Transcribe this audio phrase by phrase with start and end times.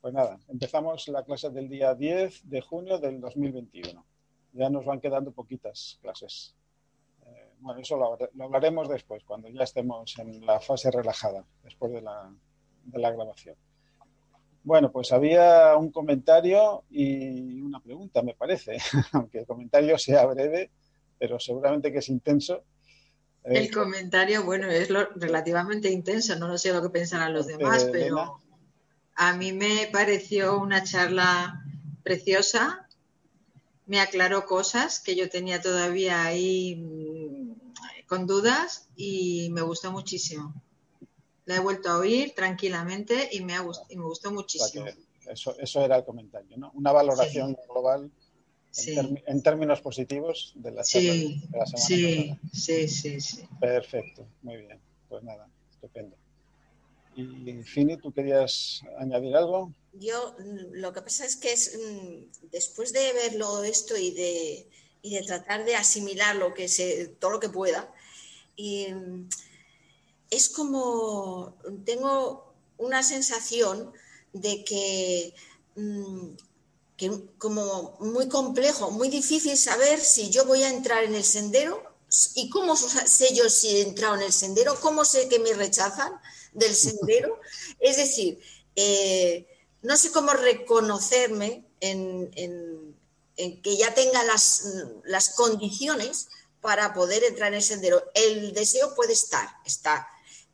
[0.00, 4.04] Pues nada, empezamos la clase del día 10 de junio del 2021.
[4.52, 6.54] Ya nos van quedando poquitas clases.
[7.26, 12.00] Eh, bueno, eso lo, hablaremos después, cuando ya estemos en la fase relajada, después de
[12.00, 12.32] la,
[12.84, 13.56] de la grabación.
[14.62, 18.78] Bueno, pues había un comentario y una pregunta, me parece,
[19.12, 20.70] aunque el comentario sea breve,
[21.18, 22.64] pero seguramente que es intenso.
[23.44, 27.86] El eh, comentario, bueno, es relativamente intenso, no lo sé lo que pensarán los demás,
[27.92, 28.40] pero
[29.22, 31.62] a mí me pareció una charla
[32.02, 32.88] preciosa,
[33.84, 40.54] me aclaró cosas que yo tenía todavía ahí mm, con dudas y me gustó muchísimo.
[41.44, 44.86] La he vuelto a oír tranquilamente y me, ha y me gustó muchísimo.
[45.28, 46.70] Eso, eso, era el comentario, ¿no?
[46.72, 48.10] Una valoración global
[49.26, 53.42] en, términos positivos de la, charla de la semana sí, Sí, sí, sí.
[53.60, 54.80] Perfecto, muy bien.
[55.10, 56.16] Pues nada, estupendo.
[57.16, 59.72] Y Fini, ¿tú querías añadir algo?
[59.92, 60.36] Yo
[60.72, 64.68] lo que pasa es que es, mm, después de verlo esto y de,
[65.02, 67.92] y de tratar de asimilar lo que se, todo lo que pueda,
[68.56, 69.28] y, mm,
[70.30, 73.92] es como tengo una sensación
[74.32, 75.34] de que,
[75.74, 76.28] mm,
[76.96, 81.82] que como muy complejo, muy difícil saber si yo voy a entrar en el sendero
[82.34, 86.12] y cómo sé yo si he entrado en el sendero, cómo sé que me rechazan
[86.52, 87.40] del sendero.
[87.78, 88.40] Es decir,
[88.76, 89.46] eh,
[89.82, 92.30] no sé cómo reconocerme en,
[93.62, 94.64] que ya tenga las,
[95.04, 96.28] las, condiciones
[96.60, 98.04] para poder entrar en el sendero.
[98.14, 100.06] El deseo puede estar, está.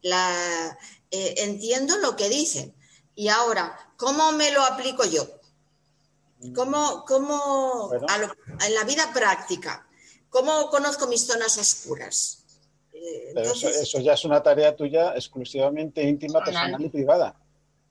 [0.03, 0.79] La,
[1.11, 2.75] eh, entiendo lo que dicen.
[3.17, 5.27] Y ahora, ¿cómo me lo aplico yo?
[6.55, 9.89] ¿Cómo, cómo en la vida práctica?
[10.31, 12.45] ¿Cómo conozco mis zonas oscuras?
[13.35, 17.37] Pero eso, ya es una tarea tuya exclusivamente íntima, personal y privada.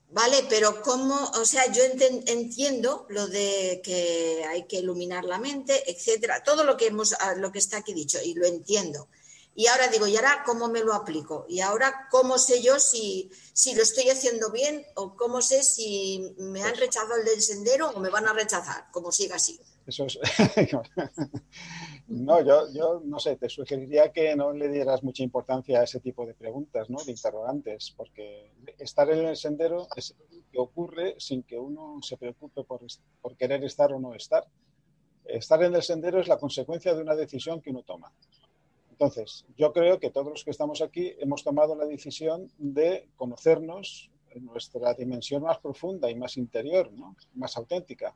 [0.09, 1.15] Vale, pero ¿cómo?
[1.39, 6.77] O sea, yo entiendo lo de que hay que iluminar la mente, etcétera, todo lo
[6.77, 9.09] que hemos, ah, lo que está aquí dicho, y lo entiendo.
[9.57, 11.45] Y ahora digo, ¿y ahora cómo me lo aplico?
[11.47, 16.35] Y ahora, ¿cómo sé yo si, si lo estoy haciendo bien o cómo sé si
[16.37, 19.59] me han rechazado el del sendero o me van a rechazar, como siga así?
[19.87, 20.19] Eso es.
[22.07, 25.99] no, yo, yo no sé, te sugeriría que no le dieras mucha importancia a ese
[25.99, 27.03] tipo de preguntas, ¿no?
[27.03, 30.15] De interrogantes, porque estar en el sendero es
[30.51, 32.81] que ocurre sin que uno se preocupe por,
[33.21, 34.45] por querer estar o no estar.
[35.25, 38.11] Estar en el sendero es la consecuencia de una decisión que uno toma.
[38.91, 44.11] Entonces, yo creo que todos los que estamos aquí hemos tomado la decisión de conocernos
[44.29, 47.15] en nuestra dimensión más profunda y más interior, ¿no?
[47.33, 48.15] más auténtica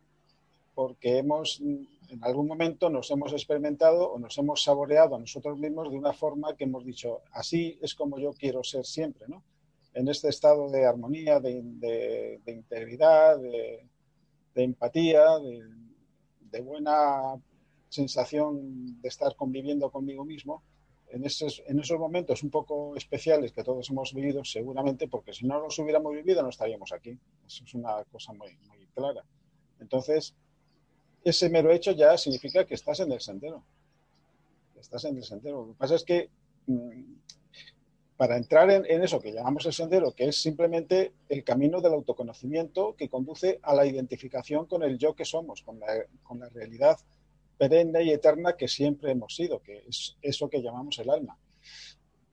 [0.79, 1.61] porque hemos,
[2.09, 6.13] en algún momento nos hemos experimentado o nos hemos saboreado a nosotros mismos de una
[6.13, 9.43] forma que hemos dicho, así es como yo quiero ser siempre, ¿no?
[9.93, 11.51] En este estado de armonía, de,
[12.45, 13.83] integridad, de,
[14.55, 17.35] empatía, de, buena
[17.89, 20.63] sensación de estar conviviendo conmigo mismo,
[21.11, 25.47] en esos, en esos momentos un poco especiales que todos hemos vivido, seguramente, porque si
[25.47, 27.17] no los hubiéramos vivido no estaríamos aquí.
[27.47, 29.23] Eso es una cosa muy, muy clara.
[29.79, 30.35] Entonces,
[31.23, 33.63] ese mero hecho ya significa que estás en el sendero.
[34.79, 35.65] Estás en el sendero.
[35.65, 36.29] Lo que pasa es que
[36.67, 37.13] mm,
[38.17, 42.95] para entrar en, eso que llamamos el sendero, que es simplemente el camino del autoconocimiento
[42.95, 46.97] que conduce a la identificación con el yo que somos, con la, realidad
[47.57, 51.37] perenne y eterna que siempre hemos sido, que es eso que llamamos el alma.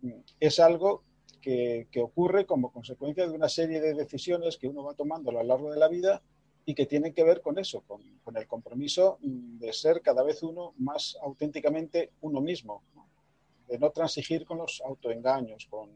[0.03, 1.03] Mm, es algo
[1.41, 5.35] que, que ocurre como consecuencia de una serie de decisiones que uno va tomando a
[5.35, 6.23] lo largo de la vida
[6.69, 8.03] y que tienen que ver con eso, con,
[8.37, 12.83] el compromiso de ser cada vez uno más auténticamente uno mismo,
[13.69, 15.91] de no transigir con los autoengaños, con,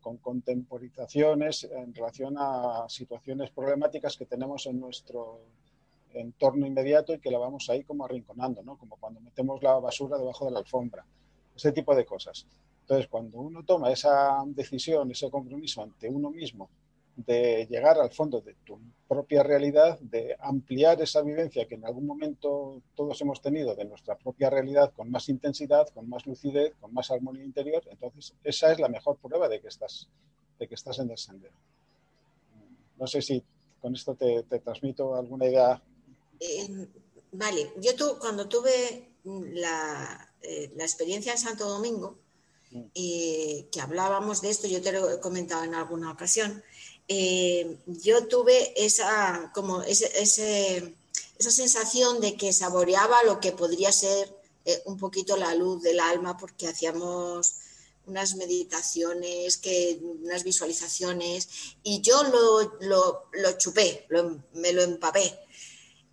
[0.00, 5.40] con contemporizaciones en relación a situaciones problemáticas que tenemos en nuestro
[6.14, 8.76] entorno inmediato y que la vamos ahí como arrinconando, ¿no?
[8.78, 11.04] como cuando metemos la basura debajo de la alfombra,
[11.54, 12.46] ese tipo de cosas.
[12.82, 16.70] Entonces, cuando uno toma esa decisión, ese compromiso ante uno mismo
[17.16, 22.06] de llegar al fondo de tu propia realidad, de ampliar esa vivencia que en algún
[22.06, 26.94] momento todos hemos tenido de nuestra propia realidad con más intensidad, con más lucidez, con
[26.94, 30.08] más armonía interior, entonces esa es la mejor prueba de que estás,
[30.58, 31.54] de que estás en el sendero.
[32.98, 33.42] No sé si
[33.80, 35.82] con esto te, transmito alguna idea.
[36.38, 36.88] Eh,
[37.32, 42.18] vale, yo tu, cuando tuve la, eh, la, experiencia en Santo Domingo,
[42.70, 42.82] mm.
[42.94, 46.62] eh, que hablábamos de esto, yo te lo he comentado en alguna ocasión,
[47.08, 50.42] eh, yo tuve esa, como esa
[51.38, 54.34] sensación de que saboreaba lo que podría ser
[54.64, 57.56] eh, un poquito la luz del alma, porque hacíamos
[58.06, 61.48] unas meditaciones, que, unas visualizaciones,
[61.82, 62.78] y yo lo,
[63.32, 64.06] lo, chupé,
[64.54, 65.38] me lo empapé.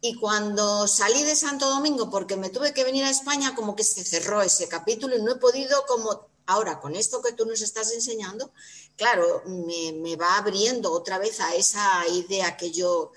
[0.01, 3.83] Y cuando salí de Santo Domingo, porque me tuve que venir a España, como que
[3.83, 7.61] se cerró ese capítulo y no he podido, como ahora con esto que tú nos
[7.61, 8.51] estás enseñando,
[8.95, 13.11] claro, me, va abriendo otra vez a esa idea que yo,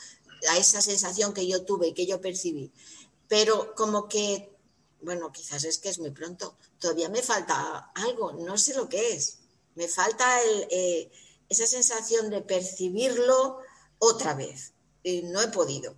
[0.50, 2.70] a esa sensación que yo tuve y que yo percibí.
[3.29, 4.52] Pero como que
[5.02, 9.12] bueno, quizás es que es muy pronto, todavía me falta algo, no sé lo que
[9.12, 9.40] es.
[9.75, 10.25] Me falta
[10.70, 11.11] eh,
[11.49, 13.58] esa sensación de percibirlo
[13.99, 14.75] otra vez.
[15.02, 15.94] Y no he podido.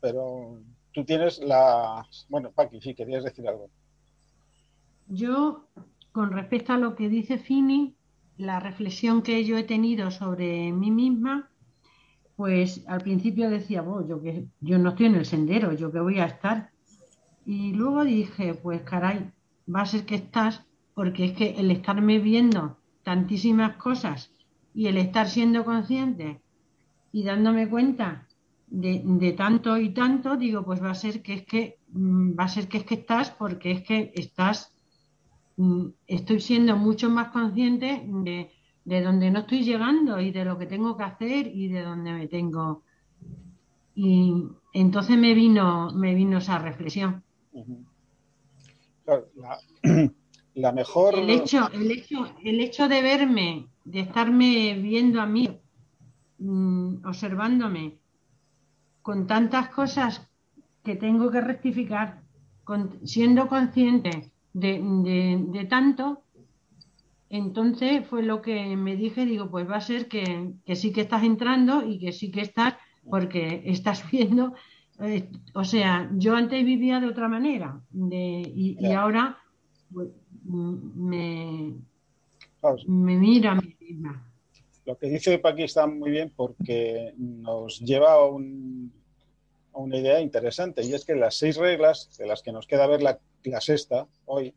[0.00, 0.60] Pero
[0.92, 2.06] tú tienes la...
[2.28, 3.70] Bueno, Paqui, sí, querías decir algo.
[5.08, 5.68] Yo,
[6.12, 7.96] con respecto a lo que dice Fini,
[8.36, 11.50] la reflexión que yo he tenido sobre mí misma
[12.36, 16.00] pues al principio decía, bueno, yo, que, yo no estoy en el sendero, yo que
[16.00, 16.70] voy a estar.
[17.46, 19.30] Y luego dije, pues caray,
[19.74, 20.62] va a ser que estás,
[20.94, 24.32] porque es que el estarme viendo tantísimas cosas
[24.74, 26.42] y el estar siendo consciente
[27.10, 28.26] y dándome cuenta
[28.66, 32.44] de, de, tanto y tanto, digo, pues va a ser que es que mm, va
[32.44, 34.75] a ser que es que estás, porque es que estás,
[36.06, 38.50] estoy siendo mucho más consciente de,
[38.84, 42.12] de donde no estoy llegando y de lo que tengo que hacer y de dónde
[42.12, 42.82] me tengo.
[43.94, 47.24] Y entonces me vino, me vino esa reflexión.
[50.54, 51.14] la, mejor.
[51.14, 55.48] El hecho, el, hecho, el hecho de verme, de estarme viendo a mí,
[56.38, 57.98] mm, observándome,
[59.00, 60.28] con tantas cosas
[60.84, 62.22] que tengo que rectificar,
[63.04, 66.22] siendo consciente de tanto,
[67.28, 71.24] entonces fue lo que me dije, digo, pues va a ser que, sí que estás
[71.24, 72.74] entrando y que sí que estás,
[73.08, 74.54] porque estás viendo,
[75.00, 79.38] eh, o sea, yo antes vivía de otra manera y, ahora
[79.92, 80.08] pues,
[80.44, 81.74] me,
[82.86, 84.22] me mira a mí misma.
[84.86, 90.94] Lo que dice Paqui está muy bien porque nos lleva a, una idea interesante y
[90.94, 93.18] es que las seis reglas, de las que nos queda ver la,
[93.50, 94.54] la sexta hoy,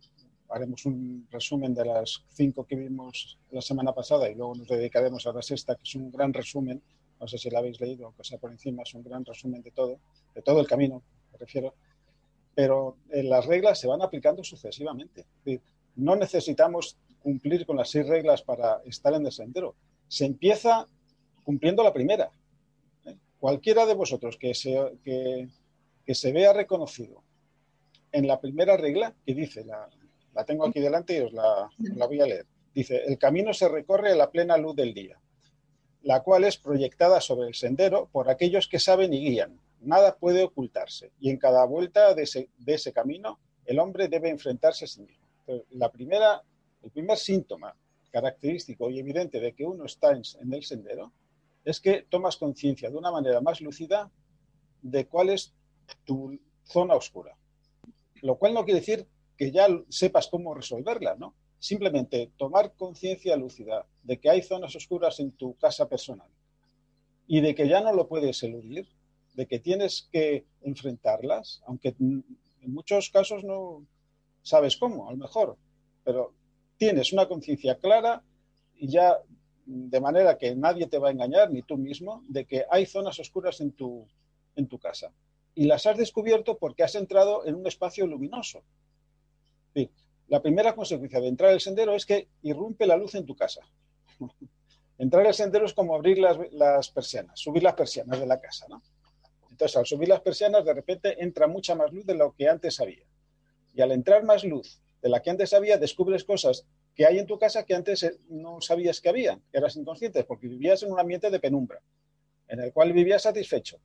[0.49, 5.25] haremos un resumen de las cinco que vimos la semana pasada y luego nos dedicaremos
[5.27, 6.81] a la sexta, que es un gran resumen,
[7.19, 9.71] no sé si la habéis leído, aunque sea por encima, es un gran resumen de
[9.71, 9.99] todo,
[10.33, 11.75] de todo el camino, me refiero,
[12.55, 15.25] pero eh, las reglas se van aplicando sucesivamente.
[15.95, 19.75] no necesitamos cumplir con las seis reglas para estar en el sendero.
[20.07, 20.87] Se empieza
[21.43, 22.31] cumpliendo la primera.
[23.05, 23.15] ¿eh?
[23.39, 25.47] Cualquiera de vosotros que se, que,
[26.05, 27.21] que se vea reconocido
[28.11, 29.89] en la primera regla que dice la,
[30.33, 31.69] la tengo aquí delante y os la,
[32.07, 32.45] voy a leer.
[32.73, 35.19] Dice, el camino se recorre a la plena luz del día,
[36.03, 39.59] la cual es proyectada sobre el sendero por aquellos que saben y guían.
[39.81, 44.87] Nada puede ocultarse y en cada vuelta de ese, camino el hombre debe enfrentarse a
[44.87, 45.25] sí mismo.
[45.71, 46.41] la primera,
[46.83, 47.75] el primer síntoma
[48.11, 51.13] característico y evidente de que uno está en el sendero
[51.63, 54.11] es que tomas conciencia de una manera más lúcida
[54.81, 55.53] de cuál es
[56.05, 57.35] tu zona oscura.
[58.21, 59.07] Lo cual no quiere decir
[59.37, 61.33] que ya sepas cómo resolverla, ¿no?
[61.59, 66.29] Simplemente tomar conciencia lúcida de que hay zonas oscuras en tu casa personal
[67.27, 68.87] y de que ya no lo puedes eludir,
[69.35, 72.23] de que tienes que enfrentarlas, aunque en
[72.63, 73.85] muchos casos no
[74.41, 75.57] sabes cómo, a lo mejor,
[76.03, 76.33] pero
[76.77, 78.23] tienes una conciencia clara
[78.75, 79.17] y ya
[79.65, 83.19] de manera que nadie te va a engañar, ni tú mismo, de que hay zonas
[83.19, 84.07] oscuras en tu,
[84.55, 85.11] en tu casa.
[85.59, 88.63] Y las has descubierto porque has entrado en un espacio luminoso,
[90.29, 93.59] la primera consecuencia de entrar al sendero es que irrumpe la luz en tu casa.
[94.97, 98.67] entrar al sendero es como abrir las, persianas, subir las persianas de la casa,
[99.51, 102.79] Entonces, al subir las persianas, de repente entra mucha más luz de lo que antes
[102.79, 103.03] había.
[103.73, 107.27] Y al entrar más luz de la que antes había, descubres cosas que hay en
[107.27, 110.93] tu casa que antes eh, no sabías que había, que eras inconsciente, porque vivías en
[110.93, 111.81] un ambiente de penumbra,
[112.47, 113.81] en el cual vivías satisfecho.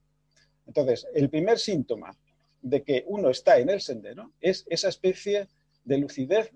[0.67, 2.17] Entonces, el primer síntoma
[2.63, 5.49] de que uno está en el sendero es esa especie
[5.85, 6.51] de lucidez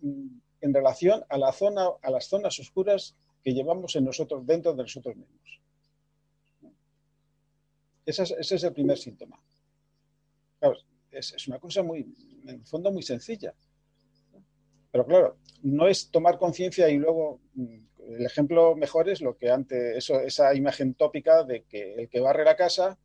[0.00, 0.28] mm,
[0.60, 4.82] en relación a, la zona, a las zonas oscuras que llevamos en nosotros, dentro de
[4.82, 5.60] nosotros mismos.
[8.06, 9.40] Ese es, el primer síntoma.
[11.10, 13.54] es, una cosa muy, en el fondo, muy sencilla.
[14.90, 17.78] Pero claro, no es tomar conciencia y luego mm,
[18.14, 22.20] el ejemplo mejor es lo que antes, eso, esa imagen tópica de que el que
[22.20, 22.98] barre la casa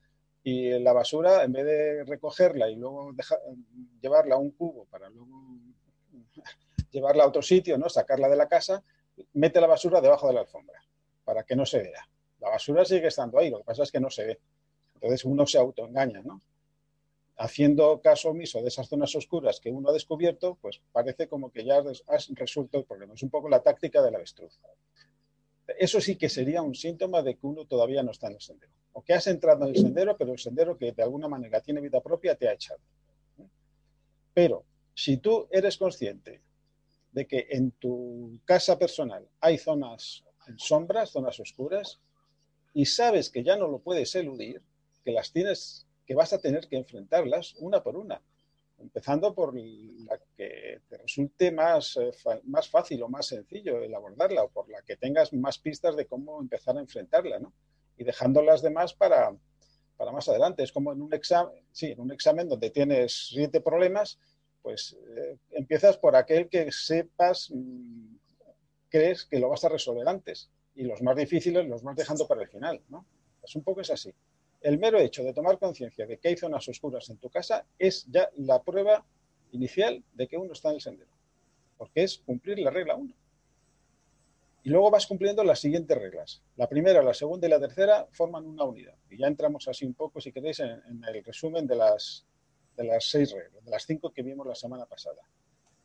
[0.48, 3.12] y la basura, en vez de recogerla y luego
[4.00, 5.58] llevarla a un cubo para luego
[6.92, 7.90] llevarla a otro sitio, ¿no?
[7.90, 8.84] sacarla de la casa,
[9.34, 10.80] mete la basura debajo de la alfombra
[11.24, 12.08] para que no se vea.
[12.40, 14.40] La basura sigue estando ahí, lo que pasa es que no se ve.
[14.94, 16.40] Entonces uno se autoengaña, ¿no?
[17.38, 21.66] haciendo caso omiso de esas zonas oscuras que uno ha descubierto, pues parece como que
[21.66, 23.16] ya has resuelto el problema.
[23.16, 24.60] Es un poco la táctica del avestruz.
[25.68, 28.72] Eso sí que sería un síntoma de que uno todavía no está en el sendero.
[28.94, 31.82] O que has entrado en el sendero, pero el sendero que de alguna manera tiene
[31.82, 32.80] vida propia te ha echado.
[34.34, 36.42] Pero si tú eres consciente
[37.12, 42.00] de que en tu casa personal hay zonas en sombras, zonas oscuras,
[42.74, 44.62] y sabes que ya no lo puedes eludir,
[45.04, 48.22] que las tienes, que vas a tener que enfrentarlas una por una,
[48.78, 52.12] empezando por la que te resulte más, eh,
[52.44, 56.06] más fácil o más sencillo el abordarla, o por la que tengas más pistas de
[56.06, 57.54] cómo empezar a enfrentarla, ¿no?
[57.98, 59.36] Y dejando las demás para,
[59.98, 60.64] para más adelante.
[60.64, 64.20] Es como en un examen, sí, en un examen donde tienes siete problemas,
[64.62, 68.16] pues eh, empiezas por aquel que sepas, mm,
[68.90, 72.42] crees que lo vas a resolver antes y los más difíciles los vas dejando para
[72.42, 73.06] el final, ¿no?
[73.44, 74.14] Es un poco es así.
[74.66, 78.08] El mero hecho de tomar conciencia de que hay zonas oscuras en tu casa es
[78.10, 79.06] ya la prueba
[79.52, 81.12] inicial de que uno está en el sendero,
[81.78, 83.14] porque es cumplir la regla 1.
[84.64, 86.42] Y luego vas cumpliendo las siguientes reglas.
[86.56, 88.96] La primera, la segunda y la tercera forman una unidad.
[89.08, 92.26] Y ya entramos así un poco, si queréis, en, el resumen de las,
[92.76, 95.22] de las seis reglas, de las cinco que vimos la semana pasada.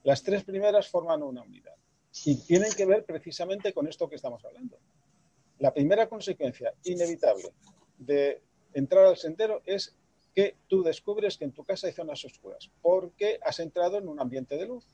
[0.05, 1.77] Las tres primeras forman una unidad
[2.25, 4.79] y tienen que ver precisamente con esto que estamos hablando.
[5.59, 7.51] La primera consecuencia inevitable
[7.99, 8.41] de
[8.75, 9.95] entrar al sendero es
[10.35, 14.21] que tú descubres que en tu casa hay zonas oscuras, porque has entrado en un
[14.21, 14.85] ambiente de luz.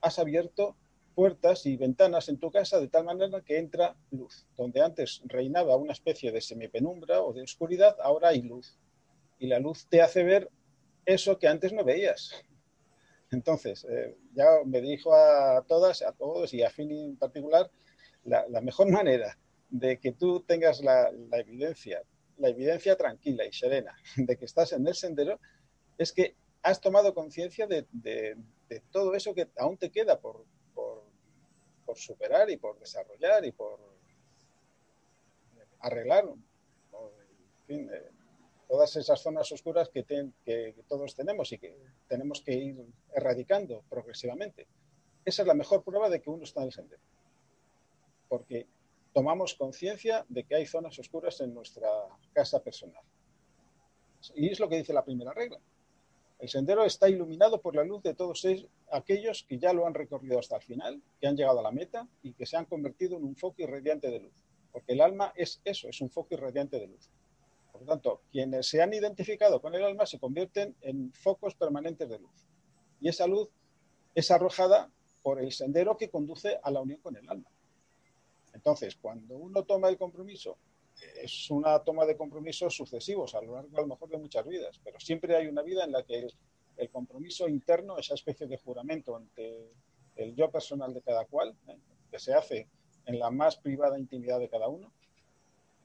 [0.00, 0.76] Has abierto
[1.14, 4.46] puertas y ventanas en tu casa de tal manera que entra luz.
[4.56, 8.78] Donde antes reinaba una especie de semipenumbra o de oscuridad, ahora hay luz.
[9.38, 10.50] Y la luz te hace ver
[11.06, 12.32] eso que antes no veías.
[13.30, 17.70] Entonces, eh, ya me dirijo a todas, a todos y a Fini en particular,
[18.24, 19.38] la, mejor manera
[19.70, 22.02] de que tú tengas la, evidencia,
[22.38, 25.40] la evidencia tranquila y serena de que estás en el sendero,
[25.98, 27.86] es que has tomado conciencia de,
[28.90, 30.44] todo eso que aún te queda por,
[31.94, 33.78] superar y por desarrollar y por
[35.80, 36.24] arreglar.
[36.24, 38.10] En fin, eh,
[38.68, 41.74] todas esas zonas oscuras que, que, todos tenemos y que
[42.08, 44.66] tenemos que ir erradicando progresivamente.
[45.24, 47.02] Esa es la mejor prueba de que uno está en el sendero.
[48.28, 48.66] Porque
[49.16, 51.88] tomamos conciencia de que hay zonas oscuras en nuestra
[52.34, 53.02] casa personal.
[54.34, 55.58] Y es lo que dice la primera regla.
[56.38, 58.46] El sendero está iluminado por la luz de todos
[58.92, 62.06] aquellos que ya lo han recorrido hasta el final, que han llegado a la meta
[62.22, 64.34] y que se han convertido en un foco irradiante de luz.
[64.70, 67.08] Porque el alma es eso, es un foco irradiante de luz.
[67.72, 72.06] Por lo tanto, quienes se han identificado con el alma se convierten en focos permanentes
[72.06, 72.44] de luz.
[73.00, 73.48] Y esa luz
[74.14, 74.90] es arrojada
[75.22, 77.48] por el sendero que conduce a la unión con el alma.
[78.66, 80.56] Entonces, cuando uno toma el compromiso,
[81.22, 84.80] es una toma de compromisos sucesivos a lo largo a lo mejor de muchas vidas,
[84.82, 86.26] pero siempre hay una vida en la que
[86.76, 89.70] el, compromiso interno, esa especie de juramento ante
[90.16, 91.78] el yo personal de cada cual, ¿eh?
[92.10, 92.66] que se hace
[93.04, 94.90] en la más privada intimidad de cada uno,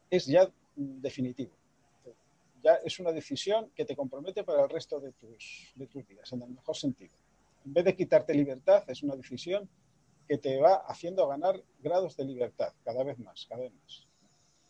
[0.10, 1.52] es ya definitivo
[2.64, 6.32] ya es una decisión que te compromete para el resto de tus, de tus días,
[6.34, 7.14] en el mejor sentido.
[7.64, 9.70] En vez de quitarte libertad, es una decisión
[10.32, 14.08] que te va haciendo ganar grados de libertad cada vez más, cada vez más.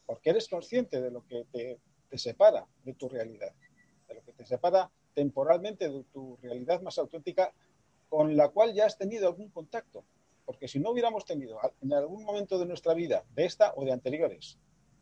[0.08, 3.54] Porque eres consciente de lo que te, te separa de tu realidad,
[4.08, 7.54] de lo que te separa temporalmente de tu realidad más auténtica
[8.10, 10.04] con la cual ya has tenido algún contacto.
[10.46, 13.92] Porque si no hubiéramos tenido en algún momento de nuestra vida, de esta o de
[13.92, 14.58] anteriores,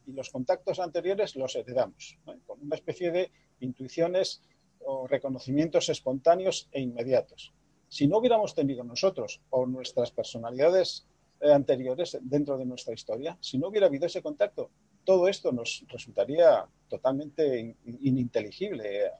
[0.08, 4.42] y los contactos anteriores los heredamos, con una especie de intuiciones
[4.82, 7.54] o reconocimientos espontáneos e inmediatos.
[7.90, 11.08] Si no hubiéramos tenido nosotros o nuestras personalidades
[11.42, 14.70] eh, anteriores dentro de nuestra historia, si no hubiera habido ese contacto,
[15.04, 19.12] todo esto nos resultaría totalmente ininteligible,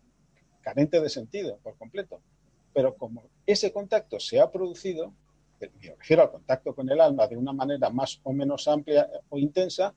[0.62, 2.22] carente de sentido por completo.
[2.74, 5.14] Pero como ese contacto se ha producido,
[5.60, 9.40] me refiero al contacto con el alma de una manera más o menos amplia o
[9.40, 9.96] intensa,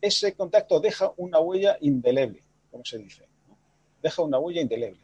[0.00, 3.26] ese contacto deja una huella indeleble, como se dice.
[4.00, 5.00] Deja una huella indeleble.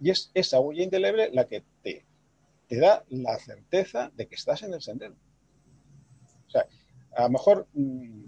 [0.00, 1.64] Y es esa huella indeleble la que
[2.68, 5.14] te, da la certeza de que estás en el sendero.
[6.46, 6.66] O sea,
[7.16, 8.24] a lo mejor mm,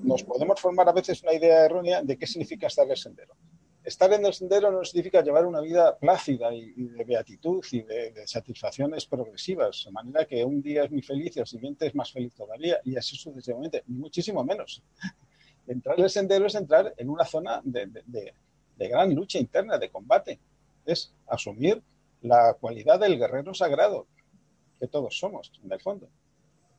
[0.00, 3.34] nos podemos formar a veces una idea errónea de qué significa estar en el sendero.
[3.84, 8.26] Estar en el sendero no significa llevar una vida plácida y, de beatitud y de,
[8.26, 12.10] satisfacciones progresivas, de manera que un día es muy feliz y el siguiente es más
[12.10, 14.82] feliz todavía, y así sucesivamente, muchísimo menos
[15.66, 18.34] entrar en el sendero es entrar en una zona de,
[18.76, 20.38] gran lucha interna, de combate.
[20.84, 21.82] Es asumir
[22.26, 24.06] la cualidad del guerrero sagrado,
[24.78, 26.08] que todos somos, en el fondo.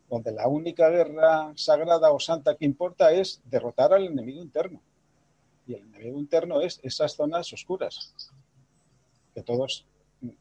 [0.10, 4.82] Donde la única guerra sagrada o santa que importa es derrotar al enemigo interno.
[5.68, 8.14] Y el enemigo interno es esas zonas oscuras.
[9.34, 9.86] que todos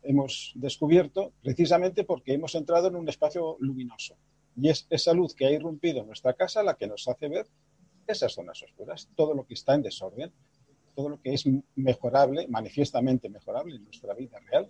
[0.02, 4.16] hemos descubierto precisamente porque hemos entrado en un espacio luminoso.
[4.56, 7.46] Y es esa luz que ha irrumpido en nuestra casa la que nos hace ver
[8.06, 10.32] esas zonas oscuras, todo lo que está en desorden,
[10.94, 11.44] todo lo que es
[11.74, 14.66] mejorable, manifiestamente mejorable en nuestra vida real.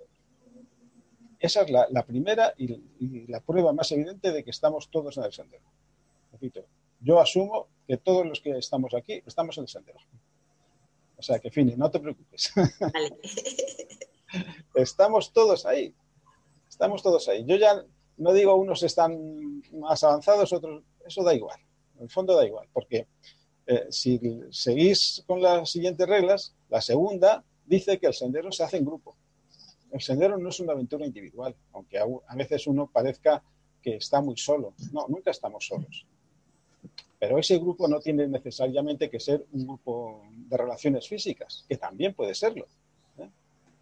[1.38, 5.32] Esa es la, primera y, la prueba más evidente de que estamos todos en el
[5.32, 5.64] sendero.
[6.32, 6.64] Repito,
[7.00, 9.98] yo asumo que todos los que estamos aquí estamos en el sendero.
[11.18, 12.52] O sea que, Fini, no te preocupes.
[14.74, 15.94] estamos todos ahí.
[16.68, 17.44] Estamos todos ahí.
[17.46, 17.84] Yo ya
[18.16, 21.58] no digo unos están más avanzados, otros, eso da igual.
[21.96, 23.06] En el fondo da igual, porque
[23.66, 28.76] eh, si seguís con las siguientes reglas, la segunda dice que el sendero se hace
[28.76, 29.16] en grupo.
[29.90, 33.42] El sendero no es una aventura individual, aunque a veces uno parezca
[33.80, 34.74] que está muy solo.
[34.92, 36.06] No, nunca estamos solos.
[37.18, 42.14] Pero ese grupo no tiene necesariamente que ser un grupo de relaciones físicas, que también
[42.14, 42.66] puede serlo.
[43.18, 43.30] ¿eh?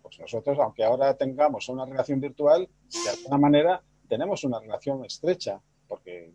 [0.02, 5.60] Pues nosotros, aunque ahora tengamos una relación virtual, de alguna manera tenemos una relación estrecha,
[5.88, 6.32] porque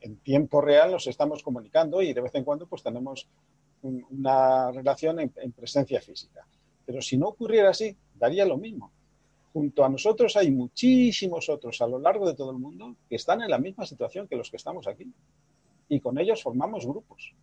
[0.00, 3.26] en tiempo real nos estamos comunicando y de vez en cuando pues tenemos
[3.82, 6.46] una relación en, presencia física.
[6.86, 7.96] Pero si no ocurriera así,
[8.28, 8.90] lo mismo.
[9.52, 13.42] Junto a nosotros hay muchísimos otros a lo largo de todo el mundo que están
[13.42, 15.12] en la misma situación que los que estamos aquí.
[15.88, 17.34] Y con ellos formamos grupos.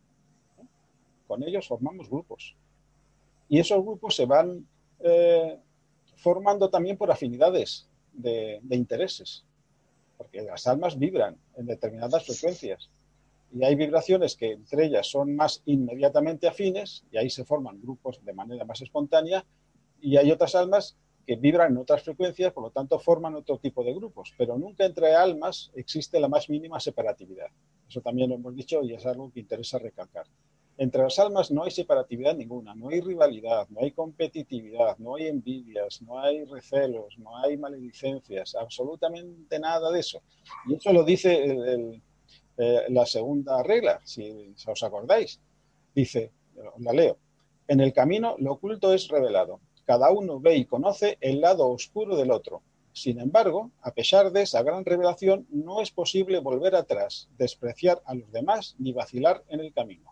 [1.28, 2.56] Con ellos formamos grupos.
[3.48, 4.66] Y esos grupos se van
[5.00, 5.58] eh,
[6.18, 9.44] formando también por afinidades de, intereses,
[10.18, 12.90] porque las almas vibran en determinadas frecuencias
[13.54, 18.24] y hay vibraciones que entre ellas son más inmediatamente afines y ahí se forman grupos
[18.24, 19.44] de manera más espontánea
[20.02, 23.84] y hay otras almas que vibran en otras frecuencias, por lo tanto forman otro tipo
[23.84, 27.48] de grupos, pero nunca entre almas existe la más mínima separatividad.
[27.88, 30.26] Eso también lo hemos dicho y es algo que interesa recalcar.
[30.78, 35.28] Entre las almas no hay separatividad ninguna, no hay rivalidad, no hay competitividad, no hay
[35.28, 40.24] envidias, no hay recelos, no hay maledicencias, absolutamente nada de eso.
[40.68, 42.02] Y eso lo dice
[42.58, 45.40] eh, la segunda regla, si, si os acordáis.
[45.94, 46.32] Dice,
[46.80, 47.18] la leo,
[47.68, 49.60] en el camino lo oculto es revelado.
[49.92, 52.62] Cada uno ve y conoce el lado oscuro del otro.
[52.94, 58.16] Sin embargo, a pesar de esa gran revelación, no es posible volver atrás, despreciar a
[58.16, 60.12] los demás ni vacilar en el camino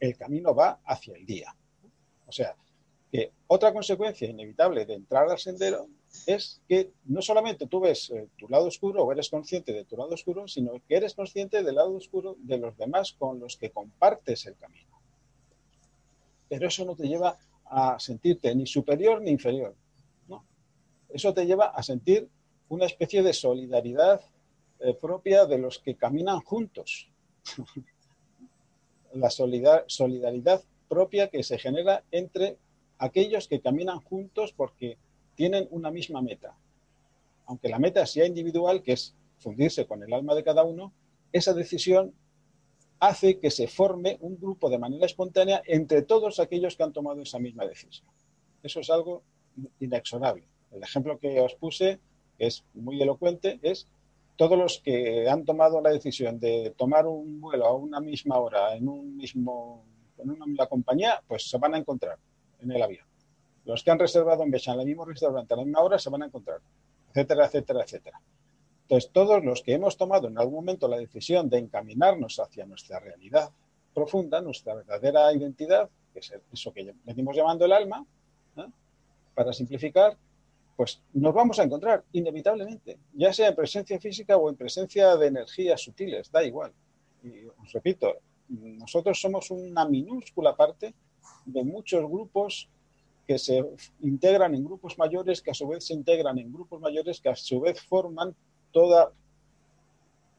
[0.00, 1.54] el camino va hacia el día.
[2.26, 2.56] O sea,
[3.12, 5.88] que otra consecuencia inevitable de entrar al sendero
[6.26, 9.96] es que no solamente tú ves eh, tu lado oscuro o eres consciente de tu
[9.96, 13.70] lado oscuro, sino que eres consciente del lado oscuro de los demás con los que
[13.70, 15.00] compartes el camino.
[16.48, 17.38] Pero eso no te lleva
[17.70, 19.74] a sentirte ni superior ni inferior.
[20.28, 20.44] ¿no?
[21.08, 22.28] Eso te lleva a sentir
[22.68, 24.20] una especie de solidaridad
[24.80, 27.08] eh, propia de los que caminan juntos.
[29.12, 32.58] la solidaridad propia que se genera entre
[32.98, 34.98] aquellos que caminan juntos porque
[35.34, 36.56] tienen una misma meta.
[37.46, 40.92] Aunque la meta sea individual, que es fundirse con el alma de cada uno,
[41.32, 42.14] esa decisión
[43.00, 47.22] hace que se forme un grupo de manera espontánea entre todos aquellos que han tomado
[47.22, 48.06] esa misma decisión.
[48.62, 49.22] Eso es algo
[49.80, 50.44] inexorable.
[50.70, 51.98] El ejemplo que os puse,
[52.38, 53.88] es muy elocuente, es
[54.36, 58.74] todos los que han tomado la decisión de tomar un vuelo a una misma hora
[58.74, 59.84] en un mismo
[60.18, 62.18] en una misma compañía, pues se van a encontrar
[62.60, 63.06] en el avión.
[63.64, 66.10] Los que han reservado en Bechan, en el mismo restaurante a la misma hora, se
[66.10, 66.60] van a encontrar,
[67.08, 68.20] etcétera, etcétera, etcétera.
[68.90, 72.98] Entonces, todos los que hemos tomado en algún momento la decisión de encaminarnos hacia nuestra
[72.98, 73.48] realidad
[73.94, 78.04] profunda, nuestra verdadera identidad, que es eso que venimos llamando el alma,
[78.56, 78.66] ¿eh?
[79.32, 80.16] para simplificar,
[80.76, 85.28] pues nos vamos a encontrar inevitablemente, ya sea en presencia física o en presencia de
[85.28, 86.72] energías sutiles, da igual.
[87.22, 88.16] Y os repito,
[88.48, 90.94] nosotros somos una minúscula parte
[91.44, 92.68] de muchos grupos
[93.24, 93.64] que se
[94.00, 97.36] integran en grupos mayores, que a su vez se integran en grupos mayores, que a
[97.36, 98.34] su vez forman
[98.72, 99.12] toda,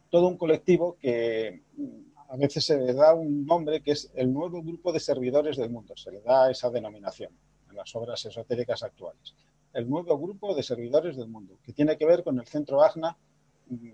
[0.10, 1.62] todo un colectivo que
[2.30, 5.70] a veces se le da un nombre que es el nuevo grupo de servidores del
[5.70, 7.32] mundo, se le da esa denominación
[7.70, 9.36] en las obras esotéricas actuales
[9.74, 13.18] el nuevo grupo de servidores del mundo, que tiene que ver con el centro AGNA,
[13.70, 13.90] mm,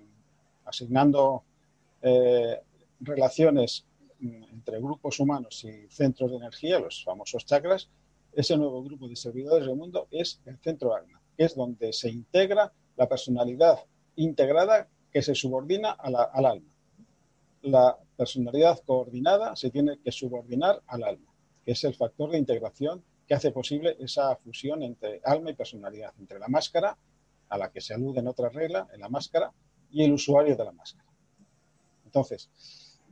[0.65, 1.43] asignando
[2.01, 2.59] eh,
[2.99, 3.85] relaciones
[4.19, 7.89] mm, entre grupos humanos y centros de energía, los famosos chakras.
[8.33, 12.09] Ese nuevo grupo de servidores del mundo es el centro AGNA, que es donde se
[12.09, 13.79] integra la personalidad
[14.17, 16.71] integrada que se subordina al alma.
[17.61, 21.33] La personalidad coordinada se tiene que subordinar al alma,
[21.65, 26.13] que es el factor de integración que hace posible esa fusión entre alma y personalidad,
[26.19, 26.97] entre la máscara,
[27.49, 29.51] a la que se alude en otra regla, en la máscara,
[29.91, 31.09] y el usuario de la máscara.
[32.05, 32.49] Entonces,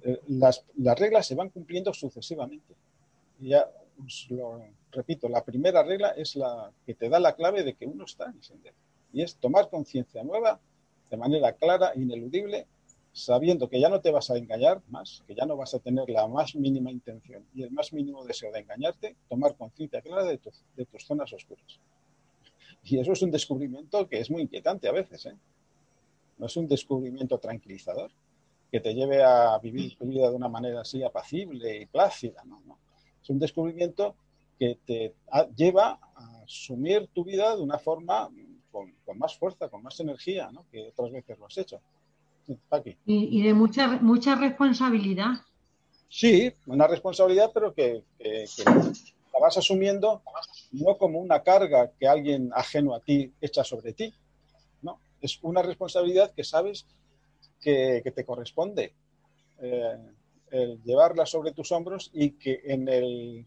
[0.03, 0.63] eh, las,
[0.97, 2.75] reglas se van cumpliendo sucesivamente.
[3.39, 3.69] Ya
[4.03, 7.85] os lo repito, la primera regla es la que te da la clave de que
[7.85, 8.75] uno está en sendero.
[9.11, 10.59] Y es tomar conciencia nueva
[11.15, 12.67] de manera clara, ineludible,
[13.13, 16.10] sabiendo que ya no te vas a engañar más, que ya no vas a tener
[16.10, 20.39] la más mínima intención y el más mínimo deseo de engañarte, tomar conciencia clara de,
[20.75, 21.80] de, tus zonas oscuras.
[22.84, 25.25] Y eso es un descubrimiento que es muy inquietante a veces.
[25.28, 25.38] ¿eh?
[26.38, 28.12] No es un descubrimiento tranquilizador
[28.69, 32.43] que te lleve a vivir tu vida de una manera así apacible y plácida.
[32.43, 32.78] No, no.
[33.23, 34.15] Es un descubrimiento
[34.60, 35.15] que te
[35.56, 38.30] lleva a asumir tu vida de una forma
[39.05, 40.65] con, más fuerza, con más energía, ¿no?
[40.71, 41.79] que otras veces lo has hecho.
[43.05, 45.33] Y, de mucha, mucha responsabilidad.
[46.09, 50.21] Sí, una responsabilidad, pero que, la vas asumiendo
[50.71, 54.13] no como una carga que alguien ajeno a ti echa sobre ti.
[54.81, 56.85] No, es una responsabilidad que sabes
[57.61, 58.93] que, te corresponde.
[59.59, 59.97] Eh,
[60.51, 63.45] el llevarla sobre tus hombros y que en el,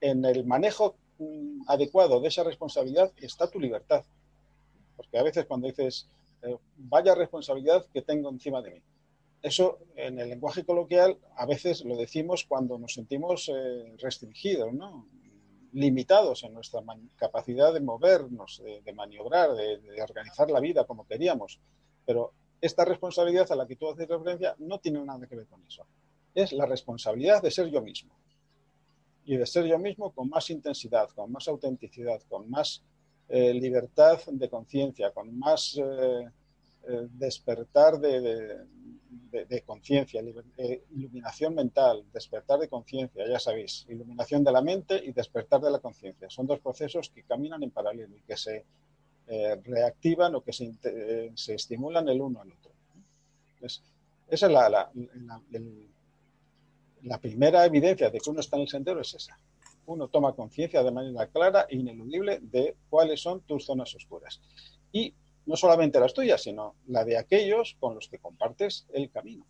[0.00, 4.04] en el manejo mm, adecuado de esa responsabilidad está tu libertad.
[4.98, 6.08] Porque a veces cuando dices,
[6.42, 8.82] eh, vaya responsabilidad que tengo encima de mí.
[9.40, 15.06] Eso en el lenguaje coloquial a veces lo decimos cuando nos sentimos eh, restringidos, ¿no?
[15.72, 16.80] limitados en nuestra
[17.16, 21.60] capacidad de movernos, de, maniobrar, de, de, organizar la vida como queríamos.
[22.04, 25.64] Pero esta responsabilidad a la que tú haces referencia no tiene nada que ver con
[25.64, 25.86] eso.
[26.34, 28.12] Es la responsabilidad de ser yo mismo.
[29.24, 32.82] Y de ser yo mismo con más intensidad, con más autenticidad, con más
[33.30, 36.30] eh, libertad de conciencia, con más eh,
[36.88, 38.66] eh, despertar de,
[39.66, 40.22] conciencia,
[40.96, 45.78] iluminación mental, despertar de conciencia, ya sabéis, iluminación de la mente y despertar de la
[45.78, 46.30] conciencia.
[46.30, 48.64] Son dos procesos que caminan en paralelo y que se
[49.62, 52.72] reactivan o que se, estimulan el uno al otro.
[53.60, 54.90] esa es la,
[57.02, 59.38] la primera evidencia de que uno está en el sendero, es esa
[59.88, 64.40] uno toma conciencia de manera clara e ineludible de cuáles son tus zonas oscuras.
[64.92, 65.14] Y
[65.46, 69.46] no solamente las tuyas, sino la de aquellos con los que compartes el camino.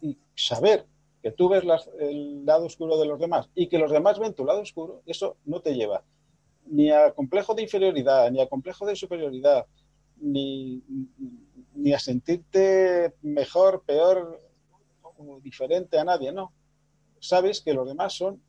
[0.00, 0.86] Y saber
[1.22, 1.64] que tú ves
[1.98, 5.36] el lado oscuro de los demás y que los demás ven tu lado oscuro, eso
[5.44, 6.04] no te lleva
[6.70, 9.66] ni a complejo de inferioridad, ni a complejo de superioridad,
[10.20, 10.82] ni,
[11.74, 14.38] ni a sentirte mejor, peor
[15.02, 16.52] o diferente a nadie, no.
[17.20, 18.40] Sabes que los demás son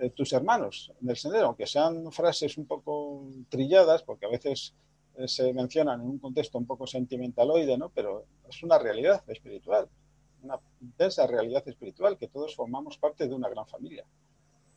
[0.00, 4.74] eh, tus hermanos en el sendero, aunque sean frases un poco trilladas, porque a veces
[5.16, 7.90] eh, se mencionan en un contexto un poco sentimentaloide, ¿no?
[7.90, 9.88] Pero es una realidad espiritual,
[10.42, 14.04] una intensa realidad espiritual, que todos formamos parte de una gran familia.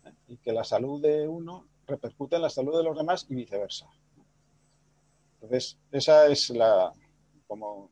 [0.06, 0.12] ¿eh?
[0.30, 3.88] Y que la salud de uno repercute en la salud de los demás y viceversa.
[5.36, 6.94] Entonces, esa es la
[7.48, 7.92] como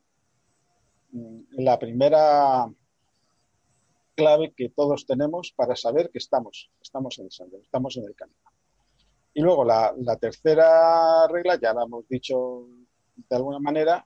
[1.11, 2.71] mm, la primera
[4.19, 8.15] clave que todos tenemos para saber que estamos, estamos en el sendero, estamos en el
[8.15, 8.37] camino.
[9.33, 12.67] Y luego la, tercera regla, ya la hemos dicho
[13.15, 14.05] de alguna manera,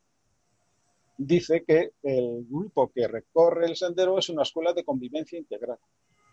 [1.18, 5.80] dice que el grupo que recorre el sendero es una escuela de convivencia integral.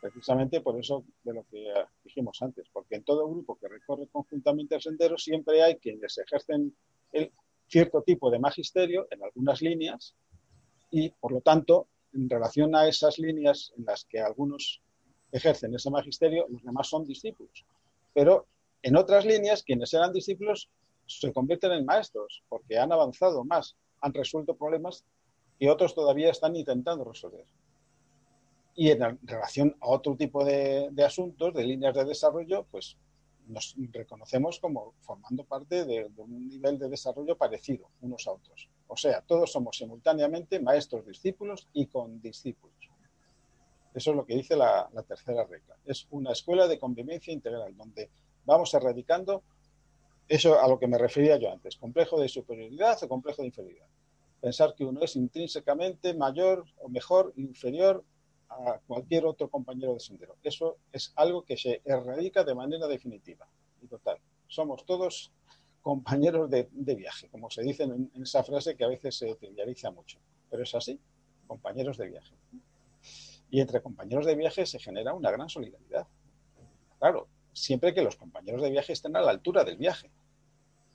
[0.02, 1.72] Precisamente por eso de lo que
[2.04, 6.74] dijimos antes, porque en todo grupo que recorre conjuntamente el sendero siempre hay quienes ejercen
[7.12, 7.32] el
[7.66, 10.14] cierto tipo de magisterio en algunas líneas
[10.90, 14.80] y por lo tanto en relación a esas líneas en las que algunos
[15.32, 17.64] ejercen ese magisterio, los demás son discípulos.
[18.12, 18.46] Pero
[18.82, 20.68] en otras líneas, quienes eran discípulos
[21.06, 25.04] se convierten en maestros porque han avanzado más, han resuelto problemas
[25.58, 27.44] que otros todavía están intentando resolver.
[28.74, 32.96] Y en relación a otro tipo de, asuntos, de líneas de desarrollo, pues
[33.50, 38.68] nos reconocemos como formando parte de, un nivel de desarrollo parecido unos a otros.
[38.86, 42.90] O sea, todos somos simultáneamente maestros, discípulos y condiscípulos.
[43.92, 45.76] Eso es lo que dice la, tercera regla.
[45.84, 48.10] Es una escuela de convivencia integral donde
[48.44, 49.42] vamos erradicando
[50.28, 53.88] eso a lo que me refería yo antes, complejo de superioridad o complejo de inferioridad.
[54.40, 58.04] Pensar que uno es intrínsecamente mayor o mejor, inferior
[58.50, 60.36] a cualquier otro compañero de sendero.
[60.42, 63.46] Eso es algo que se erradica de manera definitiva
[63.80, 64.18] y total.
[64.48, 65.32] Somos todos
[65.82, 70.18] compañeros de, viaje, como se dice en, esa frase que a veces se trivializa mucho,
[70.50, 70.98] pero es así,
[71.46, 72.34] compañeros de viaje.
[73.50, 76.06] Y entre compañeros de viaje se genera una gran solidaridad.
[76.98, 80.10] Claro, siempre que los compañeros de viaje estén a la altura del viaje.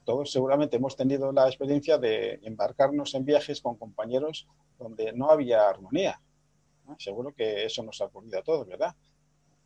[0.04, 4.46] Todos seguramente hemos tenido la experiencia de embarcarnos en viajes con compañeros
[4.78, 6.20] donde no había armonía,
[6.98, 8.94] Seguro que eso nos ha ocurrido a todos, ¿verdad?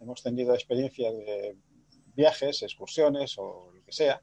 [0.01, 1.57] Hemos tenido experiencias de
[2.15, 4.23] viajes, excursiones o lo que sea,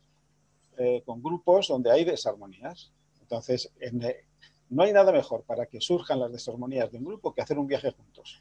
[0.78, 2.92] eh, con grupos donde hay desarmonías.
[3.22, 3.72] Entonces,
[4.70, 7.68] no hay nada mejor para que surjan las desarmonías de un grupo que hacer un
[7.68, 8.40] viaje juntos.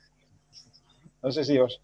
[1.23, 1.81] No sé si os,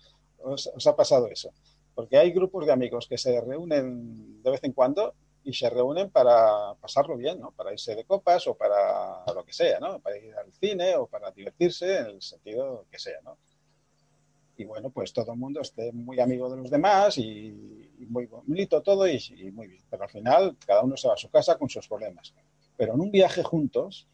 [0.86, 1.50] ha pasado eso.
[1.94, 6.10] Porque hay grupos de amigos que se reúnen de vez en cuando y se reúnen
[6.10, 7.50] para pasarlo bien, ¿no?
[7.50, 9.98] Para irse de copas o para lo que sea, ¿no?
[10.00, 13.38] Para ir al cine o para divertirse en el sentido que sea, ¿no?
[14.56, 18.82] Y bueno, pues todo el mundo esté muy amigo de los demás y, muy bonito
[18.82, 19.82] todo y, y, muy bien.
[19.88, 22.34] Pero al final cada uno se va a su casa con sus problemas.
[22.76, 24.08] Pero en un viaje juntos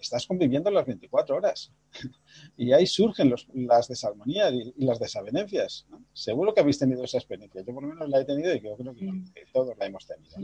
[0.00, 1.72] estás conviviendo las 24 horas
[2.56, 5.86] y ahí surgen las desarmonías y, las desavenencias.
[6.12, 7.62] Seguro que habéis tenido esa experiencia.
[7.62, 10.36] Yo por lo menos la he tenido y yo creo que, todos la hemos tenido.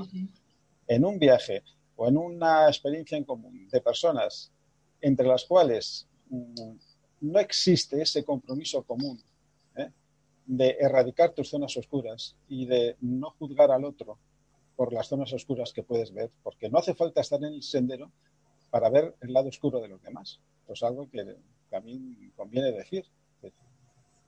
[0.86, 1.62] En un viaje
[1.96, 4.52] o en una experiencia en común de personas
[5.00, 6.76] entre las cuales mm,
[7.20, 9.22] no existe ese compromiso común
[9.76, 9.90] ¿eh?
[10.46, 14.18] de erradicar tus zonas oscuras y de no juzgar al otro
[14.76, 18.10] por las zonas oscuras que puedes ver, porque no hace falta estar en el sendero
[18.74, 20.40] para ver el lado oscuro de los demás.
[20.66, 21.36] Pues algo que
[21.70, 23.04] también conviene decir.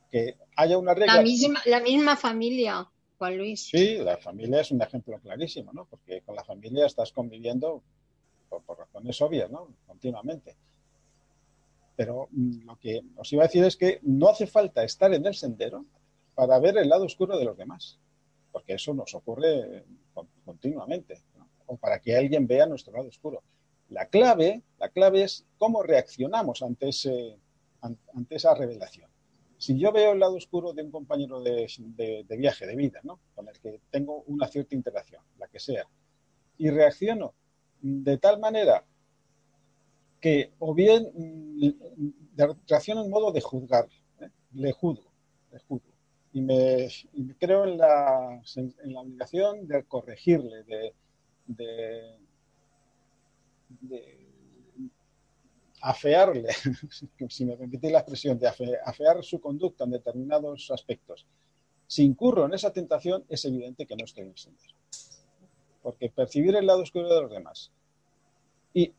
[0.09, 1.17] Que haya una regla.
[1.17, 3.63] La misma, la misma familia, Juan Luis.
[3.63, 5.87] Sí, la familia es un ejemplo clarísimo, ¿no?
[5.87, 7.83] Porque con la familia estás conviviendo
[8.49, 9.67] por, razones obvias, ¿no?
[9.85, 10.55] Continuamente.
[11.97, 15.27] Pero mm, lo que os iba a decir es que no hace falta estar en
[15.27, 15.87] el sendero
[16.37, 17.99] para ver el lado oscuro de los demás,
[18.53, 19.85] porque eso nos ocurre
[20.45, 21.21] continuamente,
[21.67, 23.43] o para que alguien vea nuestro lado oscuro.
[23.90, 27.38] La clave, la clave es cómo reaccionamos ante, ese,
[27.81, 29.09] ante esa revelación.
[29.59, 31.66] Si yo veo el lado oscuro de un compañero de,
[32.38, 33.20] viaje, de vida, ¿no?
[33.35, 35.87] con el que tengo una cierta interacción, la que sea,
[36.59, 37.35] y reacciono
[37.81, 38.85] de tal manera
[40.20, 43.88] que o bien mm, reacciono en modo de juzgar,
[44.20, 44.29] ¿eh?
[44.55, 45.11] le juzgo,
[45.53, 45.92] le juzgo,
[46.33, 46.88] y me,
[47.38, 50.94] creo en la, en la, obligación de corregirle, de,
[51.46, 52.18] de
[55.83, 56.49] afearle,
[57.29, 61.27] si me permitís la expresión, de afear su conducta en determinados aspectos,
[61.87, 64.75] si incurro en esa tentación, es evidente que no estoy en sendero.
[65.83, 67.71] Porque percibir el lado oscuro de los demás
[68.75, 68.93] y,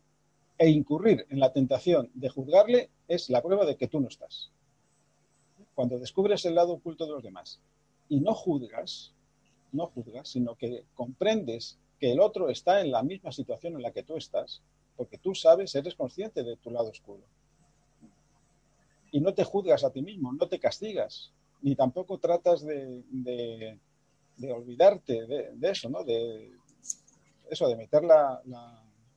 [0.58, 4.52] e incurrir en la tentación de juzgarle es la prueba de que tú no estás.
[5.76, 7.60] Cuando descubres el lado oculto de los demás
[8.08, 9.13] y no juzgas,
[9.74, 13.92] no juzgas, sino que comprendes que el otro está en la misma situación en la
[13.92, 14.62] que tú estás,
[14.96, 17.24] porque tú sabes, eres consciente de tu lado oscuro.
[19.12, 21.32] Y no te juzgas a ti mismo, no te castigas,
[21.62, 23.80] ni tampoco tratas de,
[24.52, 26.04] olvidarte de, eso, ¿no?
[26.04, 26.52] De
[27.50, 28.42] eso, de meter la,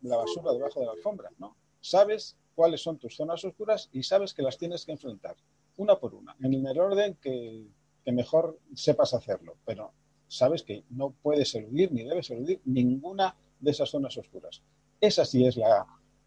[0.01, 1.57] basura debajo de la alfombra, ¿no?
[1.81, 5.37] Sabes cuáles son tus zonas oscuras y sabes que las tienes que enfrentar,
[5.77, 7.67] una por una, en el orden que,
[8.05, 9.93] que mejor sepas hacerlo, pero
[10.31, 14.63] sabes que no puedes eludir ni debes eludir ninguna de esas zonas oscuras.
[15.01, 15.87] Esa sí es la,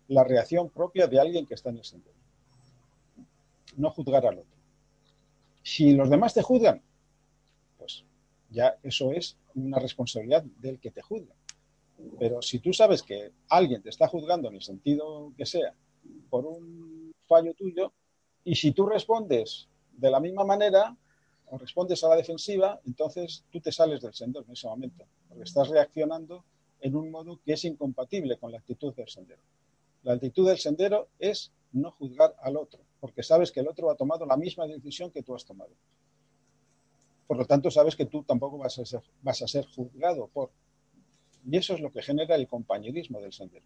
[0.10, 2.16] reacción propia de alguien que está en el sendero.
[3.78, 4.58] No juzgar al otro.
[5.64, 6.82] Si los demás te juzgan,
[7.78, 8.04] pues
[8.50, 11.34] ya eso es una responsabilidad del que te juzga.
[12.20, 15.74] Pero si tú sabes que alguien te está juzgando en el sentido que sea
[16.30, 17.94] por un fallo tuyo,
[18.44, 20.98] y si tú respondes de la misma manera,
[21.54, 25.44] o respondes a la defensiva, entonces tú te sales del sendero en ese momento, porque
[25.44, 26.44] estás reaccionando
[26.82, 29.42] en un modo que es incompatible con la actitud del sendero.
[30.02, 33.96] La actitud del sendero es no juzgar al otro, porque sabes que el otro ha
[33.96, 35.70] tomado la misma decisión que tú has tomado.
[37.28, 40.50] Por lo tanto, sabes que tú tampoco vas a ser, juzgado por.
[41.48, 43.66] Y eso es lo que genera el compañerismo del sendero.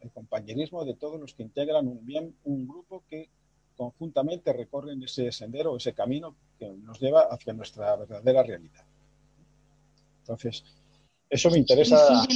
[0.00, 3.28] El compañerismo de todos los que integran un bien, un grupo que
[3.76, 8.84] conjuntamente recorren ese sendero, ese camino que nos lleva hacia nuestra verdadera realidad.
[10.20, 10.64] Entonces,
[11.28, 12.26] eso me interesa.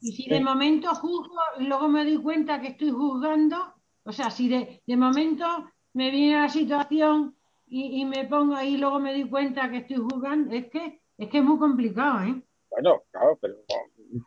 [0.00, 4.30] Y si de momento, juzgo y luego me doy cuenta que estoy juzgando, o sea,
[4.30, 5.44] si de, momento
[5.92, 9.98] me viene la situación y, me pongo ahí y luego me doy cuenta que estoy
[9.98, 12.42] juzgando, es que es que es muy complicado, ¿eh?
[12.70, 13.56] Bueno, claro, pero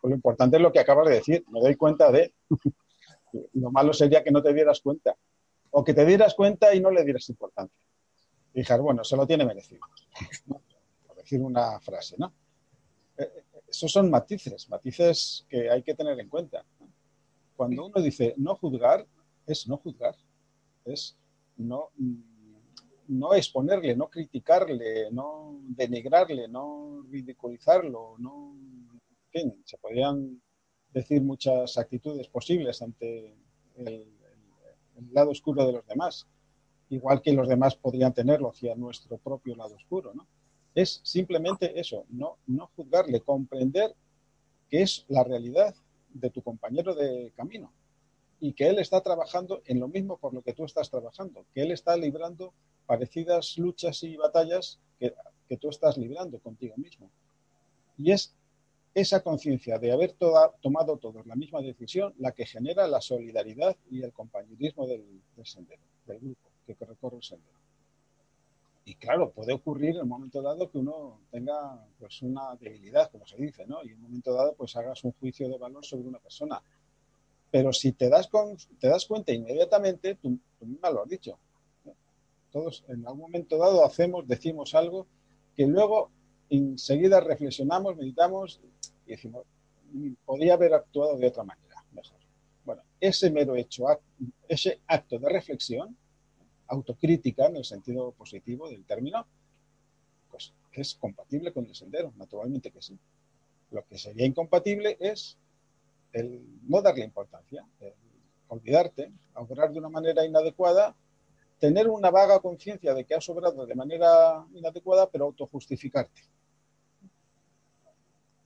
[0.04, 2.34] lo importante es lo que acabas de decir, me doy cuenta de.
[3.54, 5.16] lo malo sería que no te dieras cuenta
[5.76, 7.84] o que te dieras cuenta y no le dieras importancia.
[8.54, 9.82] Y bueno, se lo tiene merecido.
[11.08, 12.32] Por decir una frase, ¿no?
[13.18, 16.64] Eh, eh, esos son matices, matices que hay que tener en cuenta.
[17.56, 19.08] Cuando uno dice no juzgar,
[19.48, 20.16] es no juzgar,
[20.86, 21.18] es
[21.58, 21.90] no,
[23.08, 28.56] no exponerle, no criticarle, no denigrarle, no ridiculizarlo, no,
[29.32, 30.40] en fin, se podrían
[30.92, 33.36] decir muchas actitudes posibles ante
[33.76, 34.23] el,
[34.98, 36.28] el lado oscuro de los demás,
[36.90, 40.28] igual que los demás podrían tenerlo hacia nuestro propio lado oscuro, ¿no?
[40.76, 43.94] Es simplemente eso, no, no juzgarle, comprender
[44.70, 45.76] que es la realidad
[46.14, 47.72] de tu compañero de camino
[48.40, 51.62] y que él está trabajando en lo mismo por lo que tú estás trabajando, que
[51.62, 52.54] él está librando
[52.86, 55.14] parecidas luchas y batallas que
[55.48, 57.10] que tú estás librando contigo mismo.
[57.98, 58.34] Y es
[58.94, 60.14] esa conciencia de haber
[60.62, 65.04] tomado todos la misma decisión la que genera la solidaridad y el compañerismo del,
[65.44, 67.58] sendero, del grupo que recorre el sendero.
[68.86, 73.26] Y claro, puede ocurrir en un momento dado que uno tenga pues una debilidad, como
[73.26, 73.84] se dice, ¿no?
[73.84, 76.62] Y en un momento dado pues hagas un juicio de valor sobre una persona.
[77.50, 81.40] Pero si te das, con, te das cuenta inmediatamente, tú, tú misma lo has dicho,
[82.52, 85.08] todos en algún momento dado hacemos, decimos algo
[85.56, 86.12] que luego
[86.50, 88.60] enseguida reflexionamos, meditamos
[89.06, 89.46] y decimos,
[89.92, 92.20] mm, podría haber actuado de otra manera, mejor.
[92.66, 93.86] Bueno, ese mero hecho,
[94.48, 95.98] ese acto de reflexión,
[96.68, 99.26] autocrítica en el sentido positivo del término,
[100.32, 102.98] pues es compatible con el sendero, naturalmente que sí.
[103.72, 105.38] Lo que sería incompatible es
[106.14, 107.94] el no darle importancia, el
[108.48, 110.96] olvidarte, obrar de una manera inadecuada,
[111.60, 116.22] tener una vaga conciencia de que has obrado de manera inadecuada, pero autojustificarte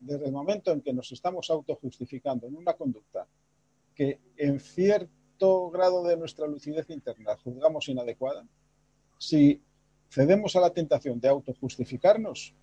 [0.07, 3.27] desde el momento en que nos estamos autojustificando en una conducta
[3.93, 8.47] que en cierto grado de nuestra lucidez interna juzgamos inadecuada,
[9.17, 9.61] si
[10.09, 12.53] cedemos a la tentación de autojustificarnos,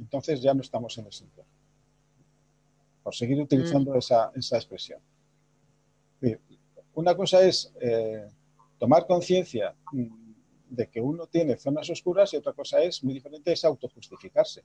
[0.00, 1.44] entonces ya no estamos en el centro.
[3.02, 3.98] Por seguir utilizando mm.
[3.98, 5.00] esa, expresión.
[6.94, 8.26] Una cosa es eh,
[8.78, 10.06] tomar conciencia mm,
[10.70, 14.64] de que uno tiene zonas oscuras y otra cosa es, muy diferente, es autojustificarse.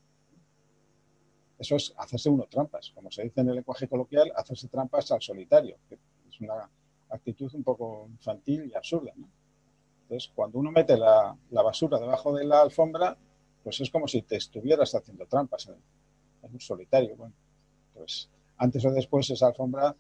[1.59, 5.21] Eso es hacerse uno trampas, como se dice en el lenguaje coloquial, hacerse trampas al
[5.21, 6.69] solitario, que es una
[7.09, 9.11] actitud un poco infantil y absurda.
[10.03, 13.17] Entonces, cuando uno mete la, basura debajo de la alfombra,
[13.61, 15.75] pues es como si te estuvieras haciendo trampas en,
[16.41, 17.17] un solitario.
[17.17, 17.33] Bueno,
[17.93, 19.93] pues antes o después esa alfombra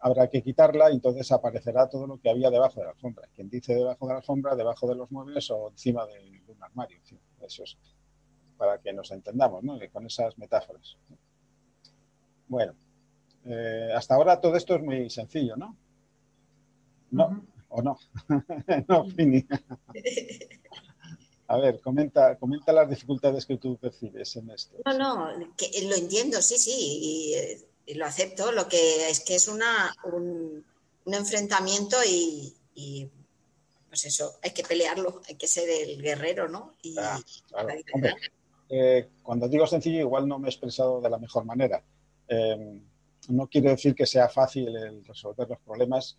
[0.00, 3.26] habrá que quitarla y entonces aparecerá todo lo que había debajo de la alfombra.
[3.34, 7.00] Quien dice debajo de la alfombra, debajo de los muebles o encima de, un armario.
[7.40, 7.78] eso es
[8.60, 9.78] para que nos entendamos ¿no?
[9.90, 10.98] con esas metáforas.
[12.46, 12.74] Bueno,
[13.46, 15.74] eh, hasta ahora todo esto es muy sencillo, ¿no?
[17.10, 17.42] ¿No?
[17.70, 17.98] ¿O no?
[18.88, 19.46] no, Fini.
[21.46, 24.76] A ver, comenta, comenta las dificultades que tú percibes en esto.
[24.84, 28.52] No, no, lo entiendo, sí, sí, y, lo acepto.
[28.52, 30.62] Lo que es que es una, un,
[31.06, 32.54] enfrentamiento y,
[33.88, 36.74] pues eso, hay que pelearlo, hay que ser el guerrero, ¿no?
[36.82, 37.18] Y, ah,
[38.70, 41.82] eh, cuando digo sencillo, igual no me he expresado de la mejor manera.
[42.28, 42.80] Eh,
[43.28, 46.16] no quiere decir que sea fácil el resolver los problemas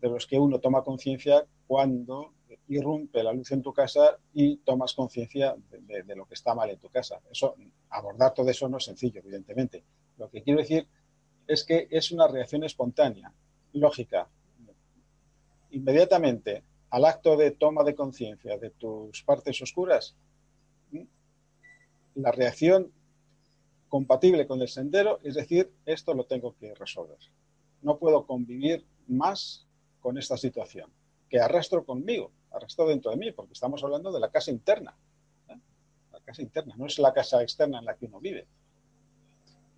[0.00, 2.34] de los que uno toma conciencia cuando
[2.68, 6.78] irrumpe la luz en tu casa y tomas conciencia de, lo que está mal en
[6.78, 7.20] tu casa.
[7.30, 7.56] Eso,
[7.88, 9.82] abordar todo eso no es sencillo, evidentemente.
[10.18, 10.86] Lo que quiero decir
[11.46, 13.32] es que es una reacción espontánea,
[13.72, 14.28] lógica.
[15.70, 20.14] Inmediatamente, al acto de toma de conciencia de tus partes oscuras,
[22.14, 22.92] la reacción
[23.88, 27.18] compatible con el sendero, es decir, esto lo tengo que resolver.
[27.82, 29.66] No puedo convivir más
[30.00, 30.90] con esta situación,
[31.28, 34.96] que arrastro conmigo, arrastro dentro de mí, porque estamos hablando de la casa interna.
[35.48, 35.58] ¿eh?
[36.12, 38.46] La casa interna, no es la casa externa en la que uno vive,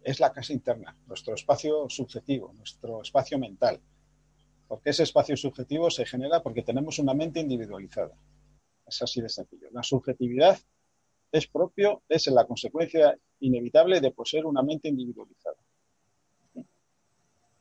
[0.03, 3.81] es la casa interna, nuestro espacio subjetivo, nuestro espacio mental.
[4.69, 8.17] Porque ese espacio subjetivo se genera porque tenemos una mente individualizada.
[8.87, 9.69] Es así de sencillo.
[9.73, 10.59] La subjetividad
[11.37, 15.57] es propio, es la consecuencia inevitable de poseer una mente individualizada.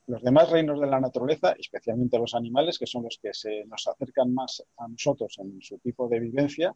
[0.07, 3.87] Los demás reinos de la naturaleza, especialmente los animales, que son los que se nos
[3.87, 6.75] acercan más a nosotros en su tipo de vivencia,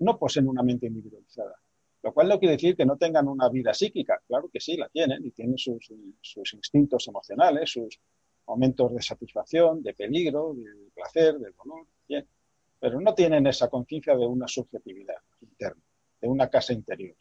[0.00, 1.54] no poseen una mente individualizada.
[2.02, 4.20] Lo cual no quiere decir que no tengan una vida psíquica.
[4.26, 5.90] Claro que sí, la tienen y tienen sus,
[6.52, 7.98] instintos emocionales, sus
[8.46, 11.86] momentos de satisfacción, de peligro, de placer, de dolor.
[12.78, 15.85] Pero no tienen esa conciencia de una subjetividad interna
[16.26, 17.14] de una casa interior,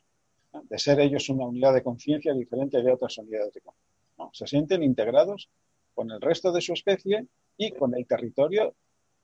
[0.64, 4.30] de ser ellos una unidad de conciencia diferente de otras unidades de conciencia.
[4.34, 5.48] Se sienten integrados
[5.94, 8.76] con el resto de su especie y con el territorio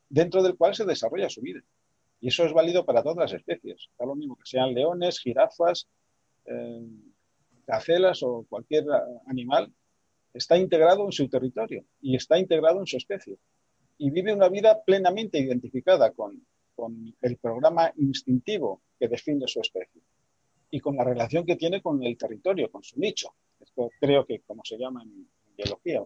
[0.07, 1.61] dentro del cual se desarrolla su vida.
[2.19, 3.89] Y eso es válido para todas las especies.
[3.97, 5.87] Da lo mismo que sean leones, jirafas,
[6.45, 6.87] eh,
[7.65, 8.85] gacelas o cualquier
[9.25, 9.73] animal,
[10.31, 13.37] está integrado en su territorio y está integrado en su especie.
[13.97, 16.45] Y vive una vida plenamente identificada con,
[16.75, 19.99] con el programa instintivo que define su especie
[20.69, 23.33] y con la relación que tiene con el territorio, con su nicho.
[23.59, 25.27] Esto creo que, como se llama en,
[25.57, 26.05] biología,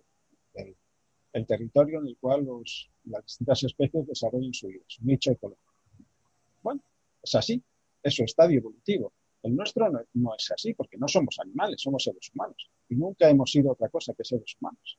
[1.33, 2.47] el, territorio en el cual
[3.03, 5.73] las distintas especies desarrollan su vida, su nicho ecológico.
[6.63, 6.81] Bueno,
[7.21, 7.61] es así,
[8.01, 9.11] es su estadio evolutivo.
[9.43, 12.71] El nuestro no, es así, porque no somos animales, somos seres humanos.
[12.87, 14.97] Y nunca hemos sido otra cosa que seres humanos.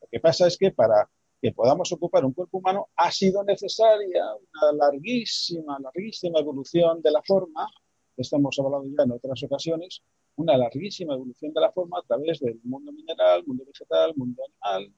[0.00, 1.08] Lo que pasa es que para
[1.40, 7.22] que podamos ocupar un cuerpo humano, ha sido necesaria una larguísima, larguísima evolución de la
[7.22, 7.68] forma.
[8.16, 10.02] Esto hemos hablado ya en otras ocasiones,
[10.36, 14.92] una larguísima evolución de la forma a través del mundo mineral, mundo vegetal, mundo animal,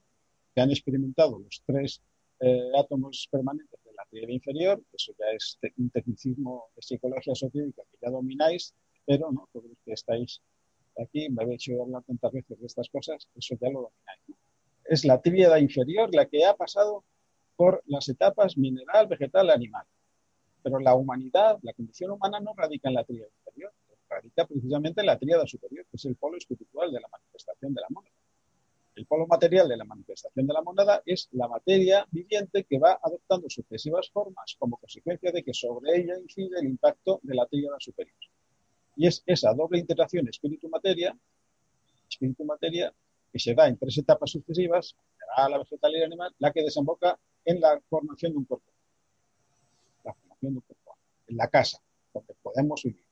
[0.55, 2.03] que han experimentado los tres
[2.41, 7.82] eh, átomos permanentes de la tríada inferior, eso ya es un tecnicismo de psicología sociológica
[7.91, 8.74] que ya domináis,
[9.05, 10.41] pero no, todos los que estáis
[10.99, 14.49] aquí, me habéis hecho hablar tantas veces de estas cosas, eso ya lo domináis.
[14.91, 17.05] Es la tríada inferior la que ha pasado
[17.55, 19.86] por las etapas mineral, vegetal, animal.
[20.64, 23.72] Pero la humanidad, la condición humana no radica en la tríada inferior,
[24.09, 27.82] radica precisamente en la tríada superior, que es el polo espiritual de la manifestación de
[27.82, 28.16] la moneda.
[28.97, 32.99] El polo material de la manifestación de la moneda es la materia viviente que va
[33.01, 37.76] adoptando sucesivas formas como consecuencia de que sobre ella incide el impacto de la tríada
[37.78, 38.18] superior.
[38.97, 41.16] Y es esa doble interacción espíritu-materia,
[42.09, 42.93] espíritu-materia,
[43.33, 44.97] que se da en tres etapas sucesivas,
[45.37, 48.70] la vegetal y el animal, la que desemboca en la formación de un cuerpo.
[50.05, 50.97] La formación de un cuerpo.
[51.28, 51.81] En la casa,
[52.12, 53.05] donde podemos vivir.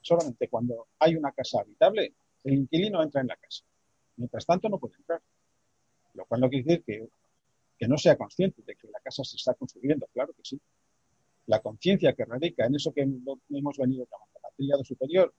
[0.00, 2.14] Solamente cuando hay una casa habitable,
[2.44, 3.64] el inquilino entra en la casa.
[4.16, 5.22] Mientras tanto, no puede entrar.
[6.14, 7.08] Lo cual no quiere decir que,
[7.78, 10.06] que no sea consciente de que la casa se está construyendo.
[10.12, 10.60] Claro que sí.
[11.46, 15.34] La conciencia que radica en eso que hemos venido llamando la tríada superior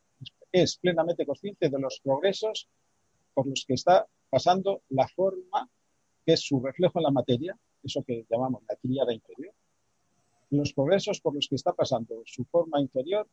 [0.51, 2.67] es plenamente consciente de los progresos
[3.33, 5.69] por los que está pasando la forma
[6.25, 9.53] que es su reflejo en la materia, eso que llamamos la tríada inferior,
[10.51, 13.27] los progresos por los que está pasando su forma inferior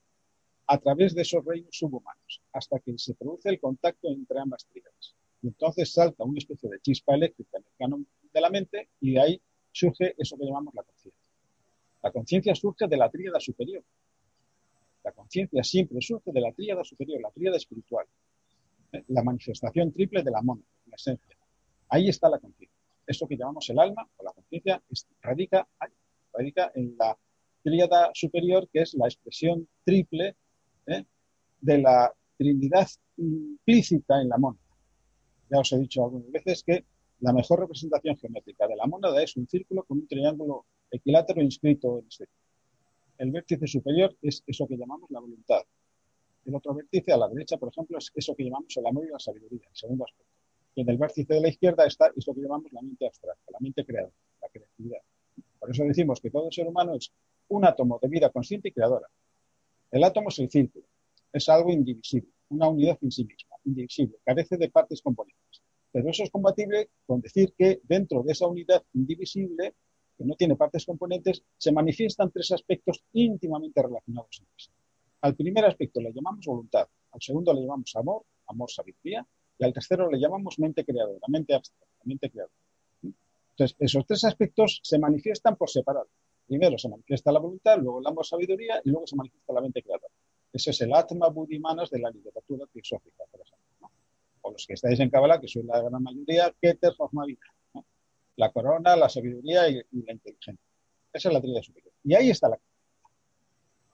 [0.67, 5.15] a través de esos reinos subhumanos, hasta que se produce el contacto entre ambas tríadas.
[5.43, 9.13] Y entonces salta una especie de chispa eléctrica en el plano de la mente y
[9.13, 9.43] de ahí
[9.73, 11.21] surge eso que llamamos la conciencia.
[12.03, 13.83] La conciencia surge de la tríada superior.
[15.03, 18.07] La conciencia siempre surge de la tríada superior, la tríada espiritual.
[19.09, 21.37] La manifestación triple de la mónada, la esencia.
[21.89, 22.79] Ahí está la conciencia.
[23.07, 24.83] Eso que llamamos el alma o la conciencia
[25.21, 25.67] radica
[26.33, 27.17] radica en la
[27.63, 30.37] tríada superior, que es la expresión triple
[30.87, 31.05] ¿eh?
[31.61, 34.65] de la trinidad implícita en la mónada.
[35.51, 36.85] Ya os he dicho algunas veces que
[37.21, 41.99] la mejor representación geométrica de la mónada es un círculo con un triángulo equilátero inscrito
[41.99, 42.29] en este.
[43.19, 45.61] El vértice superior es eso que llamamos la voluntad.
[46.51, 49.11] El otro vértice a la derecha, por ejemplo, es eso que llamamos el amor y
[49.11, 50.33] la sabiduría, el segundo aspecto.
[50.75, 53.59] Y en el vértice de la izquierda está eso que llamamos la mente abstracta, la
[53.61, 54.99] mente creadora, la creatividad.
[55.61, 57.13] Por eso decimos que todo ser humano es
[57.51, 59.07] un átomo de vida consciente y creadora.
[59.93, 60.87] El átomo es el círculo,
[61.33, 65.63] es algo indivisible, una unidad en sí misma, indivisible, carece de partes componentes.
[65.93, 69.75] Pero eso es compatible con decir que dentro de esa unidad indivisible,
[70.19, 74.71] que no tiene partes componentes, se manifiestan tres aspectos íntimamente relacionados entre sí.
[75.23, 79.27] Al primer aspecto le llamamos voluntad, al segundo le llamamos amor, amor sabiduría,
[79.59, 82.55] y al tercero le llamamos mente creadora, mente abstracta, mente creadora.
[83.03, 86.09] Entonces, esos tres aspectos se manifiestan por separado.
[86.47, 89.83] Primero se manifiesta la voluntad, luego el amor sabiduría y luego se manifiesta la mente
[89.83, 90.13] creadora.
[90.53, 93.91] Ese es el Atma Budimanas de la literatura teosófica, por ejemplo.
[94.43, 97.47] O los que estáis en Kabbalah, que soy la gran mayoría, Keter Jochmavita.
[98.37, 100.67] La corona, la sabiduría y, la inteligencia.
[101.13, 101.93] Esa es la tríada superior.
[102.03, 102.59] Y ahí está la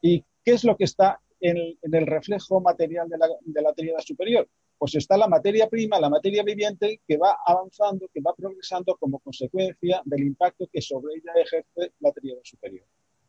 [0.01, 4.49] ¿Y qué es lo que está en el, reflejo material de la, de superior?
[4.79, 9.19] Pues está la materia prima, la materia viviente, que va avanzando, que va progresando como
[9.19, 12.87] consecuencia del impacto que sobre ella ejerce la tríada superior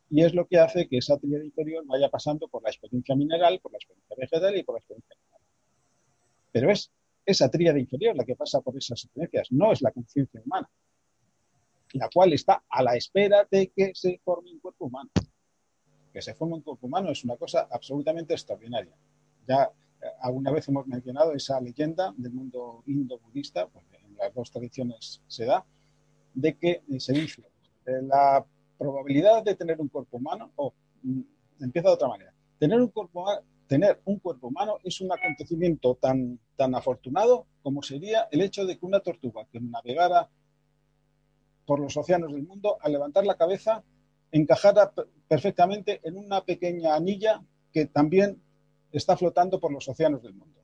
[0.10, 3.60] y es lo que hace que esa tríada inferior vaya pasando por la experiencia mineral,
[3.60, 5.42] por la experiencia vegetal y por la experiencia animal.
[6.52, 6.92] Pero es
[7.26, 10.70] esa tríada inferior la que pasa por esas experiencias, no es la conciencia humana,
[11.94, 15.10] la cual está a la espera de que se forme un cuerpo humano.
[16.18, 18.96] Que se forme un cuerpo humano es una cosa absolutamente extraordinaria.
[19.48, 24.50] Ya eh, alguna vez hemos mencionado esa leyenda del mundo indo-budista, porque en las dos
[24.50, 25.64] tradiciones se da,
[26.34, 27.44] de que eh, se dice,
[27.86, 28.44] eh, la
[28.80, 31.22] probabilidad de tener un cuerpo humano, o mm,
[31.60, 33.24] empieza de otra manera, tener un cuerpo,
[33.68, 38.80] tener un cuerpo humano es un acontecimiento tan, tan afortunado como sería el hecho de
[38.80, 40.28] que una tortuga que navegara
[41.68, 43.84] por los océanos del mundo, al levantar la cabeza,
[44.32, 44.92] encajara
[45.28, 48.42] perfectamente en una pequeña anilla que también
[48.92, 50.62] está flotando por los océanos del mundo.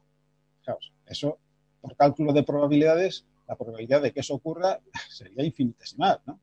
[1.06, 1.38] eso,
[1.82, 6.40] por cálculo de probabilidades, la probabilidad de que eso ocurra sería infinitesimal, ¿no?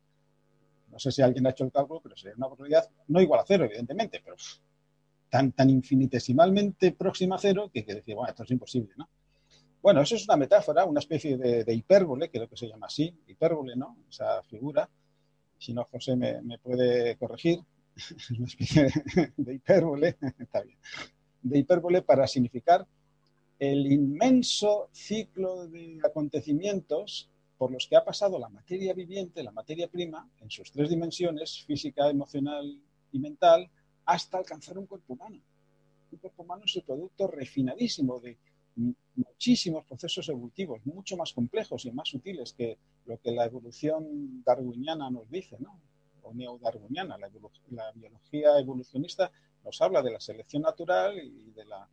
[0.89, 3.45] No sé si alguien ha hecho el cálculo, pero sería una probabilidad no igual a
[3.47, 4.37] cero, evidentemente, pero
[5.29, 9.09] tan, tan infinitesimalmente próxima a cero que, que decir, bueno, esto es imposible, ¿no?
[9.83, 13.77] Bueno, eso es una metáfora, una especie de, hipérbole, creo que se llama así, hipérbole,
[13.77, 13.97] ¿no?
[14.11, 14.89] Esa figura.
[15.61, 17.61] Si no, José me, puede corregir.
[18.37, 18.89] Una especie
[19.37, 20.79] de hipérbole, está bien.
[21.43, 22.87] De hipérbole para significar
[23.59, 29.87] el inmenso ciclo de acontecimientos por los que ha pasado la materia viviente, la materia
[29.87, 32.81] prima, en sus tres dimensiones, física, emocional
[33.13, 33.71] y mental,
[34.07, 35.43] hasta alcanzar un cuerpo humano.
[36.11, 38.39] Un cuerpo humano es el producto refinadísimo de
[39.17, 45.11] muchísimos procesos evolutivos, mucho más complejos y más sutiles que lo que la evolución darwiniana
[45.11, 45.81] nos dice, ¿no?
[46.23, 47.19] o neodarwiniana.
[47.19, 47.31] La,
[47.71, 49.31] la biología evolucionista
[49.65, 51.89] nos habla de la selección natural y de la,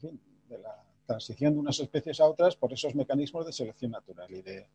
[0.00, 4.42] de la transición de unas especies a otras por esos mecanismos de selección natural y
[4.42, 4.68] de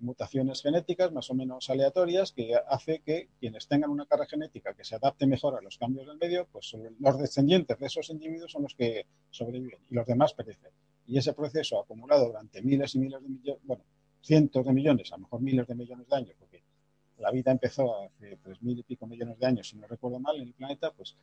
[0.00, 4.84] mutaciones genéticas más o menos aleatorias que hace que quienes tengan una carga genética que
[4.84, 8.62] se adapte mejor a los cambios del medio, pues los descendientes de esos individuos son
[8.62, 10.70] los que sobreviven y los demás perecen.
[11.06, 13.84] Y ese proceso acumulado durante miles y miles de millones, bueno,
[14.20, 16.62] cientos de millones, a lo mejor miles de millones de años, porque
[17.18, 20.36] la vida empezó hace tres mil y pico millones de años, si no recuerdo mal,
[20.36, 21.16] en el planeta, pues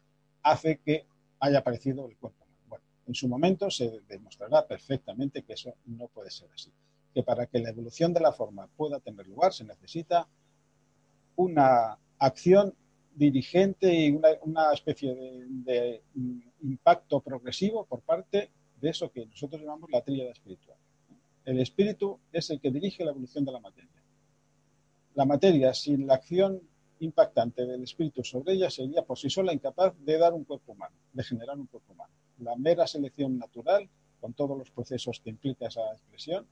[0.43, 1.05] hace que
[1.39, 2.45] haya aparecido el cuerpo.
[2.67, 6.71] Bueno, en su momento se demostrará perfectamente que eso no puede ser así
[7.15, 10.27] que para que la evolución de la forma pueda tener lugar se necesita
[11.37, 12.73] una acción
[13.15, 14.11] dirigente y
[14.41, 16.01] una, especie de,
[16.61, 18.49] impacto progresivo por parte
[18.81, 20.77] de eso que nosotros llamamos la tríada espiritual.
[21.45, 23.89] El espíritu es el que dirige la evolución de la materia.
[25.13, 26.61] La materia, sin la acción
[26.99, 30.95] impactante del espíritu sobre ella, sería por sí sola incapaz de dar un cuerpo humano,
[31.13, 32.11] de generar un cuerpo humano.
[32.39, 33.87] La mera selección natural,
[34.19, 36.45] con todos los procesos que implica esa expresión,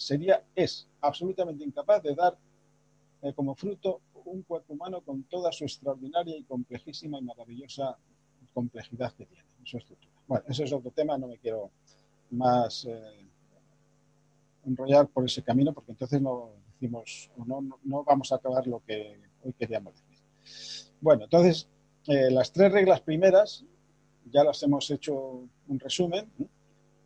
[0.00, 2.36] sería, es absolutamente incapaz de dar
[3.22, 7.96] eh, como fruto un cuerpo humano con toda su extraordinaria y complejísima y maravillosa
[8.54, 10.12] complejidad que tiene su estructura.
[10.26, 11.70] Bueno, ese es otro tema, no me quiero
[12.30, 13.26] más eh,
[14.64, 19.20] enrollar por ese camino porque entonces no decimos, no, no, vamos a acabar lo que
[19.44, 20.24] hoy queríamos decir.
[21.00, 21.68] Bueno, entonces,
[22.06, 23.64] eh, las tres reglas primeras,
[24.30, 26.30] ya las hemos hecho un resumen,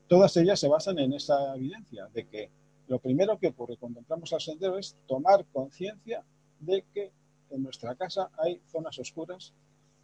[0.06, 2.50] todas ellas se basan en esa evidencia de que
[2.88, 6.24] lo primero que ocurre cuando entramos al sendero es tomar conciencia
[6.60, 7.12] de que
[7.50, 9.54] en nuestra casa hay zonas oscuras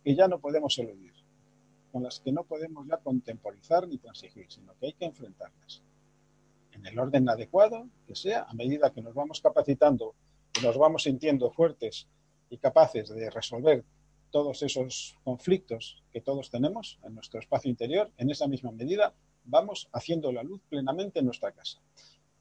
[0.02, 1.12] que ya no podemos eludir,
[1.92, 5.82] con las que no podemos ya contemporizar ni transigir, sino que hay que enfrentarlas
[6.72, 10.14] en el orden adecuado que sea, a medida que nos vamos capacitando
[10.58, 12.06] y nos vamos sintiendo fuertes
[12.48, 13.84] y capaces de resolver
[14.30, 19.12] todos esos conflictos que todos tenemos en nuestro espacio interior, en esa misma medida
[19.44, 21.80] vamos haciendo la luz plenamente en nuestra casa.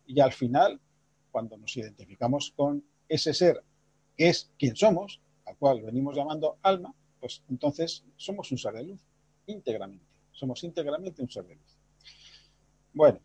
[0.10, 0.82] Y al final,
[1.30, 3.64] cuando nos identificamos con ese ser
[4.18, 8.86] que es quien somos, al cual venimos llamando alma, pues entonces somos un ser de
[8.86, 8.99] luz,
[9.45, 10.03] íntegramente.
[10.32, 11.78] Somos íntegramente un ser de luz.
[12.91, 13.20] Bueno,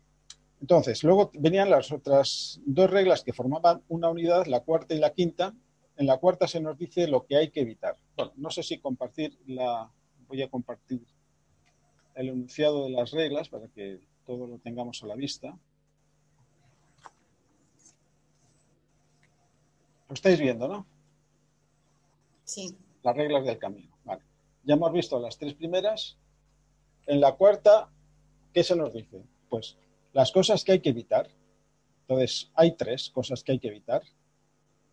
[0.61, 5.11] entonces, luego venían las otras dos reglas que formaban una unidad, la cuarta y la
[5.11, 5.55] quinta.
[5.97, 7.97] En la cuarta se nos dice lo que hay que evitar.
[8.15, 9.91] Bueno, no sé si compartir la.
[10.27, 11.03] Voy a compartir
[12.13, 15.57] el enunciado de las reglas para que todo lo tengamos a la vista.
[20.15, 20.87] Lo estáis viendo, ¿no?
[22.45, 22.73] Sí.
[23.03, 23.97] Las reglas del camino.
[24.05, 24.21] Vale.
[24.63, 26.15] Ya hemos visto las tres primeras.
[27.05, 27.89] En la cuarta,
[28.53, 29.25] ¿qué se nos dice?
[29.49, 29.75] Pues
[30.13, 31.27] las cosas que hay que evitar.
[32.07, 34.03] Entonces, hay tres cosas que hay que evitar.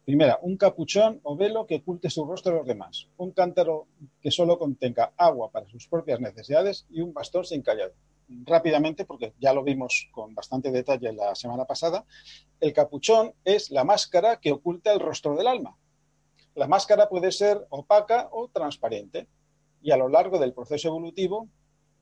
[0.05, 3.07] Primera, un capuchón o velo que oculte su rostro a los demás.
[3.17, 3.87] Un cántaro
[4.21, 7.93] que solo contenga agua para sus propias necesidades y un bastón sin callado
[8.45, 12.05] rápidamente, porque ya lo vimos con bastante detalle la semana pasada,
[12.61, 15.77] el capuchón es la máscara que oculta el rostro del alma.
[16.55, 19.27] La máscara puede ser opaca o transparente
[19.83, 21.49] y a lo largo del proceso evolutivo,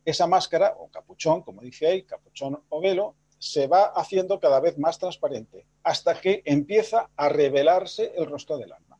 [0.05, 4.77] esa máscara o capuchón, como dice ahí, capuchón o velo, se va haciendo cada vez
[4.79, 8.99] más transparente hasta que empieza a revelarse el rostro del alma.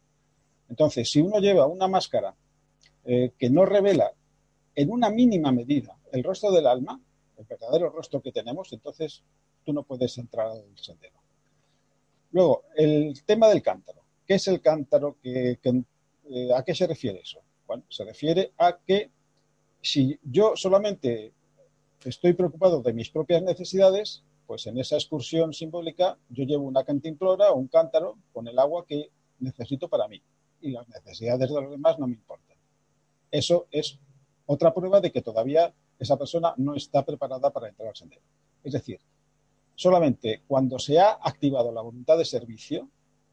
[0.69, 2.35] Entonces, si uno lleva una máscara
[3.05, 4.13] eh, que no revela
[4.75, 7.01] en una mínima medida el rostro del alma,
[7.41, 9.23] el verdadero rostro que tenemos, entonces
[9.65, 11.19] tú no puedes entrar al sendero.
[12.33, 14.03] Luego, el tema del cántaro.
[14.27, 15.17] ¿Qué es el cántaro?
[15.23, 15.59] Que,
[16.31, 17.41] eh, ¿A qué se refiere eso?
[17.67, 19.11] Bueno, se refiere a que
[19.81, 21.33] si yo solamente
[22.05, 27.51] estoy preocupado de mis propias necesidades, pues en esa excursión simbólica yo llevo una cantimplora
[27.51, 30.23] o un cántaro con el agua que necesito para mí
[30.61, 32.57] y las necesidades de los demás no me importan.
[33.31, 33.99] Eso es
[34.47, 38.23] otra prueba de que todavía esa persona no está preparada para entrar al sendero.
[38.65, 38.99] Es decir,
[39.75, 42.89] solamente cuando se ha activado la voluntad de servicio,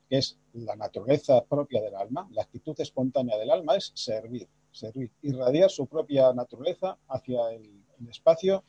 [0.09, 5.11] que es la naturaleza propia del alma, la actitud espontánea del alma es servir, servir,
[5.21, 8.63] irradiar su propia naturaleza hacia el, espacio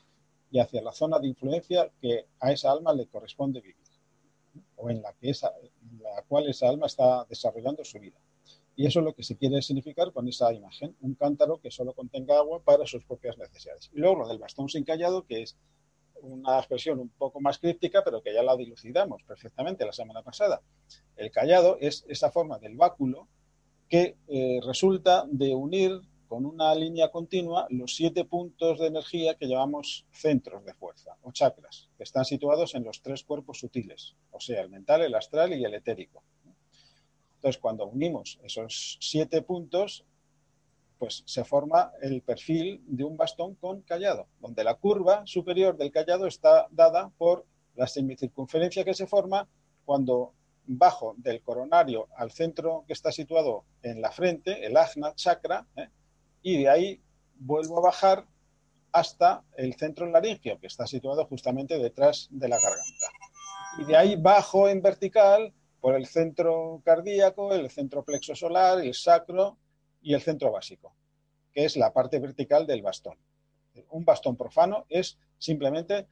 [0.51, 3.77] y hacia la zona de influencia que a esa alma le corresponde vivir,
[4.77, 8.17] o en la, que en la cual esa alma está desarrollando su vida.
[8.79, 11.95] Y eso es lo que se quiere significar con esa imagen, un cántaro que solo
[11.95, 13.91] contenga agua para sus propias necesidades.
[13.93, 15.57] Y luego lo del bastón sin callado, que es
[16.23, 20.63] una expresión un poco más críptica, pero que ya la dilucidamos perfectamente la semana pasada.
[21.17, 23.27] El callado es esa forma del báculo
[23.89, 29.49] que eh, resulta de unir con una línea continua los siete puntos de energía que
[29.49, 34.39] llamamos centros de fuerza o chakras, que están situados en los tres cuerpos sutiles, o
[34.39, 36.23] sea, el mental, el astral y el etérico.
[37.39, 40.05] Entonces, cuando unimos esos siete puntos,
[40.99, 45.93] pues se forma el perfil de un bastón con callado, donde la curva superior del
[45.93, 49.49] callado está dada por la semicircunferencia que se forma
[49.85, 50.35] cuando
[50.67, 55.89] bajo del coronario al centro que está situado en la frente, el ajna chakra, ¿eh?
[56.43, 57.01] y de ahí
[57.37, 58.27] vuelvo a bajar
[58.91, 63.07] hasta el centro laringio, que está situado justamente detrás de la garganta.
[63.79, 68.95] Y de ahí bajo en vertical por el centro cardíaco, el centro plexo solar, el
[68.95, 69.59] sacro
[70.03, 70.95] y el centro básico,
[71.53, 73.17] que es la parte vertical del bastón.
[73.91, 76.07] Un bastón profano es simplemente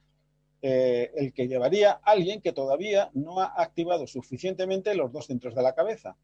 [0.61, 5.61] eh, el que llevaría alguien que todavía no ha activado suficientemente los dos centros de
[5.61, 6.15] la cabeza.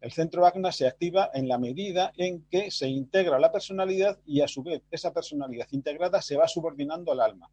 [0.00, 4.40] El centro acna se activa en la medida en que se integra la personalidad y
[4.40, 7.50] a su vez esa personalidad integrada se va subordinando al alma.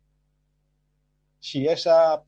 [1.40, 2.24] Si esa,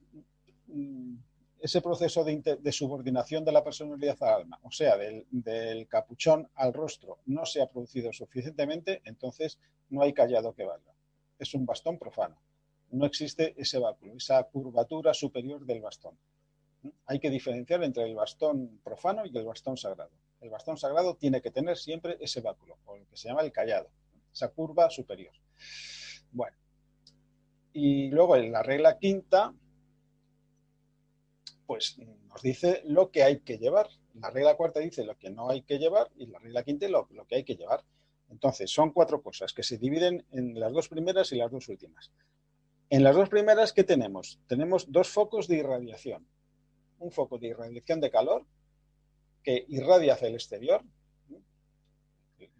[0.67, 1.15] mm,
[1.61, 6.73] ese proceso de, subordinación de la personalidad al alma, o sea, del, del capuchón al
[6.73, 9.59] rostro, no se ha producido suficientemente, entonces
[9.89, 10.91] no hay callado que valga.
[11.37, 12.37] Es un bastón profano
[12.91, 16.17] no existe ese báculo, esa curvatura superior del bastón.
[17.05, 20.11] Hay que diferenciar entre el bastón profano y el bastón sagrado.
[20.39, 23.51] El bastón sagrado tiene que tener siempre ese báculo, o lo que se llama el
[23.51, 23.89] callado,
[24.33, 25.33] esa curva superior.
[26.31, 26.57] Bueno,
[27.73, 29.53] y luego en la regla quinta,
[31.71, 31.97] pues
[32.27, 33.87] nos dice lo que hay que llevar.
[34.15, 37.07] La regla cuarta dice lo que no hay que llevar y la regla quinta lo,
[37.11, 37.85] lo que hay que llevar.
[38.29, 42.11] Entonces, son cuatro cosas que se dividen en las dos primeras y las dos últimas.
[42.89, 44.37] En las dos primeras, ¿qué tenemos?
[44.47, 46.27] Tenemos dos focos de irradiación.
[46.99, 48.45] Un foco de irradiación de calor
[49.41, 50.83] que irradia hacia el exterior.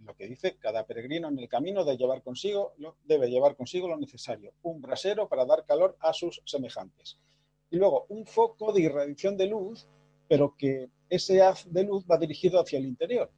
[0.05, 3.97] Lo que dice, cada peregrino en el camino debe llevar consigo, debe llevar consigo lo
[3.97, 7.19] necesario, un brasero para dar calor a sus semejantes.
[7.71, 9.87] Y luego un foco de irradiación de luz,
[10.27, 13.31] pero que ese haz de luz va dirigido hacia el interior.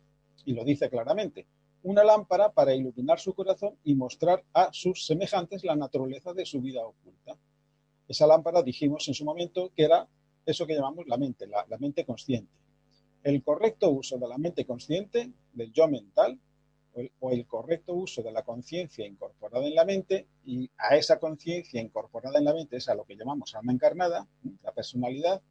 [0.46, 1.48] Y lo dice claramente
[1.84, 6.62] una lámpara para iluminar su corazón y mostrar a sus semejantes la naturaleza de su
[6.62, 7.38] vida oculta.
[8.08, 10.08] Esa lámpara dijimos en su momento que era
[10.46, 12.52] eso que llamamos la mente, la, mente consciente.
[13.22, 16.40] El correcto uso de la mente consciente, del yo mental,
[17.20, 21.82] o el, correcto uso de la conciencia incorporada en la mente, y a esa conciencia
[21.82, 24.28] incorporada en la mente es a lo que llamamos alma encarnada,
[24.62, 25.42] la personalidad,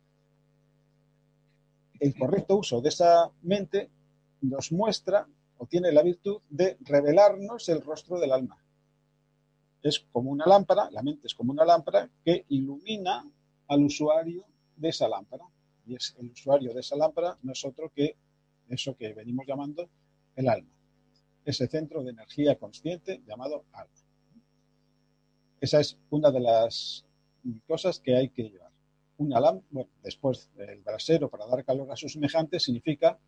[1.99, 3.91] el correcto uso de esa mente
[4.41, 5.27] nos muestra
[5.67, 8.59] tiene la virtud de revelarnos el rostro del alma.
[9.83, 13.25] Es como una lámpara, la mente es como una lámpara que ilumina
[13.69, 14.45] al usuario
[14.77, 15.45] de esa lámpara.
[15.87, 18.17] Y es el usuario de esa lámpara no es otro que
[18.69, 19.89] eso que venimos llamando
[20.37, 20.71] el alma.
[21.45, 23.93] Ese centro de energía consciente llamado alma.
[25.61, 27.05] Esa es una de las
[27.67, 28.71] cosas que hay que llevar.
[29.19, 33.19] Una lámpara, después el brasero para dar calor a sus semejantes significa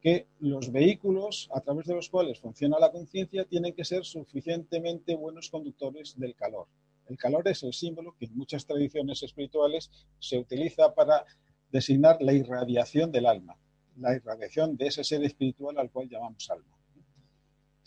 [0.00, 5.16] que los vehículos a través de los cuales funciona la conciencia tienen que ser suficientemente
[5.16, 6.66] buenos conductores del calor.
[7.08, 11.24] El calor es el símbolo que en muchas tradiciones espirituales se utiliza para
[11.72, 13.56] designar la irradiación del alma,
[13.96, 16.77] la irradiación de ese ser espiritual al cual llamamos alma.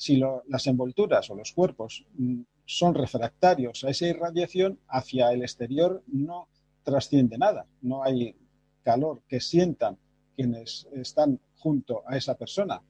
[0.01, 6.01] Si las envolturas o los cuerpos mm, son refractarios a esa irradiación, hacia el exterior
[6.07, 6.47] no
[6.81, 8.35] trasciende nada, no hay
[8.81, 9.99] calor que sientan
[10.35, 12.81] quienes están junto a esa persona.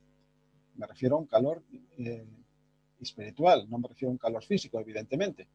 [0.78, 1.62] Me refiero a un calor
[1.98, 2.26] eh,
[3.02, 5.50] espiritual, no me refiero a un calor físico, evidentemente.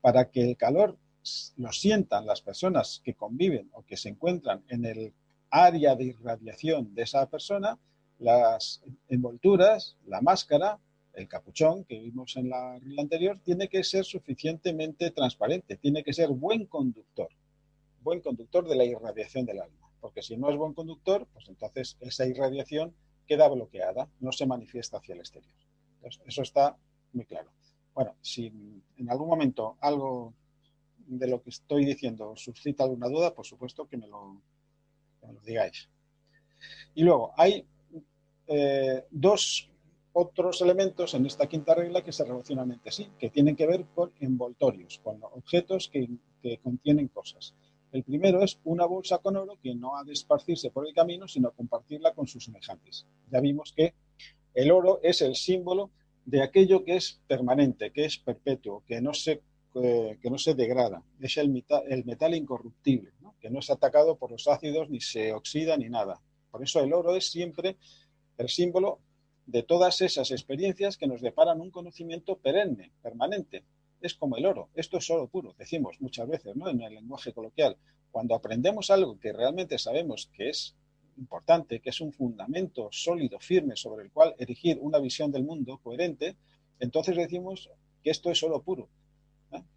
[0.00, 0.96] Para que el calor
[1.58, 5.12] lo sientan las personas que conviven o que se encuentran en el
[5.50, 7.78] área de irradiación de esa persona,
[8.18, 10.78] las envolturas, la máscara,
[11.14, 16.12] el capuchón que vimos en la regla anterior, tiene que ser suficientemente transparente, tiene que
[16.12, 17.28] ser buen conductor,
[18.02, 21.96] buen conductor de la irradiación del alma porque si no es buen conductor, pues entonces
[22.00, 22.94] esa irradiación
[23.26, 25.52] queda bloqueada, no se manifiesta hacia el exterior.
[26.26, 26.76] eso está
[27.12, 27.50] muy claro.
[27.94, 28.46] Bueno, si
[28.96, 30.34] en algún momento algo
[30.98, 34.40] de lo que estoy diciendo suscita alguna duda, por supuesto que me lo,
[35.44, 35.88] digáis.
[36.94, 37.66] Y luego, hay
[38.48, 39.70] eh, dos
[40.12, 43.84] otros elementos en esta quinta regla que se relacionan entre sí, que tienen que ver
[43.94, 47.54] con envoltorios, con objetos que contienen cosas.
[47.90, 51.26] El primero es una bolsa con oro que no ha de esparcirse por el camino,
[51.26, 53.06] sino compartirla con sus semejantes.
[53.30, 53.94] Ya vimos que
[54.54, 55.90] el oro es el símbolo
[56.26, 59.40] de aquello que es permanente, que es perpetuo, que no se,
[59.76, 61.02] eh, que no se degrada.
[61.20, 65.32] Es el metal, el metal incorruptible, que no es atacado por los ácidos, ni se
[65.32, 66.20] oxida, ni nada.
[66.50, 67.78] Por eso el oro es siempre
[68.38, 69.00] el símbolo
[69.46, 73.64] de todas esas experiencias que nos deparan un conocimiento perenne, permanente.
[74.00, 76.68] Es como el oro, esto es oro puro, decimos muchas veces ¿no?
[76.68, 77.76] en el lenguaje coloquial.
[78.10, 80.76] Cuando aprendemos algo que realmente sabemos que es
[81.16, 85.80] importante, que es un fundamento sólido, firme, sobre el cual erigir una visión del mundo
[85.82, 86.36] coherente,
[86.78, 87.68] entonces decimos
[88.04, 88.88] que esto es oro puro.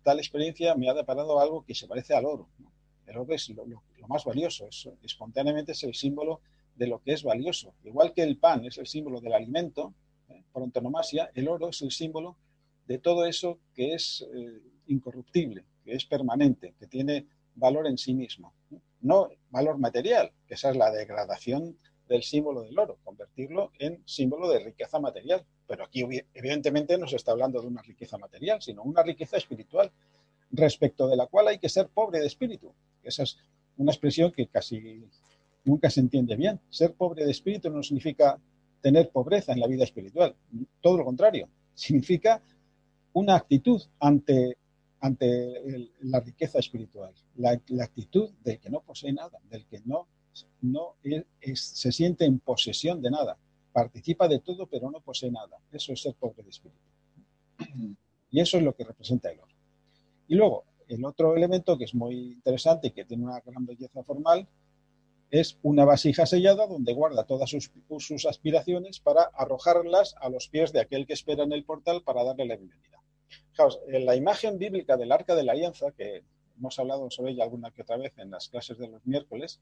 [0.04, 2.50] Tal experiencia me ha deparado algo que se parece al oro.
[3.08, 3.66] El oro es lo,
[4.08, 6.42] más valioso, es, espontáneamente es el símbolo
[6.76, 7.74] de lo que es valioso.
[7.84, 9.94] Igual que el pan es el símbolo del alimento,
[10.30, 10.44] ¿eh?
[10.52, 12.38] por antonomasia, el oro es el símbolo
[12.88, 18.14] de todo eso que es eh, incorruptible, que es permanente, que tiene valor en sí
[18.14, 18.54] mismo.
[19.02, 24.50] No valor material, que esa es la degradación del símbolo del oro, convertirlo en símbolo
[24.50, 25.46] de riqueza material.
[25.68, 29.92] Pero aquí evidentemente no se está hablando de una riqueza material, sino una riqueza espiritual,
[30.52, 32.74] respecto de la cual hay que ser pobre de espíritu.
[33.04, 33.38] Esa es
[33.78, 35.08] una expresión que casi
[35.64, 36.60] nunca se entiende bien.
[36.70, 38.40] Ser pobre de espíritu no significa
[38.82, 40.36] tener pobreza en la vida espiritual,
[40.82, 42.42] todo lo contrario, significa
[43.14, 44.58] una actitud ante,
[45.00, 47.52] ante la riqueza espiritual, la,
[47.84, 50.08] actitud del que no posee nada, del que no,
[50.62, 50.96] no
[51.54, 53.38] se siente en posesión de nada,
[53.72, 55.58] participa de todo pero no posee nada.
[55.72, 56.80] Eso es ser pobre de espíritu.
[58.30, 59.54] Y eso es lo que representa el oro.
[60.28, 64.04] Y luego, el otro elemento que es muy interesante y que tiene una gran belleza
[64.04, 64.48] formal
[65.32, 70.82] es una vasija sellada donde guarda todas sus, aspiraciones para arrojarlas a los pies de
[70.82, 73.02] aquel que espera en el portal para darle la bienvenida.
[73.52, 76.26] Fijaos, en la imagen bíblica del arca de la alianza, que
[76.58, 79.62] hemos hablado sobre ella alguna que otra vez en las clases de los miércoles,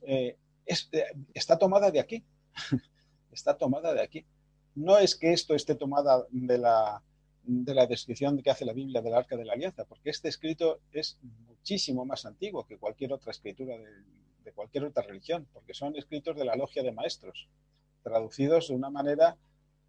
[0.00, 2.24] eh, eh, está tomada de aquí.
[3.32, 4.24] está tomada de aquí.
[4.74, 7.02] No es que esto esté tomada de la,
[7.42, 10.80] de la descripción que hace la Biblia del arca de la alianza, porque este escrito
[10.90, 13.84] es muchísimo más antiguo que cualquier otra escritura de,
[14.46, 17.48] de cualquier otra religión, porque son escritos de la logia de maestros,
[18.04, 19.36] traducidos de una manera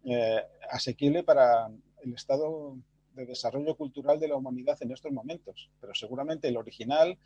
[0.04, 1.70] eh, asequible para
[2.02, 2.76] el estado
[3.14, 5.70] de desarrollo cultural de la humanidad en estos momentos.
[5.80, 7.16] Pero seguramente el original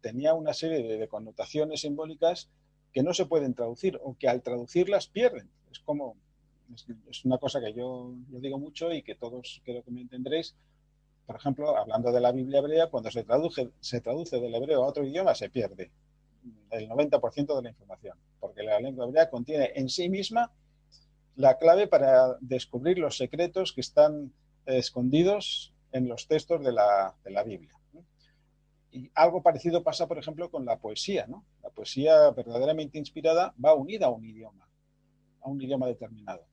[0.00, 2.50] tenía una serie de, connotaciones simbólicas
[2.92, 5.48] que no se pueden traducir o que al traducirlas pierden.
[5.70, 6.16] Es como,
[7.08, 10.56] es, una cosa que yo, digo mucho y que todos creo que me entendréis,
[11.26, 14.88] por ejemplo, hablando de la Biblia hebrea, cuando se traduce, se traduce del hebreo a
[14.88, 15.92] otro idioma, se pierde
[16.70, 20.52] el 90% de la información, porque la lengua hebrea contiene en sí misma
[21.36, 24.32] la clave para descubrir los secretos que están
[24.66, 27.14] escondidos en los textos de la,
[27.44, 27.74] Biblia.
[28.92, 31.26] Y algo parecido pasa, por ejemplo, con la poesía.
[31.62, 34.68] La poesía verdaderamente inspirada va unida a un idioma,
[35.40, 36.44] a un idioma determinado.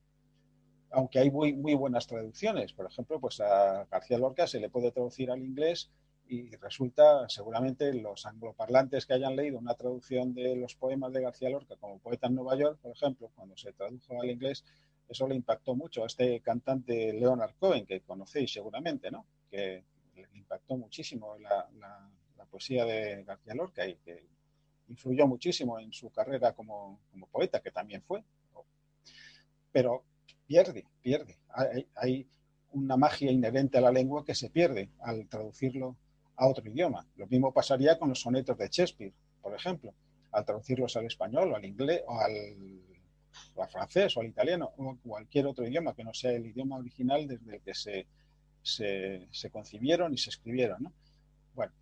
[0.90, 2.72] Aunque hay muy, muy buenas traducciones.
[2.72, 5.90] Por ejemplo, pues a García Lorca se le puede traducir al inglés
[6.28, 11.48] y resulta, seguramente, los angloparlantes que hayan leído una traducción de los poemas de García
[11.48, 14.62] Lorca como poeta en Nueva York, por ejemplo, cuando se tradujo al inglés,
[15.08, 19.24] eso le impactó mucho a este cantante Leonard Cohen, que conocéis seguramente, ¿no?
[19.50, 19.82] Que
[20.14, 21.66] le impactó muchísimo la,
[22.50, 24.26] poesía de García Lorca y que
[24.88, 26.98] influyó muchísimo en su carrera como,
[27.30, 28.24] poeta, que también fue.
[29.70, 30.04] Pero
[30.46, 31.36] pierde, pierde.
[31.94, 32.26] hay
[32.72, 35.96] una magia inherente a la lengua que se pierde al traducirlo
[36.38, 37.06] a otro idioma.
[37.16, 39.12] Lo mismo pasaría con los sonetos de Shakespeare,
[39.42, 39.92] por ejemplo,
[40.32, 45.46] al traducirlos al español o al inglés o al, francés o al italiano o cualquier
[45.46, 48.06] otro idioma que no sea el idioma original desde el que se,
[48.62, 50.92] se, concibieron y se escribieron.
[51.54, 51.72] Bueno,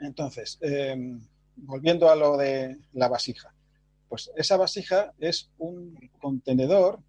[0.00, 1.20] entonces, em,
[1.56, 3.54] volviendo a lo de la vasija.
[4.08, 7.00] Pues esa vasija es un contenedor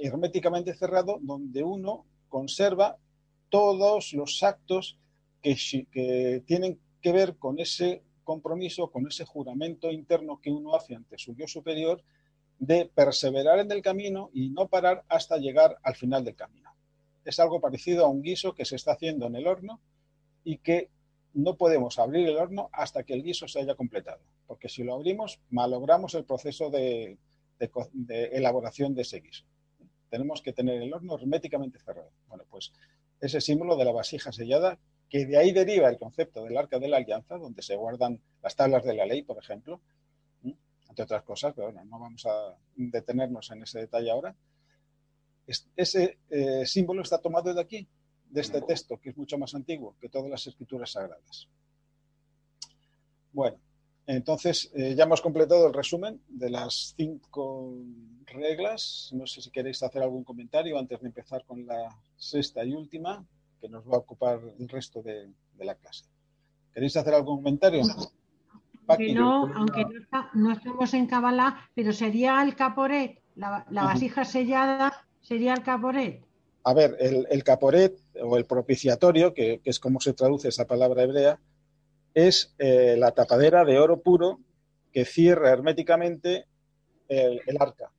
[0.00, 2.98] herméticamente cerrado donde uno conserva
[3.48, 4.96] todos los actos
[5.42, 11.18] que, tienen que ver con ese compromiso, con ese juramento interno que uno hace ante
[11.18, 12.02] su yo superior
[12.58, 16.70] de perseverar en el camino y no parar hasta llegar al final del camino.
[17.24, 19.80] Es algo parecido a un guiso que se está haciendo en el horno
[20.44, 20.90] y que
[21.32, 24.94] no podemos abrir el horno hasta que el guiso se haya completado, porque si lo
[24.94, 27.18] abrimos malogramos el proceso de,
[27.58, 29.44] de elaboración de ese guiso.
[30.08, 32.10] Tenemos que tener el horno herméticamente cerrado.
[32.26, 32.72] Bueno, pues
[33.20, 34.78] ese símbolo de la vasija sellada
[35.10, 38.54] que de ahí deriva el concepto del arca de la alianza, donde se guardan las
[38.54, 39.80] tablas de la ley, por ejemplo,
[40.88, 44.34] entre otras cosas, pero bueno, no vamos a detenernos en ese detalle ahora.
[45.76, 47.88] Ese eh, símbolo está tomado de aquí,
[48.28, 51.48] de este texto, que es mucho más antiguo que todas las escrituras sagradas.
[53.32, 53.58] Bueno,
[54.06, 57.74] entonces eh, ya hemos completado el resumen de las cinco
[58.26, 59.10] reglas.
[59.12, 63.26] No sé si queréis hacer algún comentario antes de empezar con la sexta y última
[63.60, 66.04] que nos va a ocupar el resto de, la clase.
[66.72, 67.82] ¿Queréis hacer algún comentario?
[69.14, 69.84] no, aunque
[70.34, 76.22] no, estamos en Kabbalah, pero sería el caporet la, vasija sellada sería el caporet.
[76.64, 81.40] A ver, el, caporet o el propiciatorio, que, es como se traduce esa palabra hebrea,
[82.12, 84.40] es eh, la tapadera de oro puro
[84.92, 86.46] que cierra herméticamente
[87.08, 87.90] el, arca.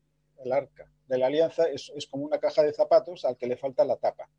[0.43, 3.84] El arca de la alianza es, como una caja de zapatos al que le falta
[3.84, 4.30] la tapa.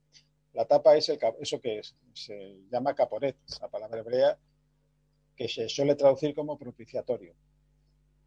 [0.55, 4.39] La tapa es el, eso que es, se llama caporet, la palabra hebrea
[5.35, 7.35] que se suele traducir como propiciatorio,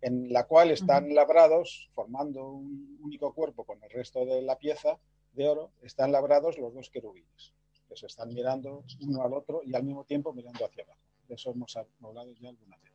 [0.02, 4.98] en la cual están labrados, formando un único cuerpo con el resto de la pieza
[5.34, 7.54] de oro, están labrados los dos querubines,
[7.88, 11.00] que se están mirando uno al otro y al mismo tiempo mirando hacia abajo.
[11.28, 12.92] De eso hemos hablado ya alguna vez.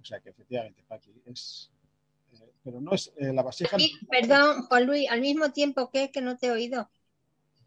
[0.00, 1.70] O sea que efectivamente, Paqui, es.
[2.32, 3.76] Eh, pero no es eh, la vasija.
[4.10, 6.90] perdón, Juan Luis, al mismo tiempo que que no te he oído.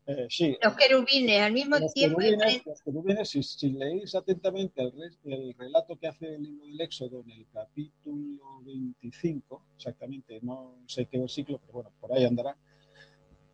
[0.08, 0.56] Eh, sí.
[0.62, 2.20] Los querubines, al mismo tiempo.
[2.66, 7.47] los querubines, si, leéis atentamente el, relato que hace el libro del Éxodo en el
[7.51, 12.56] capítulo 25, exactamente, no sé qué versículo, pero bueno, por ahí andará,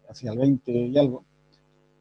[0.09, 1.23] hacia el 20 y algo.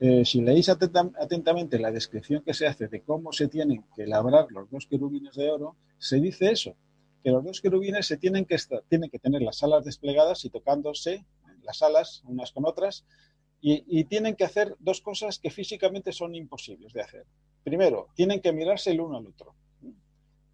[0.01, 4.46] Eh, si leéis atentamente la descripción que se hace de cómo se tienen que labrar
[4.51, 6.74] los dos querubines de oro, se dice eso,
[7.22, 8.57] que los dos querubines se tienen que,
[8.88, 11.24] tienen que tener las alas desplegadas y tocándose
[11.62, 13.05] las alas unas con otras
[13.62, 17.26] y, tienen que hacer dos cosas que físicamente son imposibles de hacer.
[17.62, 19.54] Primero, tienen que mirarse el uno al otro.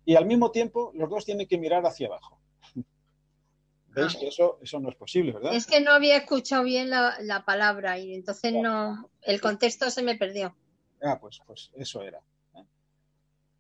[0.05, 2.41] Y al mismo tiempo, los dos tienen que mirar hacia abajo.
[3.89, 4.19] ¿Veis ah.
[4.19, 5.55] que eso, eso no es posible, verdad?
[5.55, 10.17] Es que no había escuchado bien la, palabra y entonces no, el contexto se me
[10.17, 10.57] perdió.
[11.01, 12.19] Ah, pues, pues eso era.
[12.57, 12.65] ¿eh?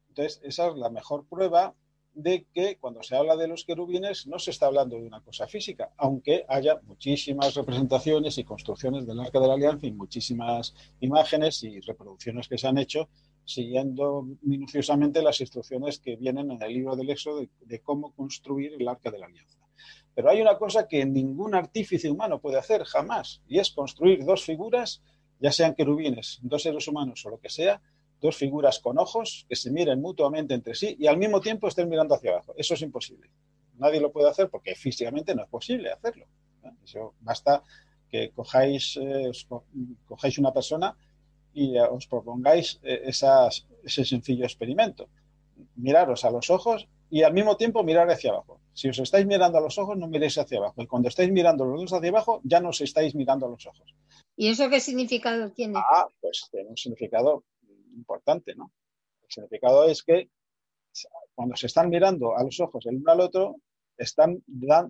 [0.08, 1.74] Entonces, esa es la mejor prueba
[2.16, 5.46] de que cuando se habla de los querubines no se está hablando de una cosa
[5.46, 11.62] física, aunque haya muchísimas representaciones y construcciones del Arca de la Alianza y muchísimas imágenes
[11.62, 13.10] y reproducciones que se han hecho
[13.44, 18.88] siguiendo minuciosamente las instrucciones que vienen en el libro del Éxodo de, cómo construir el
[18.88, 19.58] Arca de la Alianza.
[20.14, 24.42] Pero hay una cosa que ningún artífice humano puede hacer jamás, y es construir dos
[24.42, 25.02] figuras,
[25.38, 27.82] ya sean querubines, dos seres humanos o lo que sea,
[28.20, 31.88] dos figuras con ojos que se miren mutuamente entre sí y al mismo tiempo estén
[31.88, 32.54] mirando hacia abajo.
[32.56, 33.30] Eso es imposible.
[33.78, 36.26] Nadie lo puede hacer porque físicamente no es posible hacerlo.
[36.84, 37.62] Eso basta
[38.08, 39.30] que cojáis, eh,
[40.06, 40.96] cojáis una persona
[41.52, 45.08] y eh, os propongáis eh, ese sencillo experimento.
[45.76, 48.60] Miraros a los ojos y al mismo tiempo mirar hacia abajo.
[48.72, 50.82] Si os estáis mirando a los ojos, no miréis hacia abajo.
[50.82, 53.66] Y cuando estáis mirando los dos hacia abajo, ya no os estáis mirando a los
[53.66, 53.94] ojos.
[54.36, 55.78] ¿Y eso qué significado tiene?
[55.78, 57.44] Ah, pues tiene un significado
[57.96, 58.72] importante, ¿no?
[59.22, 60.30] El significado es que
[61.34, 63.56] cuando se están mirando a los ojos el uno al otro,
[63.98, 64.42] están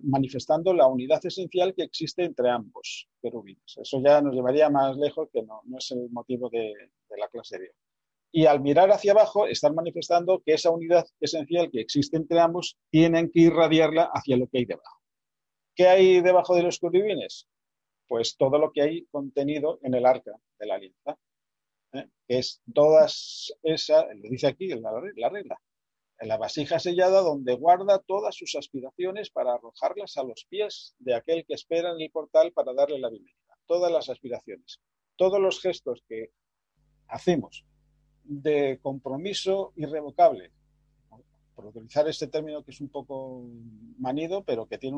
[0.03, 3.77] manifestando la unidad esencial que existe entre ambos querubines.
[3.77, 6.73] Eso ya nos llevaría más lejos, que no, es el motivo de,
[7.17, 7.75] la clase de hoy.
[8.31, 12.77] Y al mirar hacia abajo, están manifestando que esa unidad esencial que existe entre ambos
[12.89, 15.01] tienen que irradiarla hacia lo que hay debajo.
[15.73, 17.47] ¿Qué hay debajo de los querubines?
[18.07, 21.17] Pues todo lo que hay contenido en el arca de la alianza.
[22.27, 25.59] Es todas esa, lo dice aquí la, la regla,
[26.19, 31.15] en la vasija sellada donde guarda todas sus aspiraciones para arrojarlas a los pies de
[31.15, 33.37] aquel que espera en el portal para darle la bienvenida.
[33.67, 34.79] Todas las aspiraciones,
[35.15, 36.31] todos los gestos que
[37.07, 37.65] hacemos
[38.23, 40.51] de compromiso irrevocable,
[41.55, 43.43] por utilizar este término que es un poco
[43.97, 44.97] manido, pero que tiene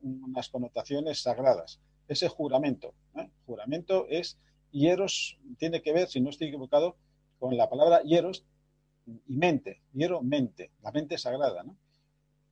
[0.00, 1.80] unas connotaciones sagradas.
[2.08, 2.94] Ese juramento.
[3.14, 3.30] ¿eh?
[3.46, 4.36] Juramento es
[4.72, 6.96] hieros tiene que ver, si no estoy equivocado,
[7.38, 8.44] con la palabra hieros
[9.06, 11.64] y mente, hiero mente, la mente sagrada.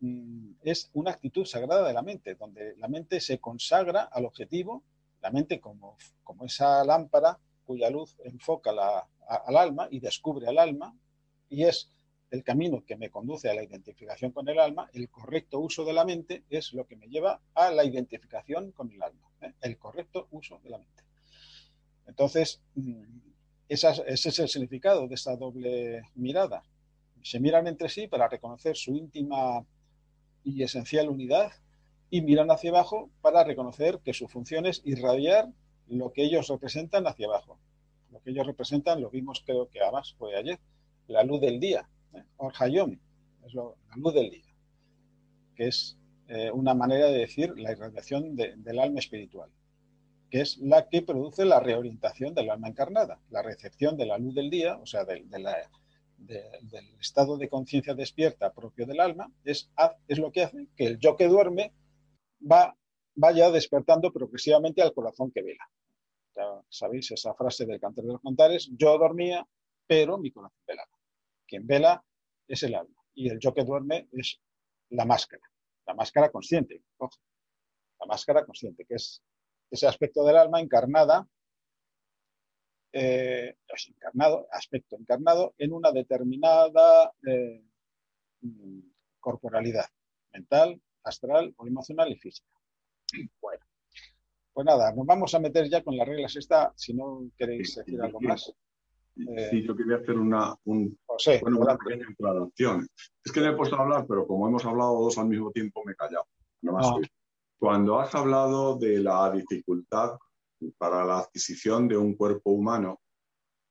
[0.01, 4.83] Mm, es una actitud sagrada de la mente, donde la mente se consagra al objetivo,
[5.21, 10.97] la mente como, como esa lámpara cuya luz enfoca al alma y descubre al alma,
[11.49, 11.93] y es
[12.31, 15.93] el camino que me conduce a la identificación con el alma, el correcto uso de
[15.93, 19.53] la mente es lo que me lleva a la identificación con el alma, ¿eh?
[19.61, 21.03] el correcto uso de la mente.
[22.11, 23.02] Entonces, mm,
[23.68, 26.64] ese es el significado de esa doble mirada.
[27.22, 29.64] Se miran entre sí para reconocer su íntima
[30.42, 31.52] y esencial unidad
[32.11, 35.48] y miran hacia abajo para reconocer que su función es irradiar
[35.86, 37.61] lo que ellos representan hacia abajo.
[38.11, 40.58] Lo que ellos representan, lo vimos creo que además fue ayer,
[41.06, 42.24] la luz del día, ¿eh?
[42.38, 42.98] Orhayom,
[43.46, 44.52] es la luz del día,
[45.54, 45.96] que es
[46.26, 49.50] eh, una manera de decir la irradiación del alma espiritual
[50.31, 54.35] que es la que produce la reorientación del alma encarnada, la recepción de la luz
[54.35, 55.26] del día, o sea, del,
[57.01, 59.70] estado de conciencia despierta propio del alma, es,
[60.09, 61.72] lo que hace que el yo que duerme
[62.41, 62.76] va,
[63.14, 65.68] vaya despertando progresivamente al corazón que vela.
[66.68, 69.47] Sabéis esa frase del Cantar de los Cantares, yo dormía,
[69.87, 70.91] pero mi corazón velaba.
[71.47, 72.03] Quien vela
[72.47, 74.41] es el alma y el yo que duerme es
[74.91, 75.43] la máscara,
[75.87, 76.83] la máscara consciente.
[77.01, 79.22] la máscara consciente, que es
[79.71, 81.27] ese aspecto del alma encarnada,
[82.93, 83.57] eh,
[83.89, 87.64] encarnado, aspecto encarnado en una determinada eh,
[89.21, 89.87] corporalidad
[90.33, 92.49] mental, astral o emocional y física.
[93.41, 93.64] Bueno,
[94.53, 98.01] pues nada, nos vamos a meter ya con las reglas esta, si no queréis decir
[98.01, 98.53] algo más.
[99.51, 100.99] Sí, yo quería hacer una, un,
[101.41, 102.89] bueno, una pequeña introducción.
[103.25, 105.83] Es que me he puesto a hablar, pero como hemos hablado dos al mismo tiempo,
[105.85, 106.27] me he callado.
[106.68, 106.97] Ah.
[107.61, 110.16] Cuando has hablado de la dificultad
[110.78, 113.00] para la adquisición de un cuerpo humano,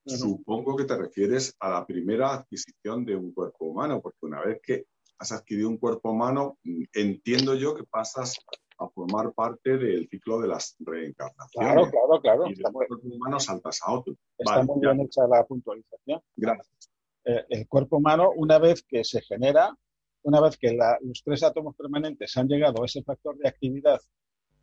[0.06, 4.60] supongo que te refieres a la primera adquisición de un cuerpo humano, porque una vez
[4.62, 4.86] que
[5.18, 6.60] has adquirido un cuerpo humano,
[6.94, 8.38] entiendo yo que pasas
[8.78, 11.74] a formar parte del ciclo de las reencarnaciones.
[11.74, 12.48] Claro, claro, claro.
[12.48, 14.14] Y del cuerpo humano saltas a otro.
[14.38, 16.22] Está muy bien hecha la puntualización.
[16.36, 16.92] Gracias.
[17.26, 19.76] Eh, el cuerpo humano, una vez que se genera,
[20.24, 24.00] una vez que los tres átomos permanentes han llegado a ese factor de actividad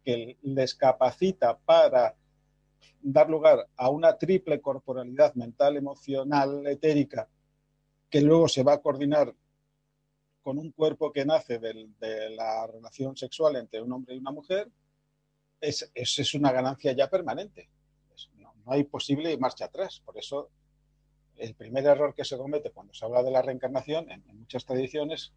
[0.04, 2.14] que les capacita para
[3.00, 7.28] dar lugar a una triple corporalidad mental, emocional, etérica,
[8.08, 9.34] que luego se va a coordinar
[10.42, 14.70] con un cuerpo que nace de la relación sexual entre un hombre y una mujer,
[15.60, 17.68] es, es, una ganancia ya permanente.
[18.36, 20.00] No, hay posible marcha atrás.
[20.04, 20.50] Por eso,
[21.36, 25.32] el primer error que se comete cuando se habla de la reencarnación, en, muchas tradiciones,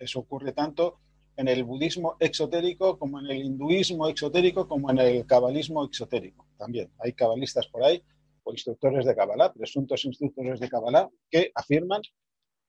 [0.00, 0.98] eso ocurre tanto
[1.36, 6.46] en el budismo exotérico como en el hinduismo exotérico como en el cabalismo exotérico.
[6.58, 8.02] También hay cabalistas por ahí
[8.42, 12.02] o instructores de Kabbalah, presuntos instructores de Kabbalah, que afirman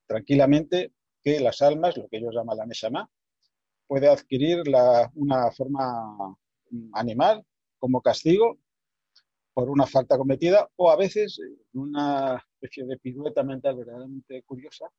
[0.06, 3.10] tranquilamente que las almas, lo que ellos llaman la Neshama,
[3.88, 4.64] puede adquirir
[5.16, 6.38] una forma
[6.94, 7.46] animal
[7.78, 8.58] como castigo
[9.54, 11.40] por una falta cometida o a veces
[11.74, 14.90] una especie de pirueta mental verdaderamente curiosa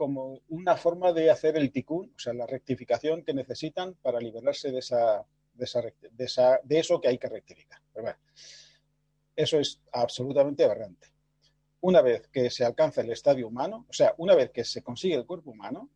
[0.00, 4.72] como una forma de hacer el ticún, o sea, la rectificación que necesitan para liberarse
[4.72, 7.82] de, esa, de, eso que hay que rectificar.
[9.36, 11.08] eso es absolutamente aberrante
[11.82, 15.16] una vez que se alcanza el estadio humano, o sea, una vez que se consigue
[15.16, 15.90] el cuerpo humano,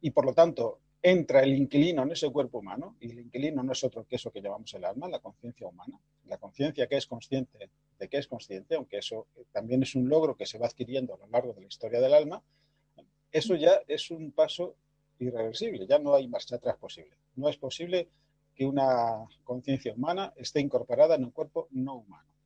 [0.00, 3.72] y por lo tanto entra el inquilino en ese cuerpo humano, y el inquilino no
[3.72, 7.06] es otro que eso que llamamos el alma, la conciencia humana, la conciencia que es
[7.06, 7.68] consciente
[7.98, 11.18] de que es consciente, aunque eso también es un logro que se va adquiriendo a
[11.18, 12.42] lo largo de la historia del alma,
[13.36, 14.76] eso ya es un paso
[15.18, 17.16] irreversible, ya no hay marcha atrás posible.
[17.36, 18.08] No es posible
[18.54, 22.36] que una conciencia humana esté incorporada en un cuerpo no humano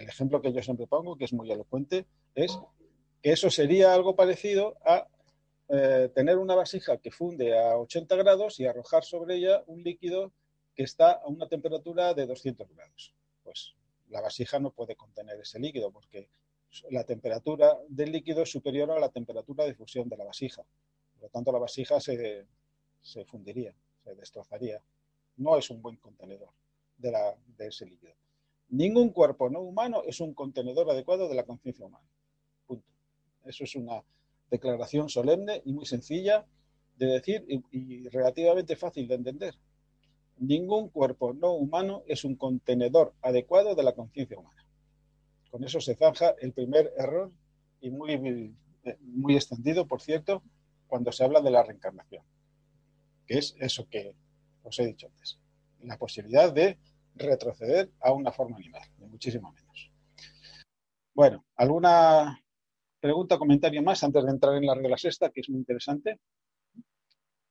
[0.00, 2.58] el ejemplo que yo siempre pongo, que es muy elocuente, es
[3.22, 5.06] que eso sería algo parecido a
[5.68, 10.32] eh, tener una vasija que funde a 80 grados y arrojar sobre ella un líquido
[10.74, 13.14] que está a una temperatura de 200 grados.
[13.42, 13.74] Pues
[14.08, 16.28] la vasija no puede contener ese líquido porque
[16.90, 20.62] la temperatura del líquido es superior a la temperatura de fusión de la vasija.
[21.14, 22.46] Por lo tanto, la vasija se,
[23.26, 24.80] fundiría, se destrozaría.
[25.36, 26.50] No es un buen contenedor
[26.98, 28.14] de ese líquido.
[28.70, 32.04] Ningún cuerpo no humano es un contenedor adecuado de la conciencia humana.
[32.66, 32.86] Punto.
[33.44, 34.04] Eso es una
[34.48, 36.46] declaración solemne y muy sencilla
[36.96, 39.54] de decir y, relativamente fácil de entender.
[40.38, 44.64] Ningún cuerpo no humano es un contenedor adecuado de la conciencia humana.
[45.50, 47.32] Con eso se zanja el primer error
[47.80, 48.54] y muy,
[49.00, 50.42] muy extendido, por cierto,
[50.86, 52.24] cuando se habla de la reencarnación,
[53.26, 54.14] que es eso que
[54.62, 55.38] os he dicho antes,
[55.80, 56.78] la posibilidad de
[57.14, 59.90] retroceder a una forma animal, ni muchísimo menos.
[61.14, 62.42] Bueno, ¿alguna
[63.00, 66.20] pregunta, comentario más antes de entrar en la regla sexta, que es muy interesante?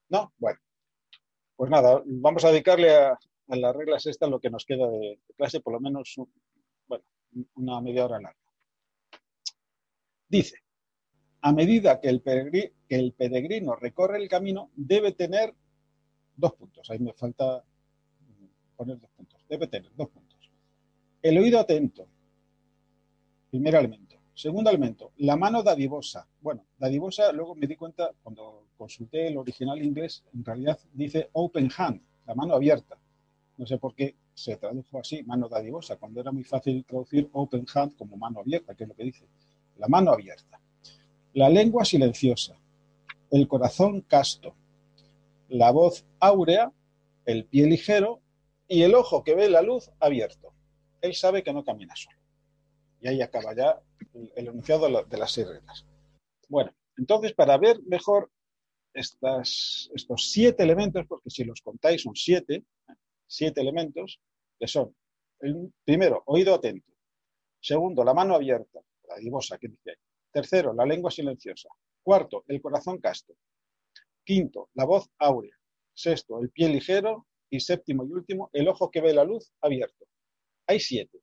[0.10, 0.34] ¿No?
[0.38, 0.60] Bueno,
[1.56, 5.60] pues nada, vamos a dedicarle a, la regla sexta lo que nos queda de, clase,
[5.60, 6.16] por lo menos
[7.56, 8.40] una media hora larga.
[10.28, 10.58] Dice,
[11.42, 15.54] a medida que el, peregrino recorre el camino, debe tener
[16.36, 16.90] dos puntos.
[16.90, 17.64] Ahí me falta
[18.76, 19.46] poner dos puntos.
[19.48, 20.38] Debe tener dos puntos.
[21.22, 22.08] El oído atento,
[23.50, 24.18] primer elemento.
[24.34, 26.28] Segundo elemento, la mano dadivosa.
[26.40, 31.70] Bueno, dadivosa, luego me di cuenta cuando consulté el original inglés, en realidad dice open
[31.76, 32.98] hand, la mano abierta.
[33.58, 37.66] No sé por qué se tradujo así, mano dadivosa, cuando era muy fácil traducir open
[37.74, 39.28] hand como mano abierta, que es lo que dice.
[39.78, 40.60] La mano abierta.
[41.34, 42.56] La lengua silenciosa.
[43.30, 44.56] El corazón casto.
[45.50, 46.72] La voz áurea.
[47.26, 48.22] El pie ligero
[48.68, 50.54] y el ojo que ve la luz abierto.
[51.02, 52.18] Él sabe que no camina solo.
[53.02, 53.82] Y ahí acaba ya
[54.14, 55.86] el, enunciado de las seis reglas.
[56.48, 58.32] Bueno, entonces para ver mejor
[58.94, 62.64] estas, estos siete elementos, porque si los contáis son siete,
[63.30, 64.20] siete elementos,
[64.60, 64.96] que son,
[65.40, 66.92] el primero, oído atento.
[67.62, 69.98] Segundo, la mano abierta, la divosa que dice
[70.32, 71.70] Tercero, la lengua silenciosa.
[72.04, 73.34] Cuarto, el corazón casto.
[74.24, 75.56] Quinto, la voz áurea.
[75.94, 80.06] Sexto, el pie ligero y séptimo y último, el ojo que ve la luz abierto.
[80.68, 81.18] Hay siete.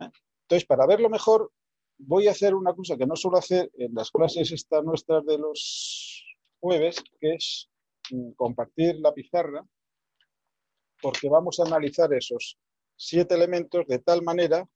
[0.00, 0.10] ¿eh?
[0.42, 1.50] Entonces, para verlo mejor,
[1.98, 5.38] voy a hacer una cosa que no suelo hacer en las clases estas nuestras de
[5.38, 7.70] los jueves, que es
[8.10, 9.66] mm, compartir la pizarra,
[11.02, 12.58] porque vamos a analizar esos
[12.96, 14.68] siete elementos de tal manera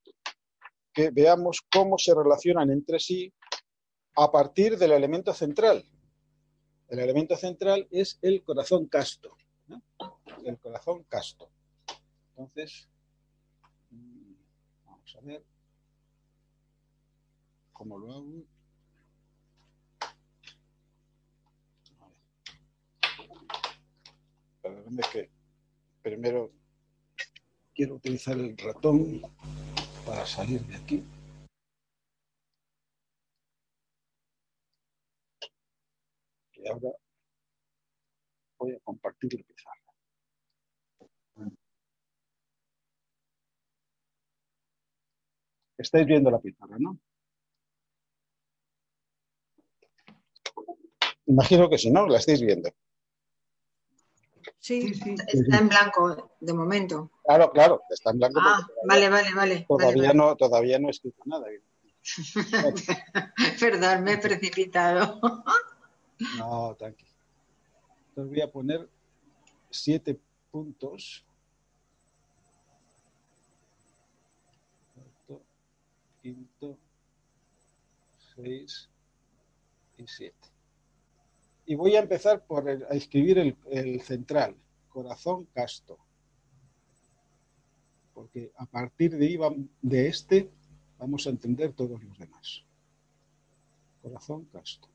[0.93, 3.33] que veamos cómo se relacionan entre sí
[4.17, 5.85] a partir del elemento central.
[6.89, 9.37] El elemento central es el corazón casto.
[10.45, 11.51] El corazón casto.
[12.31, 12.89] Entonces,
[13.91, 14.35] mm,
[14.87, 15.45] vamos a ver
[17.73, 18.45] cómo lo hago.
[24.99, 25.34] es que
[26.05, 26.53] primero
[27.75, 29.23] quiero utilizar el ratón
[30.07, 31.03] para salir de aquí.
[36.53, 36.91] Y ahora
[38.59, 39.81] voy a compartir la pizarra.
[45.79, 46.99] Estáis viendo la pizarra, ¿no?
[51.27, 52.71] Imagino que si no, la estáis viendo.
[54.65, 57.11] Sí, sí, está en blanco de momento.
[57.23, 58.41] Claro, claro, está en blanco.
[58.43, 59.67] Ah, vale, vale, vale.
[59.69, 61.45] Todavía, No, todavía no he escrito nada.
[63.61, 65.21] Perdón, me he precipitado.
[66.39, 67.11] no, tranquilo.
[68.09, 68.89] Entonces voy a poner
[69.69, 70.19] siete
[70.51, 71.27] puntos.
[74.95, 75.43] Cuarto,
[76.23, 76.79] quinto,
[78.35, 78.89] seis
[79.99, 80.54] y siete.
[81.67, 84.55] Y voy a empezar por a escribir el, central,
[84.89, 85.99] corazón casto.
[88.13, 90.51] Porque a partir de, de este
[90.99, 92.65] vamos a entender todos los demás.
[94.03, 94.89] Corazón casto.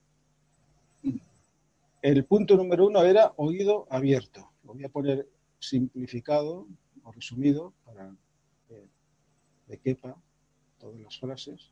[2.01, 4.51] El punto número uno era oído abierto.
[4.63, 5.27] Lo voy a poner
[5.59, 6.67] simplificado
[7.03, 8.15] o resumido para
[9.67, 10.15] que quepa
[10.79, 11.71] todas las frases.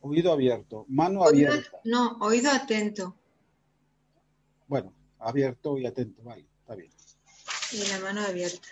[0.00, 1.80] Oído abierto, mano abierta.
[1.84, 3.14] No, oído atento.
[4.66, 6.90] Bueno, abierto y atento, vale, está bien.
[7.72, 8.68] Y la mano abierta.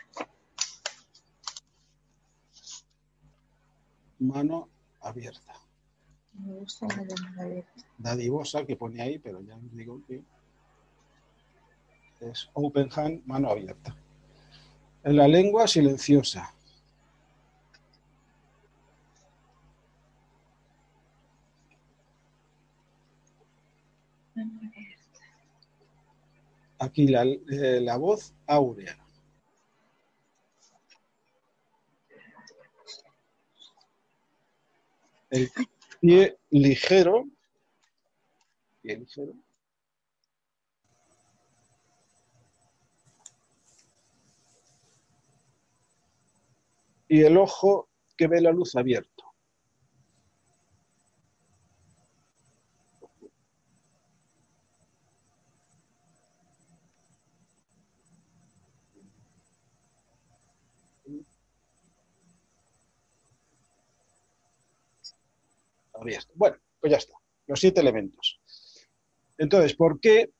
[4.19, 4.69] Mano
[5.01, 5.55] abierta.
[6.35, 7.85] Me gusta la mano abierta.
[7.99, 10.23] Dadivosa que pone ahí, pero ya os digo que
[12.21, 13.97] es open hand, mano abierta.
[15.03, 16.55] En la lengua silenciosa.
[26.83, 28.99] Aquí la, eh, la voz áurea.
[35.31, 35.49] El
[36.01, 37.29] pie ligero.
[38.81, 39.33] Pie ligero.
[47.07, 48.75] Y el ojo que ve la luz
[66.35, 67.15] Bueno, pues ya está,
[67.47, 68.41] los siete elementos.
[69.39, 70.31] Entonces, ¿por qué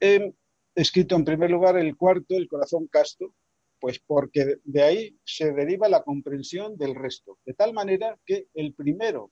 [0.00, 0.32] he
[0.74, 3.34] escrito en primer lugar el cuarto, el corazón casto?
[3.80, 8.74] Pues porque de ahí se deriva la comprensión del resto, de tal manera que el
[8.74, 9.30] primero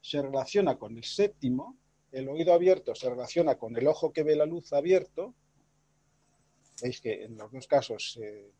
[0.00, 1.78] se relaciona con el séptimo,
[2.12, 5.34] el oído abierto se relaciona con el ojo que ve la luz abierto.
[6.80, 8.52] Veis que en los dos casos se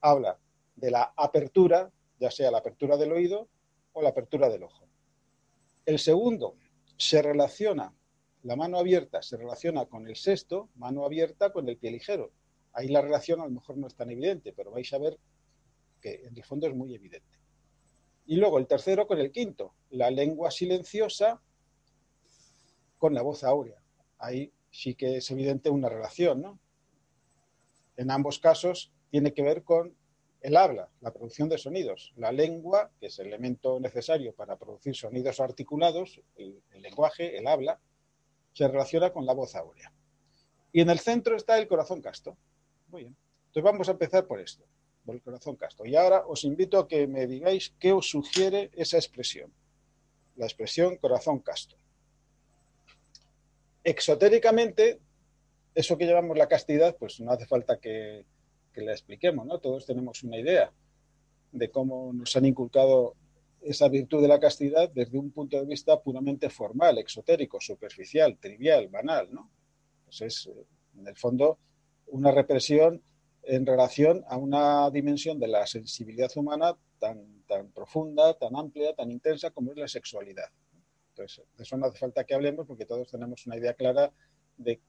[0.00, 0.38] habla
[0.76, 3.48] de la apertura, ya sea la apertura del oído
[3.92, 4.86] o la apertura del ojo.
[5.90, 6.54] El segundo
[6.96, 7.92] se relaciona,
[8.44, 12.30] la mano abierta se relaciona con el sexto, mano abierta con el pie ligero.
[12.72, 15.18] Ahí la relación a lo mejor no es tan evidente, pero vais a ver
[16.00, 17.40] que en el fondo es muy evidente.
[18.24, 21.42] Y luego el tercero con el quinto, la lengua silenciosa
[22.96, 23.82] con la voz áurea.
[24.18, 26.60] Ahí sí que es evidente una relación, ¿no?
[27.96, 29.96] En ambos casos tiene que ver con
[30.40, 32.12] el habla, la producción de sonidos.
[32.16, 37.78] La lengua, que es el elemento necesario para producir sonidos articulados, el, lenguaje, el habla,
[38.52, 39.92] se relaciona con la voz áurea.
[40.72, 42.36] Y en el centro está el corazón casto.
[42.88, 43.16] Muy bien.
[43.46, 44.64] Entonces vamos a empezar por esto,
[45.04, 45.84] por el corazón casto.
[45.84, 49.52] Y ahora os invito a que me digáis qué os sugiere esa expresión.
[50.36, 51.76] La expresión corazón casto.
[53.84, 55.00] Exotéricamente,
[55.74, 58.24] eso que llamamos la castidad, pues no hace falta que
[58.80, 59.58] que la expliquemos, ¿no?
[59.58, 60.72] Todos tenemos una idea
[61.52, 63.14] de cómo nos han inculcado
[63.60, 68.88] esa virtud de la castidad desde un punto de vista puramente formal, exotérico, superficial, trivial,
[68.88, 69.50] banal, ¿no?
[70.04, 70.64] Pues es, eh,
[70.98, 71.58] en el fondo,
[72.06, 73.02] una represión
[73.42, 79.10] en relación a una dimensión de la sensibilidad humana tan, tan profunda, tan amplia, tan
[79.10, 80.48] intensa como es la sexualidad.
[81.10, 84.10] Entonces, de eso no hace falta que hablemos porque todos tenemos una idea clara
[84.56, 84.80] de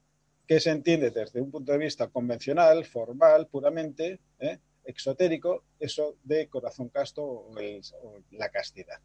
[0.46, 4.58] qué se entiende desde un punto de vista convencional, formal, puramente, ¿eh?
[4.84, 7.54] exotérico, eso de corazón casto o,
[8.32, 9.00] la castidad.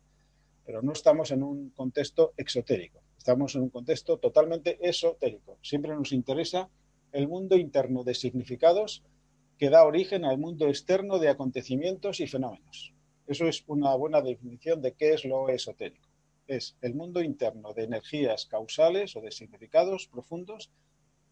[0.65, 5.57] Pero no estamos en un contexto exotérico, estamos en un contexto totalmente esotérico.
[5.61, 6.69] Siempre nos interesa
[7.11, 9.03] el mundo interno de significados
[9.57, 12.93] que da origen al mundo externo de acontecimientos y fenómenos.
[13.27, 16.07] Eso es una buena definición de qué es lo esotérico.
[16.47, 20.71] Es el mundo interno de energías causales o de significados profundos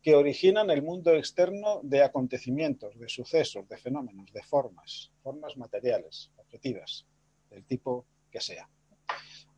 [0.05, 6.29] que originan el mundo externo de acontecimientos, de sucesos, de fenómenos, de formas, formas materiales,
[6.35, 7.07] objetivas,
[7.49, 8.69] del tipo que sea.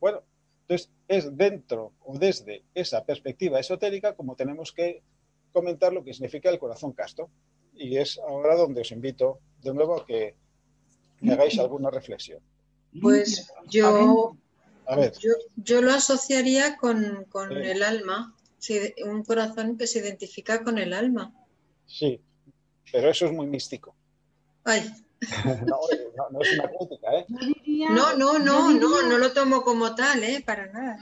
[0.00, 0.22] Bueno,
[0.62, 5.02] entonces es dentro o desde esa perspectiva esotérica como tenemos que
[5.52, 7.28] comentar lo que significa el corazón casto.
[7.74, 10.34] Y es ahora donde os invito de nuevo a que
[11.20, 12.40] me hagáis alguna reflexión.
[13.02, 14.34] Pues yo,
[15.56, 18.34] yo, lo asociaría con, el alma
[19.04, 21.32] un corazón que se identifica con el alma.
[21.86, 22.20] Sí,
[22.92, 23.94] pero eso es muy místico.
[24.64, 24.90] Ay.
[25.66, 25.80] No,
[26.30, 27.26] no, es una crítica, ¿eh?
[27.90, 30.42] No, no, no, no, no lo tomo como tal, ¿eh?
[30.46, 30.98] Para nada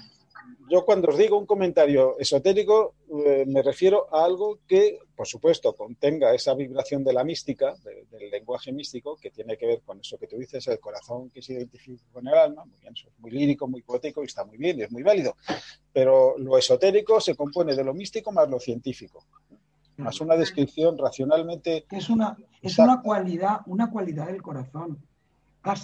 [0.68, 2.94] yo cuando os digo un comentario esotérico
[3.24, 8.30] eh, me refiero a algo que, por supuesto, contenga esa vibración de la mística, del
[8.30, 11.54] lenguaje místico, que tiene que ver con eso que tú dices, el corazón que se
[11.54, 12.64] identifica con el alma.
[12.64, 15.02] Muy bien, eso es muy lírico, muy poético y está muy bien y es muy
[15.02, 15.36] válido.
[15.92, 19.24] Pero lo esotérico se compone de lo místico más lo científico.
[19.98, 21.86] Más una descripción racionalmente.
[21.90, 24.98] Es una, es una cualidad, una cualidad del corazón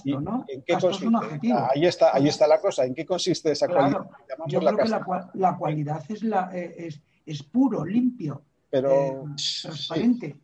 [0.04, 0.44] ¿no?
[0.48, 1.52] ¿En qué consiste?
[1.52, 2.84] ahí, está, ahí está la cosa.
[2.84, 4.06] ¿En qué consiste esa cualidad?
[4.46, 4.88] Yo creo que
[5.34, 6.90] la, cualidad es, la, eh,
[7.26, 9.22] es, puro, limpio, pero, eh,
[9.62, 10.36] transparente.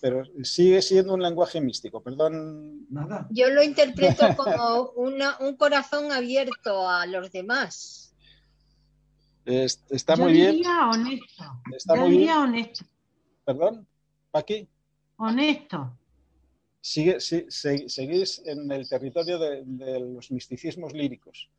[0.00, 2.86] pero sigue siendo un lenguaje místico, perdón.
[2.90, 3.26] Nada.
[3.30, 8.14] Yo lo interpreto como un corazón abierto a los demás.
[9.44, 10.52] está muy bien.
[10.52, 11.44] Diría honesto.
[11.76, 12.38] Está muy diría bien.
[12.38, 12.84] honesto.
[13.44, 13.86] ¿Perdón?
[14.32, 14.68] ¿Aquí?
[15.16, 15.99] Honesto
[16.80, 21.50] sigue, seguís en el territorio de, los misticismos líricos.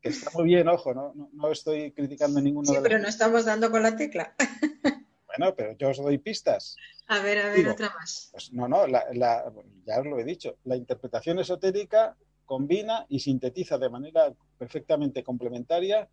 [0.00, 3.70] Que está muy bien, ojo, no, no, estoy criticando ninguno sí, pero no estamos dando
[3.70, 4.34] con la tecla.
[5.36, 6.74] Bueno, pero yo os doy pistas.
[7.06, 8.30] A ver, a ver, otra más.
[8.32, 10.56] Pues no, no, ya os lo he dicho.
[10.64, 16.08] La interpretación esotérica combina y sintetiza de manera perfectamente complementaria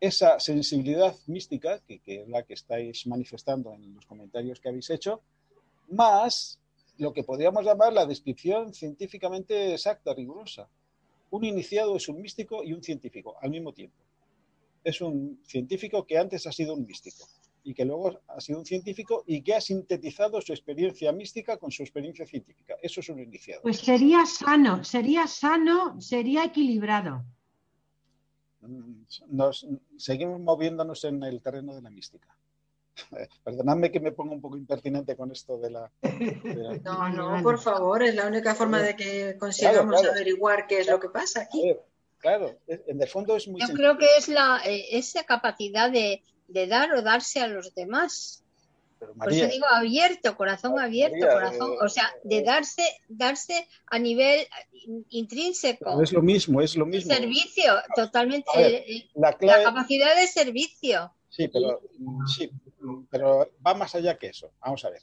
[0.00, 4.90] esa sensibilidad mística, que, que, es la que estáis manifestando en los comentarios que habéis
[4.90, 5.22] hecho,
[5.88, 6.57] más
[6.98, 10.68] lo que podríamos llamar la descripción científicamente exacta, rigurosa.
[11.30, 13.96] Un iniciado es un místico y un científico al mismo tiempo.
[14.82, 17.24] Es un científico que antes ha sido un místico
[17.62, 21.70] y que luego ha sido un científico y que ha sintetizado su experiencia mística con
[21.70, 22.76] su experiencia científica.
[22.82, 23.62] Eso es un iniciado.
[23.62, 27.24] Pues sería sano, sería sano, sería equilibrado.
[29.28, 29.66] Nos,
[29.96, 32.37] seguimos moviéndonos en el terreno de la mística.
[33.44, 35.90] Perdonadme que me ponga un poco impertinente con esto de la...
[36.84, 41.00] No, no, por favor, es la única forma de que consigamos averiguar qué es lo
[41.00, 41.76] que pasa aquí.
[42.18, 43.60] Claro, en el fondo es muy...
[43.60, 48.42] Yo creo que es la, eh, esa capacidad de, dar o darse a los demás.
[48.98, 54.44] Por eso digo abierto, corazón abierto, corazón, o sea, de darse, darse a nivel
[55.10, 56.02] intrínseco.
[56.02, 57.14] es lo mismo, es lo mismo.
[57.14, 58.50] Servicio, totalmente.
[58.56, 61.12] Eh, la, la, capacidad de servicio.
[61.28, 61.80] Sí, pero
[62.26, 62.50] sí,
[63.10, 64.52] pero va más allá que eso.
[64.60, 65.02] Vamos a ver.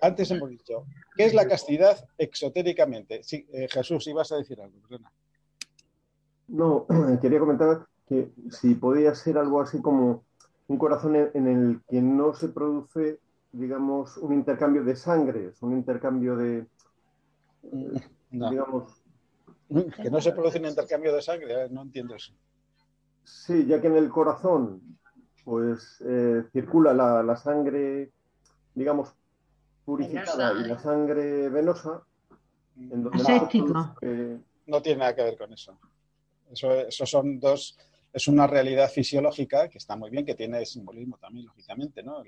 [0.00, 0.86] Antes hemos dicho,
[1.16, 3.22] ¿qué es la castidad exotéricamente?
[3.22, 5.12] Sí, eh, Jesús, ibas a decir algo, perdona.
[6.48, 6.86] No,
[7.20, 10.24] quería comentar que si podía ser algo así como
[10.68, 13.20] un corazón en el que no se produce,
[13.52, 16.66] digamos, un intercambio de sangre, un intercambio de,
[17.72, 17.96] mm,
[18.30, 19.00] digamos...
[19.68, 22.32] Que no se produce un intercambio de sangre, no entiendo eso.
[23.24, 24.98] Sí, ya que en el corazón
[25.44, 28.10] pues eh, circula la, sangre,
[28.74, 29.14] digamos,
[29.84, 32.02] purificada y la sangre venosa.
[32.76, 35.78] En donde No tiene nada que ver con eso.
[36.50, 37.06] eso.
[37.06, 37.78] son dos,
[38.12, 42.22] es una realidad fisiológica que está muy bien, que tiene simbolismo también, lógicamente, ¿no?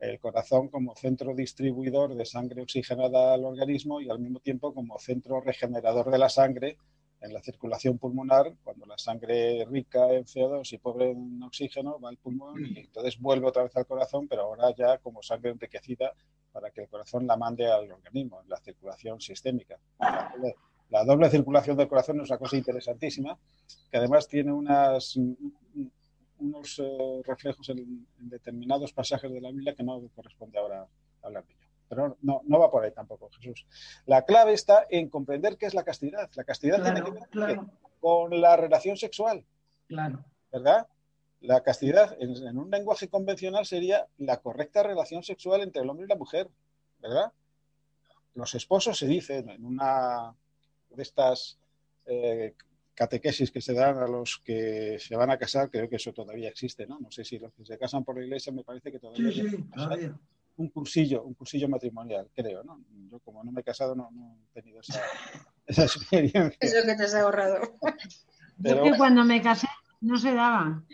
[0.00, 4.98] el corazón como centro distribuidor de sangre oxigenada al organismo y al mismo tiempo como
[4.98, 6.78] centro regenerador de la sangre
[7.20, 12.08] en la circulación pulmonar, cuando la sangre rica en CO2 y pobre en oxígeno va
[12.08, 16.12] al pulmón y entonces vuelve otra vez al corazón, pero ahora ya como sangre enriquecida
[16.52, 19.78] para que el corazón la mande al organismo, en la circulación sistémica.
[20.88, 23.38] La doble circulación del corazón es una cosa interesantísima,
[23.90, 25.16] que además tiene unas,
[26.38, 30.86] unos eh, reflejos en, determinados pasajes de la Biblia que no corresponde ahora
[31.22, 31.59] hablar de.
[31.90, 33.66] Pero no, no va por ahí tampoco, Jesús.
[34.06, 36.30] La clave está en comprender qué es la castidad.
[36.36, 37.60] La castidad tiene que ver
[37.98, 39.44] con la relación sexual.
[39.88, 40.24] Claro.
[40.52, 40.86] ¿Verdad?
[41.40, 46.08] La castidad, en, un lenguaje convencional, sería la correcta relación sexual entre el hombre y
[46.08, 46.48] la mujer,
[47.00, 47.32] ¿verdad?
[48.34, 50.32] Los esposos se dicen en una
[50.90, 51.58] de estas
[52.06, 52.54] eh,
[52.94, 56.50] catequesis que se dan a los que se van a casar, creo que eso todavía
[56.50, 57.00] existe, ¿no?
[57.00, 59.48] No sé si los que se casan por la iglesia me parece que todavía, sí,
[59.48, 60.14] sí, todavía
[60.60, 62.84] un cursillo, un cursillo matrimonial, creo, ¿no?
[63.10, 64.10] Yo como no me he casado no,
[64.50, 65.02] he tenido esa,
[65.66, 66.58] experiencia.
[66.60, 67.60] Eso que te has ahorrado.
[68.58, 69.68] Yo que cuando me casé
[70.02, 70.86] no se daban.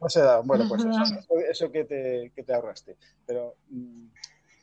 [0.00, 0.84] No se daban, bueno, pues
[1.50, 2.96] eso, que, te, que, te, ahorraste.
[3.24, 4.06] Pero mm,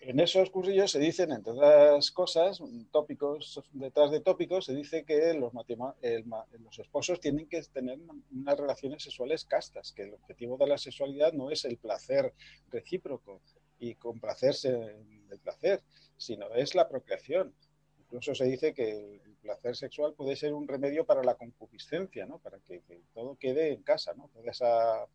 [0.02, 2.62] en esos cursillos se dicen, entre otras cosas,
[2.92, 7.98] tópicos, detrás de tópicos, se dice que los, los esposos tienen que tener
[8.32, 12.34] unas relaciones sexuales castas, que el objetivo de la sexualidad no es el placer
[12.70, 13.42] recíproco,
[13.84, 15.82] y complacerse del placer,
[16.16, 17.54] sino es la procreación.
[18.00, 22.40] Incluso se dice que el placer sexual puede ser un remedio para la concupiscencia, ¿no?
[22.40, 22.82] para que,
[23.14, 24.30] todo quede en casa, ¿no?
[24.34, 25.06] toda esa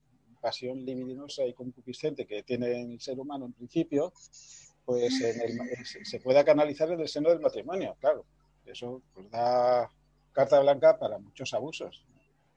[0.43, 4.13] pasión libidinosa y concupiscente que tiene el ser humano en principio,
[4.85, 5.19] pues
[6.05, 8.27] se pueda canalizar en el seno del matrimonio, claro.
[8.67, 9.91] Eso pues, da
[10.33, 12.05] carta blanca para muchos abusos.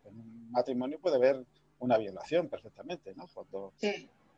[0.04, 1.46] En un matrimonio puede haber
[1.80, 3.30] una violación perfectamente, ¿no?
[3.34, 3.74] Cuando,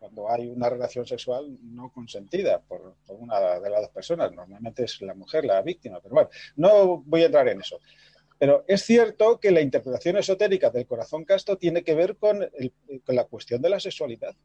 [0.04, 4.34] cuando hay una relación sexual no consentida por, una de las dos personas.
[4.34, 7.80] Normalmente es la mujer la víctima, pero bueno, no voy a entrar en eso.
[8.38, 12.46] Pero es cierto que la interpretación esotérica del corazón casto tiene que ver con,
[13.08, 14.36] la cuestión de la sexualidad.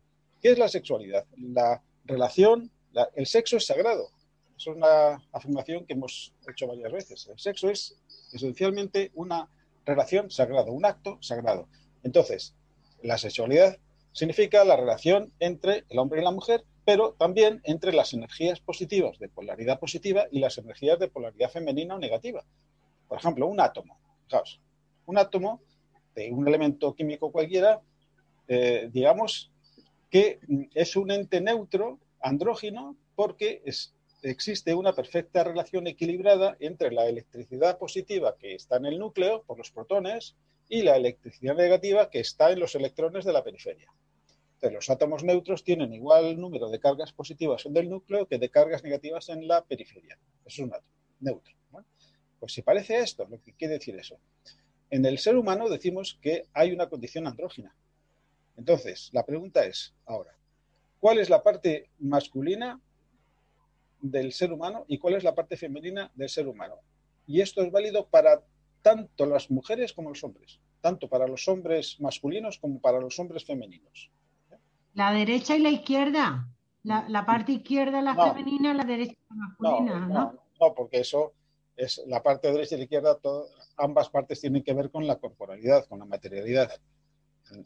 [0.40, 1.26] ¿Qué es la sexualidad?
[1.36, 2.70] La relación,
[3.16, 4.12] el sexo es sagrado.
[4.56, 7.26] Es una afirmación que hemos hecho varias veces.
[7.26, 8.00] El sexo es
[8.32, 9.50] esencialmente una
[9.84, 11.68] relación sagrada, un acto sagrado.
[12.04, 12.54] Entonces,
[13.02, 13.76] la sexualidad
[14.12, 19.18] significa la relación entre el hombre y la mujer, pero también entre las energías positivas
[19.18, 22.44] de polaridad positiva y las energías de polaridad femenina o negativa.
[23.08, 23.98] Por ejemplo, un átomo.
[25.06, 25.62] un átomo
[26.14, 27.80] de un elemento químico cualquiera,
[28.48, 29.50] eh, digamos
[30.10, 30.40] que
[30.74, 33.62] es un ente neutro, andrógino, porque
[34.22, 39.58] existe una perfecta relación equilibrada entre la electricidad positiva que está en el núcleo por
[39.58, 40.36] los protones
[40.68, 43.88] y la electricidad negativa que está en los electrones de la periferia
[44.62, 48.82] los átomos neutros tienen igual número de cargas positivas en el núcleo que de cargas
[48.82, 50.18] negativas en la periferia.
[50.44, 51.54] Eso es un átomo neutro.
[52.40, 54.18] Pues si parece esto, lo que quiere decir eso.
[54.90, 57.74] En el ser humano decimos que hay una condición andrógina.
[58.56, 60.36] Entonces, la pregunta es ahora,
[61.00, 62.80] ¿cuál es la parte masculina
[64.00, 66.76] del ser humano y cuál es la parte femenina del ser humano?
[67.26, 68.42] Y esto es válido para
[68.82, 73.44] tanto las mujeres como los hombres, tanto para los hombres masculinos como para los hombres
[73.44, 74.10] femeninos.
[74.94, 76.48] La derecha y la izquierda.
[76.84, 80.32] La, parte izquierda la femenina, la derecha la masculina, ¿no?
[80.60, 81.34] No, porque eso
[81.76, 83.18] es la parte derecha y la izquierda,
[83.76, 86.70] ambas partes tienen que ver con la corporalidad, con la materialidad.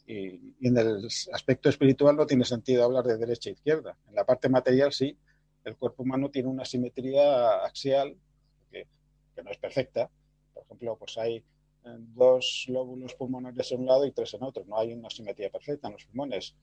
[0.06, 3.96] Y, en el aspecto espiritual no tiene sentido hablar de derecha e izquierda.
[4.08, 5.16] En la parte material sí,
[5.64, 8.16] el cuerpo humano tiene una simetría axial
[8.70, 8.86] que,
[9.34, 10.10] que no es perfecta.
[10.52, 11.42] Por ejemplo, pues hay eh,
[12.14, 14.64] dos lóbulos pulmonares en un lado y tres en otro.
[14.66, 16.54] No hay una simetría perfecta en los pulmones.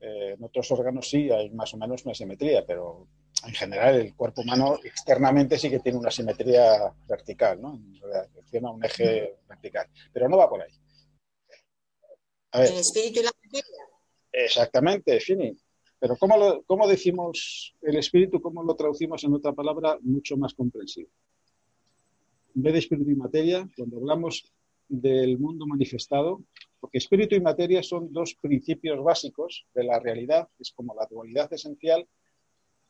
[0.00, 3.08] Eh, en otros órganos sí hay más o menos una simetría, pero
[3.46, 7.80] en general el cuerpo humano externamente sí que tiene una simetría vertical, ¿no?
[8.34, 10.72] Funciona un eje vertical, pero no va por ahí.
[12.52, 13.84] el espíritu y la materia.
[14.32, 15.56] Exactamente, Fini.
[15.98, 18.40] Pero ¿cómo, ¿cómo decimos el espíritu?
[18.40, 21.10] ¿Cómo lo traducimos en otra palabra mucho más comprensible?
[22.56, 24.50] En vez de espíritu y materia, cuando hablamos
[24.88, 26.42] del mundo manifestado,
[26.80, 31.52] porque espíritu y materia son dos principios básicos de la realidad, es como la dualidad
[31.52, 32.08] esencial,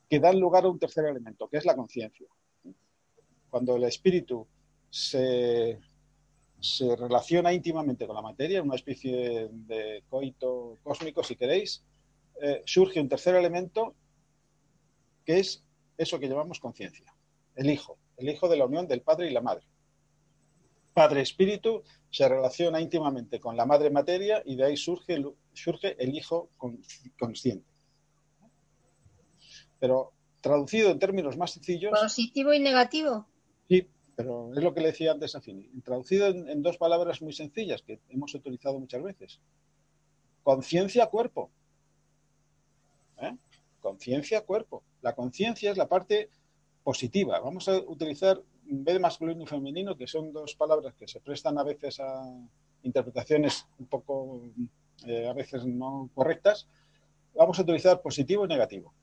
[0.09, 2.29] que dan lugar a un tercer elemento, que es la conciencia.
[3.51, 4.47] Cuando el espíritu
[4.89, 5.81] se,
[6.61, 11.83] se relaciona íntimamente con la materia, una especie de coito cósmico, si queréis,
[12.41, 13.97] eh, surge un tercer elemento
[15.25, 15.65] que es
[15.99, 17.13] eso que llamamos conciencia,
[17.57, 19.67] el hijo, el hijo de la unión del padre y la madre.
[20.93, 25.23] Padre Espíritu se relaciona íntimamente con la madre materia y de ahí surge,
[25.53, 26.49] surge el hijo
[27.19, 27.67] consciente.
[29.79, 31.93] Pero traducido en términos más sencillos.
[32.01, 33.27] Positivo y negativo.
[33.69, 35.69] Sí, pero es lo que le decía antes a Fini.
[35.83, 39.41] Traducido en, dos palabras muy sencillas que hemos utilizado muchas veces.
[40.43, 41.51] Conciencia, cuerpo.
[43.19, 43.37] ¿Eh?
[43.81, 44.83] Conciencia, cuerpo.
[45.03, 46.31] La conciencia es la parte
[46.87, 47.41] positiva.
[47.41, 48.41] Vamos a utilizar
[48.71, 51.99] en vez de masculino y femenino, que son dos palabras que se prestan a veces
[51.99, 52.09] a
[52.85, 54.43] interpretaciones un poco,
[55.05, 56.69] eh, a veces no correctas,
[57.35, 58.95] vamos a utilizar positivo y negativo.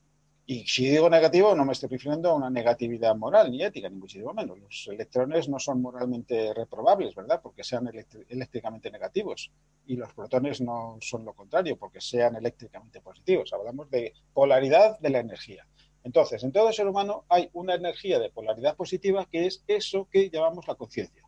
[0.46, 3.96] Y si digo negativo, no me estoy refiriendo a una negatividad moral ni ética, ni
[3.96, 4.58] muchísimo menos.
[4.58, 7.40] Los electrones no son moralmente reprobables, ¿verdad?
[7.42, 7.90] Porque sean
[8.28, 9.52] eléctricamente negativos.
[9.86, 13.52] Y los protones no son lo contrario, porque sean eléctricamente positivos.
[13.52, 15.66] Hablamos de polaridad de la energía.
[16.04, 20.30] Entonces, en todo ser humano hay una energía de polaridad positiva que es eso que
[20.30, 21.22] llamamos la conciencia.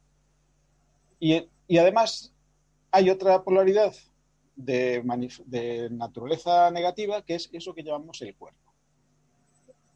[1.18, 2.32] Y, además
[2.90, 3.94] hay otra polaridad
[4.54, 8.72] de naturaleza negativa que es eso que llamamos el cuerpo.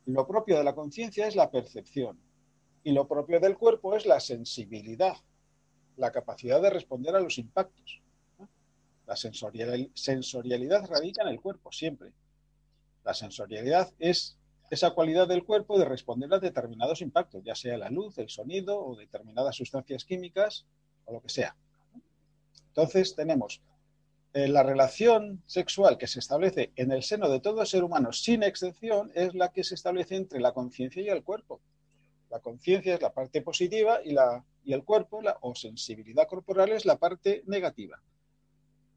[0.07, 2.19] Lo propio de la conciencia es la percepción
[2.83, 5.17] y lo propio del cuerpo es la sensibilidad,
[5.97, 8.01] la capacidad de responder a los impactos.
[9.07, 12.13] La sensorialidad radica en el cuerpo siempre.
[13.05, 14.40] La sensorialidad es
[14.71, 18.81] esa cualidad del cuerpo de responder a determinados impactos, ya sea la luz, el sonido
[18.81, 20.65] o determinadas sustancias químicas
[21.07, 21.57] o lo que sea.
[22.69, 23.61] Entonces tenemos
[24.33, 28.45] eh, la relación sexual que se establece en el seno de todo ser humano sin
[28.45, 31.61] excepción es la que se establece entre la conciencia y el cuerpo.
[32.31, 36.71] La conciencia es la parte positiva y, la, y el cuerpo la, o sensibilidad corporal
[36.71, 38.01] es la parte negativa.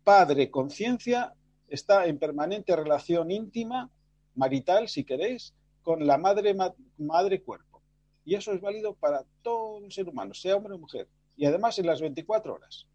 [0.03, 1.33] Padre-conciencia
[1.67, 3.89] está en permanente relación íntima,
[4.35, 6.55] marital, si queréis, con la madre,
[6.97, 7.81] madre cuerpo.
[8.25, 11.07] Y eso es válido para todo ser humano, sea hombre o mujer.
[11.35, 12.87] Y además en las 24 horas,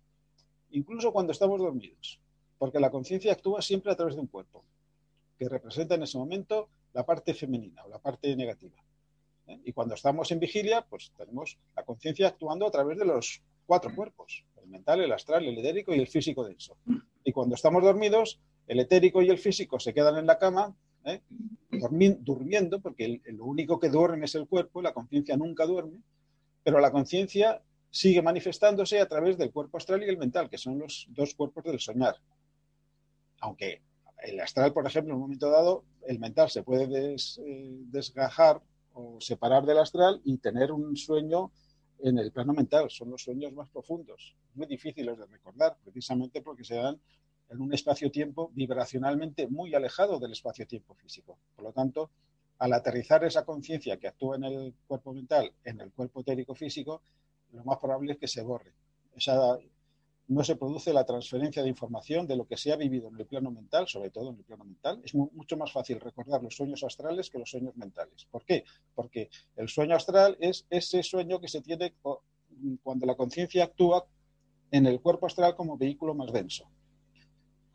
[0.70, 2.20] incluso cuando estamos dormidos
[2.59, 4.65] porque la conciencia actúa siempre a través de un cuerpo,
[5.39, 8.77] que representa en ese momento la parte femenina o la parte negativa.
[9.47, 9.60] ¿eh?
[9.65, 13.94] Y cuando estamos en vigilia, pues tenemos la conciencia actuando a través de los cuatro
[13.94, 16.77] cuerpos, el mental, el astral, el etérico y el físico denso.
[17.23, 20.74] Y cuando estamos dormidos, el etérico y el físico se quedan en la cama,
[21.09, 21.22] ¿eh?
[22.20, 25.98] durmiendo, porque lo único que duerme es el cuerpo, la conciencia nunca duerme,
[26.62, 30.78] pero la conciencia sigue manifestándose a través del cuerpo astral y el mental, que son
[30.78, 32.16] los dos cuerpos del soñar
[33.40, 33.82] aunque
[34.22, 38.60] el astral, por ejemplo, en un momento dado, el mental se puede eh, desgajar
[38.93, 41.52] o separar del astral y tener un sueño
[42.01, 42.90] en el plano mental.
[42.90, 47.01] Son los sueños más profundos, muy difíciles de recordar, precisamente porque se dan
[47.51, 51.39] en un espacio-tiempo vibracionalmente muy alejado del espacio-tiempo físico.
[51.57, 52.11] Por lo tanto,
[52.59, 57.03] al aterrizar esa conciencia que actúa en el cuerpo mental, en el cuerpo etérico físico,
[57.53, 58.73] lo más probable es que se borre.
[59.15, 59.59] Esa
[60.29, 63.25] no se produce la transferencia de información de lo que se ha vivido en el
[63.25, 65.01] plano mental, sobre todo en el plano mental.
[65.03, 68.27] Es mucho más fácil recordar los sueños astrales que los sueños mentales.
[68.31, 68.65] ¿Por qué?
[68.95, 71.95] Porque el sueño astral es ese sueño que se tiene
[72.83, 74.07] cuando la conciencia actúa
[74.70, 76.69] en el cuerpo astral como vehículo más denso.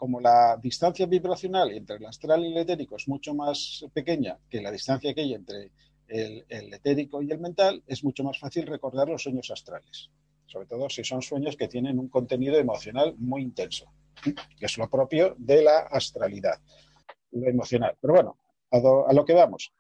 [0.04, 4.62] Como la distancia vibracional entre el astral y el etérico es mucho más pequeña que
[4.62, 5.72] la distancia que hay entre
[6.10, 6.44] el,
[6.74, 10.12] etérico y el mental, es mucho más fácil recordar los sueños astrales
[10.46, 14.90] sobre todo si son sueños que tienen un contenido emocional muy intenso, que es lo
[14.90, 16.60] propio de la astralidad,
[17.32, 17.96] lo emocional.
[18.02, 18.38] Pero bueno,
[18.72, 19.72] a, lo que vamos.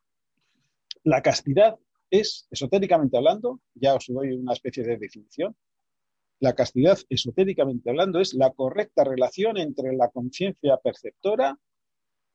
[1.03, 1.77] La castidad
[2.09, 5.53] es, esotéricamente hablando, ya os doy una especie de definición,
[6.39, 11.57] la castidad, esotéricamente hablando, es la correcta relación entre la conciencia perceptora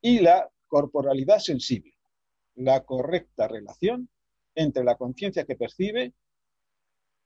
[0.01, 1.95] y la corporalidad sensible.
[2.55, 4.09] La correcta relación
[4.55, 6.15] entre la conciencia que percibe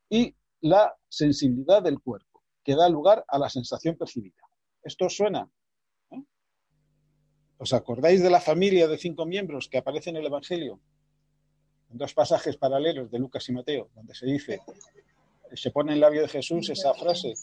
[0.08, 4.42] y la sensibilidad del cuerpo, que da lugar a la sensación percibida.
[4.82, 5.50] ¿Esto suena?
[6.10, 6.22] ¿Eh?
[7.58, 10.80] ¿Os acordáis de la familia de cinco miembros que aparece en el Evangelio?
[11.90, 14.60] En dos pasajes paralelos de Lucas y Mateo, donde se dice,
[15.54, 17.34] se pone en el labio de Jesús esa frase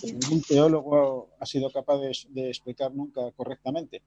[0.00, 4.02] que ningún teólogo ha sido capaz de, explicar nunca correctamente.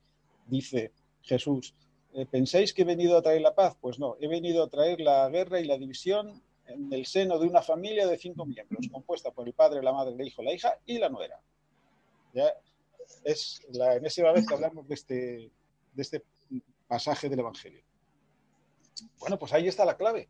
[0.47, 0.91] Dice
[1.21, 1.73] Jesús,
[2.13, 3.75] eh, ¿pensáis que he venido a traer la paz?
[3.79, 7.47] Pues no, he venido a traer la guerra y la división en el seno de
[7.47, 10.77] una familia de cinco miembros, compuesta por el padre, la madre, el hijo, la hija
[10.85, 11.39] y la nuera.
[12.33, 12.53] Ya
[13.23, 15.51] es la enésima vez que hablamos de este,
[15.93, 16.23] de este
[16.87, 17.83] pasaje del Evangelio.
[19.19, 20.29] Bueno, pues ahí está la clave.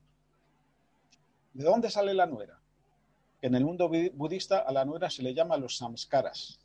[1.54, 2.60] ¿De dónde sale la nuera?
[3.42, 6.60] En el mundo budista a la nuera se le llama los samskaras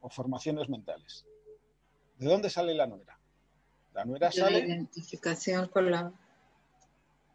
[0.00, 1.24] o formaciones mentales.
[2.18, 3.18] ¿De dónde sale la nuera?
[3.94, 4.60] La nuera sale.
[4.60, 6.12] La identificación con la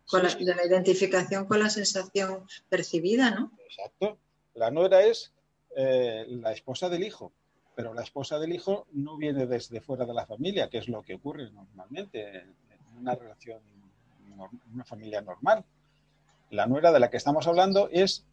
[0.07, 3.51] con la, de la identificación con la sensación percibida, ¿no?
[3.65, 4.17] Exacto.
[4.53, 5.33] La nuera es
[5.75, 7.31] eh, la esposa del hijo,
[7.75, 11.01] pero la esposa del hijo no viene desde fuera de la familia, que es lo
[11.01, 12.55] que ocurre normalmente en
[12.99, 13.61] una relación,
[14.27, 15.65] en una familia normal.
[16.51, 18.25] La nuera de la que estamos hablando es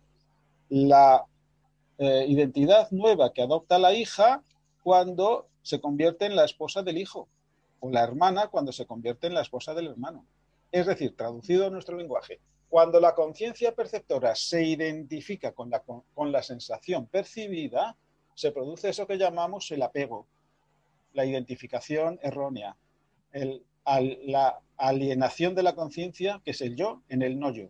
[0.70, 1.24] la
[1.98, 4.42] eh, identidad nueva que adopta la hija
[4.82, 7.28] cuando se convierte en la esposa del hijo,
[7.80, 10.24] o la hermana cuando se convierte en la esposa del hermano.
[10.72, 16.32] Es decir, traducido a nuestro lenguaje, cuando la conciencia perceptora se identifica con la, con
[16.32, 17.96] la sensación percibida,
[18.34, 20.26] se produce eso que llamamos el apego,
[21.12, 22.76] la identificación errónea,
[23.32, 27.68] el a la alienación de la conciencia, que es el yo, en el no yo.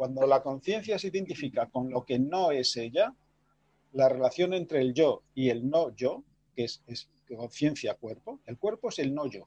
[0.00, 3.14] Cuando la conciencia se identifica con lo que no es ella,
[3.92, 6.24] la relación entre el yo y el no yo,
[6.56, 9.44] que es, conciencia-cuerpo, el cuerpo es el no yo.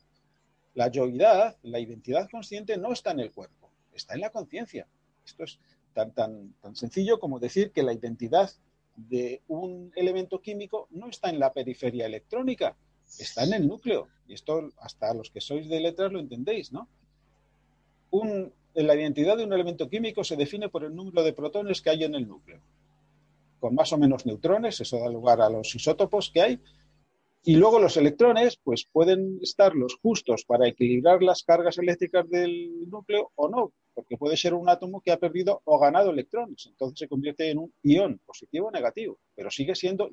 [0.75, 4.85] La yoidad, la identidad consciente, no está en el cuerpo, está en la conciencia.
[5.25, 5.57] Esto es
[5.91, 8.51] tan, tan, tan sencillo como decir que la identidad
[8.95, 12.77] de un elemento químico no está en la periferia electrónica,
[13.17, 14.07] está en el núcleo.
[14.27, 16.87] Y esto hasta los que sois de letras lo entendéis, ¿no?
[18.75, 22.03] La identidad de un elemento químico se define por el número de protones que hay
[22.03, 22.61] en el núcleo.
[23.59, 26.59] Con más o menos neutrones, eso da lugar a los isótopos que hay.
[27.45, 32.89] Y luego los electrones, pues pueden estar los justos para equilibrar las cargas eléctricas del
[32.89, 36.67] núcleo o no, porque puede ser un átomo que ha perdido o ganado electrones.
[36.67, 40.09] Entonces se convierte en un ión, positivo o negativo, pero sigue siendo,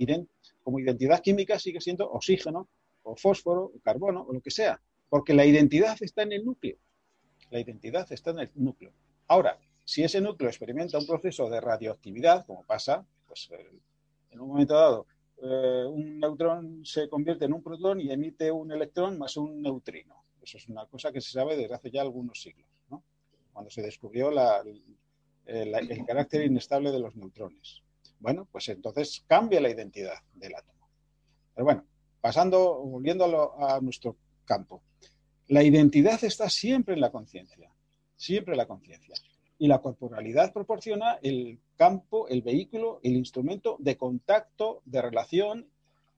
[0.63, 2.69] como identidad química, sigue siendo oxígeno
[3.03, 6.79] o fósforo o carbono o lo que sea, porque la identidad está en el núcleo.
[7.51, 8.93] La identidad está en el núcleo.
[9.29, 13.71] Ahora, si ese núcleo experimenta un proceso de radioactividad, como pasa, pues eh,
[14.31, 15.07] en un momento dado,
[15.43, 20.25] eh, un neutrón se convierte en un protón y emite un electrón más un neutrino.
[20.43, 22.67] Eso es una cosa que se sabe desde hace ya algunos siglos,
[23.53, 24.31] cuando se descubrió
[25.47, 27.83] el carácter inestable de los neutrones.
[28.19, 30.89] Bueno, pues entonces cambia la identidad del átomo.
[31.55, 31.85] Pero bueno,
[32.21, 34.83] pasando, volviendo a, nuestro campo.
[35.51, 37.73] La identidad está siempre en la conciencia,
[38.15, 39.17] siempre en la conciencia.
[39.59, 45.67] Y la corporalidad proporciona el campo, el vehículo, el instrumento de contacto, de relación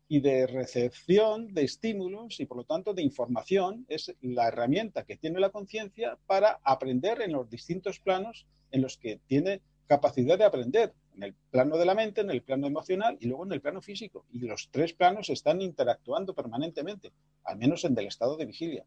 [0.06, 3.86] y de recepción de estímulos y por lo tanto de información.
[3.88, 8.98] Es la herramienta que tiene la conciencia para aprender en los distintos planos en los
[8.98, 13.16] que tiene capacidad de aprender en el plano de la mente, en el plano emocional
[13.18, 14.26] y luego en el plano físico.
[14.30, 17.12] Y los tres planos están interactuando permanentemente,
[17.44, 18.84] al menos en el estado de vigilia.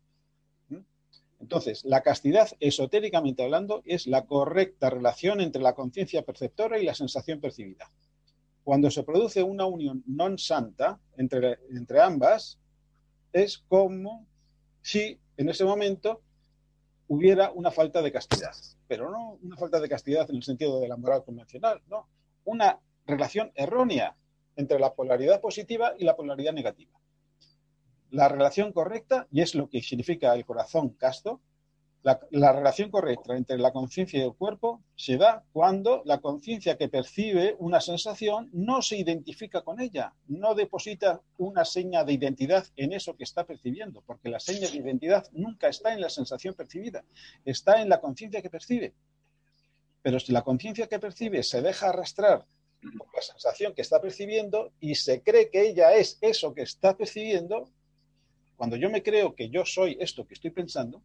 [1.40, 6.96] Entonces, la castidad, esotéricamente hablando, es la correcta relación entre la conciencia perceptora y la
[6.96, 7.92] sensación percibida.
[8.64, 12.58] Cuando se produce una unión non santa entre, entre ambas,
[13.32, 14.26] es como
[14.82, 16.22] si en ese momento
[17.08, 18.56] hubiera una falta de castidad.
[18.88, 22.08] Pero no una falta de castidad en el sentido de la moral convencional, no,
[22.46, 24.16] una relación errónea
[24.56, 27.00] entre la polaridad positiva y la polaridad negativa.
[28.12, 31.42] La relación correcta, y es lo que significa el corazón casto,
[32.30, 36.88] la, relación correcta entre la conciencia y el cuerpo se da cuando la conciencia que
[36.88, 42.94] percibe una sensación no se identifica con ella, no deposita una seña de identidad en
[42.94, 47.04] eso que está percibiendo, porque la seña de identidad nunca está en la sensación percibida,
[47.44, 48.94] está en la conciencia que percibe.
[50.04, 52.46] Pero si la conciencia que percibe se deja arrastrar
[53.00, 56.96] por la sensación que está percibiendo y se cree que ella es eso que está
[56.96, 57.68] percibiendo,
[58.56, 61.02] cuando yo me creo que yo soy esto que estoy pensando,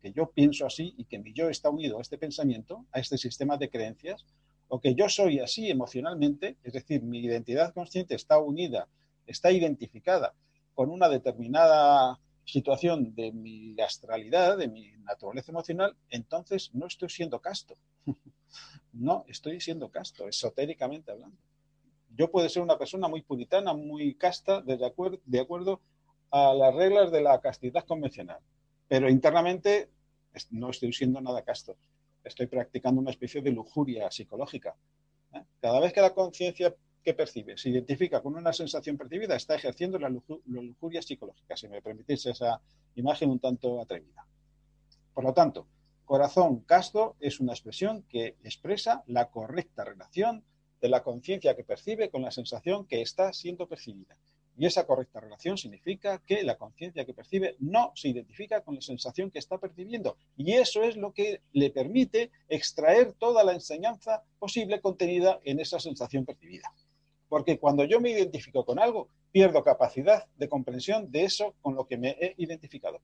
[0.00, 3.18] que yo pienso así y que mi yo está unido a este pensamiento, a este
[3.18, 4.24] sistema de creencias,
[4.68, 8.88] o que yo soy así emocionalmente, es decir, mi identidad consciente está unida,
[9.26, 10.34] está identificada
[10.74, 17.40] con una determinada situación de mi astralidad, de mi naturaleza emocional, entonces no estoy siendo
[17.40, 17.76] casto.
[18.92, 21.36] no, estoy siendo casto, esotéricamente hablando.
[22.16, 25.80] Yo puedo ser una persona muy puritana, muy casta, de acuerdo, de acuerdo
[26.36, 28.40] a las reglas de la castidad convencional.
[28.88, 29.88] Pero internamente
[30.50, 31.76] no estoy siendo nada casto.
[32.24, 34.74] Estoy practicando una especie de lujuria psicológica.
[35.32, 35.44] ¿eh?
[35.60, 36.74] Cada vez que la conciencia
[37.04, 41.80] que percibe se identifica con una sensación percibida, está ejerciendo la, lujuria psicológica, si me
[41.80, 42.60] permitís esa
[42.96, 44.26] imagen un tanto atrevida.
[45.12, 45.68] Por lo tanto,
[46.04, 50.42] corazón casto es una expresión que expresa la correcta relación
[50.80, 54.16] de la conciencia que percibe con la sensación que está siendo percibida.
[54.56, 58.80] Y esa correcta relación significa que la conciencia que percibe no se identifica con la
[58.80, 60.16] sensación que está percibiendo.
[60.36, 65.80] Y eso es lo que le permite extraer toda la enseñanza posible contenida en esa
[65.80, 66.72] sensación percibida.
[67.28, 71.86] Porque cuando yo me identifico con algo, pierdo capacidad de comprensión de eso con lo
[71.86, 73.00] que me he identificado.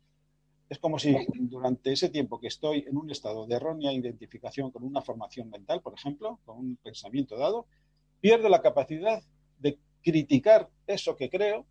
[0.68, 4.84] Es como si durante ese tiempo que estoy en un estado de errónea identificación con
[4.84, 7.66] una formación mental, por ejemplo, con un pensamiento dado,
[8.20, 9.20] pierdo la capacidad
[9.58, 11.66] de criticar eso que creo,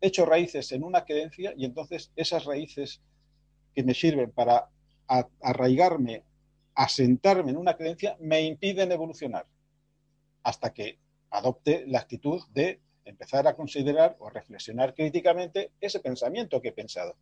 [0.00, 3.00] hecho raíces en una creencia y entonces esas raíces
[3.74, 4.68] que me sirven para
[5.40, 6.22] arraigarme,
[6.74, 9.46] asentarme en una creencia, me impiden evolucionar
[10.42, 10.98] hasta que
[11.30, 17.16] adopte la actitud de empezar a considerar o reflexionar críticamente ese pensamiento que he pensado.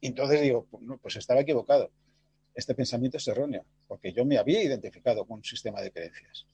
[0.00, 0.66] Y entonces digo,
[1.00, 1.90] pues estaba equivocado.
[2.54, 6.46] Este pensamiento es erróneo, porque yo me había identificado con un sistema de creencias.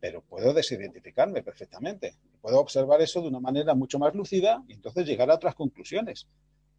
[0.00, 2.14] Pero puedo desidentificarme perfectamente.
[2.40, 6.26] Puedo observar eso de una manera mucho más lúcida y entonces llegar a otras conclusiones.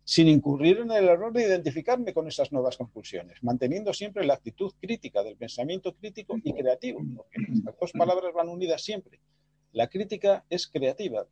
[0.09, 4.71] sin incurrir en el error de identificarme con esas nuevas conclusiones, manteniendo siempre la actitud
[4.79, 9.19] crítica del pensamiento crítico y creativo, porque las dos palabras van unidas siempre.
[9.73, 11.27] La crítica es creativa.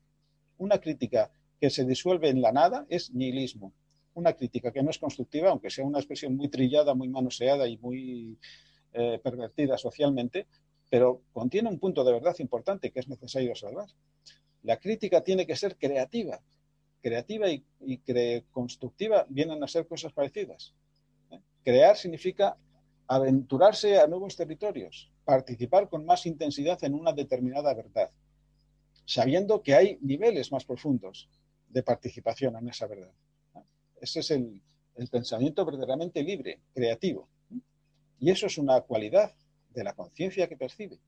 [0.58, 3.72] Una crítica que se disuelve en la nada es nihilismo.
[4.14, 7.78] Una crítica que no es constructiva, aunque sea una expresión muy trillada, muy manoseada y
[7.78, 8.38] muy
[8.92, 10.48] eh, pervertida socialmente,
[10.96, 13.90] pero contiene un punto de verdad importante que es necesario salvar.
[14.64, 16.42] La crítica tiene que ser creativa.
[17.02, 17.66] Creativa y,
[18.50, 20.74] constructiva vienen a ser cosas parecidas.
[21.32, 21.42] ¿eh?
[21.66, 22.56] Crear significa
[23.08, 28.10] aventurarse a nuevos territorios, participar con más intensidad en una determinada verdad,
[29.04, 31.28] sabiendo que hay niveles más profundos
[31.68, 33.12] de participación en esa verdad.
[34.00, 34.62] Ese es el,
[35.12, 37.28] pensamiento verdaderamente libre, creativo.
[38.18, 39.36] Y eso es una cualidad
[39.76, 41.00] de la conciencia que percibe,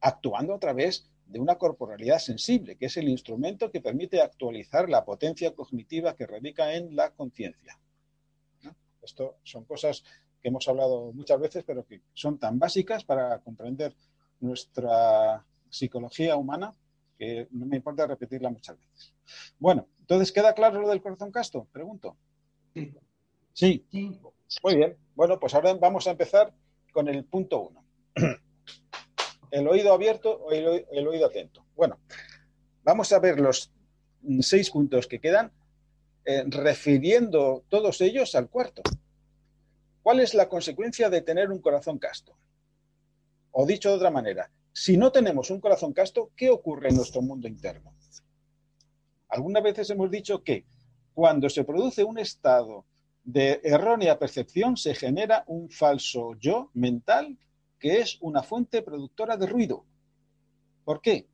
[0.00, 5.04] actuando a través de una corporalidad sensible, que es el instrumento que permite actualizar la
[5.04, 7.78] potencia cognitiva que radica en la conciencia.
[9.02, 10.04] Esto son cosas
[10.40, 13.94] que hemos hablado muchas veces, pero que son tan básicas para comprender
[14.40, 16.74] nuestra psicología humana
[17.18, 19.12] que no me importa repetirla muchas veces.
[19.58, 21.66] Bueno, entonces, ¿queda claro lo del corazón casto?
[21.70, 22.16] Pregunto.
[22.74, 22.92] Sí.
[23.52, 23.84] Sí.
[24.62, 24.96] Muy bien.
[25.14, 26.52] Bueno, pues ahora vamos a empezar
[26.92, 27.79] con el punto uno.
[29.50, 31.66] El oído abierto o el, oído atento.
[31.74, 31.98] Bueno,
[32.84, 33.72] vamos a ver los
[34.42, 35.50] seis puntos que quedan,
[36.24, 38.82] eh, refiriendo todos ellos al cuarto.
[40.02, 42.36] ¿Cuál es la consecuencia de tener un corazón casto?
[43.50, 47.20] O dicho de otra manera, si no tenemos un corazón casto, ¿qué ocurre en nuestro
[47.20, 47.92] mundo interno?
[49.28, 50.64] Algunas veces hemos dicho que
[51.12, 52.84] cuando se produce un estado
[53.24, 57.36] de errónea percepción, se genera un falso yo mental
[57.80, 59.84] que es una fuente productora de ruido.
[60.84, 61.26] ¿Por qué?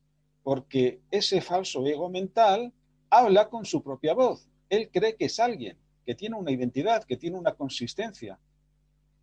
[0.42, 2.72] Porque ese falso ego mental
[3.10, 4.48] habla con su propia voz.
[4.70, 8.38] Él cree que es alguien, que tiene una identidad, que tiene una consistencia,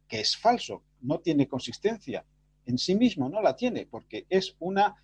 [0.08, 2.26] que es falso, no tiene consistencia,
[2.66, 4.96] en sí mismo no la tiene, porque es una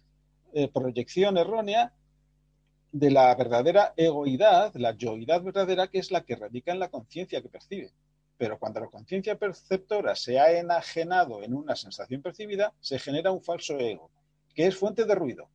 [0.54, 1.94] eh, proyección errónea
[2.92, 7.42] de la verdadera egoidad, la yoidad verdadera, que es la que radica en la conciencia
[7.42, 7.92] que percibe.
[8.40, 13.44] Pero cuando la conciencia perceptora se ha enajenado en una sensación percibida, se genera un
[13.44, 14.10] falso ego,
[14.56, 15.50] que es fuente de ruido.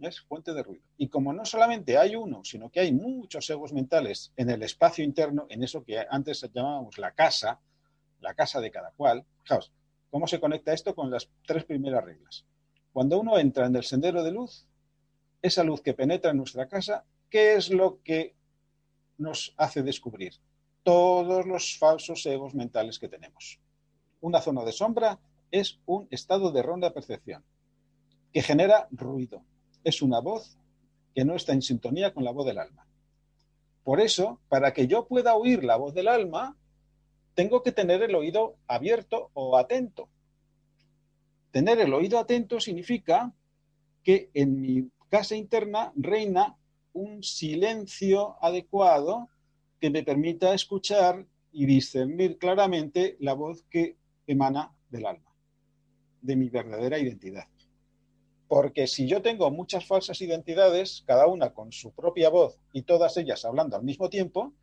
[0.00, 0.84] Es fuente de ruido.
[0.96, 5.04] Y como no solamente hay uno, sino que hay muchos egos mentales en el espacio
[5.04, 7.60] interno, en eso que antes llamábamos la casa,
[8.20, 9.72] la casa de cada cual, fijaos,
[10.14, 12.44] ¿Cómo se conecta esto con las tres primeras reglas?
[12.92, 14.68] Cuando uno entra en el sendero de luz,
[15.42, 18.36] esa luz que penetra en nuestra casa, ¿qué es lo que
[19.18, 20.34] nos hace descubrir?
[20.84, 23.58] Todos los falsos egos mentales que tenemos.
[24.20, 25.18] Una zona de sombra
[25.50, 27.42] es un estado de ronda percepción
[28.32, 29.42] que genera ruido.
[29.82, 30.58] Es una voz
[31.14, 32.86] que no está en sintonía con la voz del alma.
[33.82, 36.56] Por eso, para que yo pueda oír la voz del alma,
[37.34, 40.08] tengo que tener el oído abierto o atento.
[41.50, 43.32] Tener el oído atento significa
[44.02, 46.58] que en mi casa interna reina
[46.92, 49.30] un silencio adecuado
[49.84, 55.30] que me permita escuchar y discernir claramente la voz que emana del alma,
[56.22, 57.44] de mi verdadera identidad.
[58.48, 63.18] Porque si yo tengo muchas falsas identidades, cada una con su propia voz y todas
[63.18, 64.54] ellas hablando al mismo tiempo,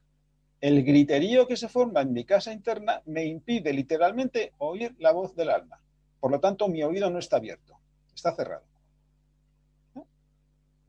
[0.59, 5.35] el griterío que se forma en mi casa interna me impide literalmente oír la voz
[5.35, 5.83] del alma.
[6.19, 7.77] Por lo tanto, mi oído no está abierto,
[8.15, 8.65] está cerrado.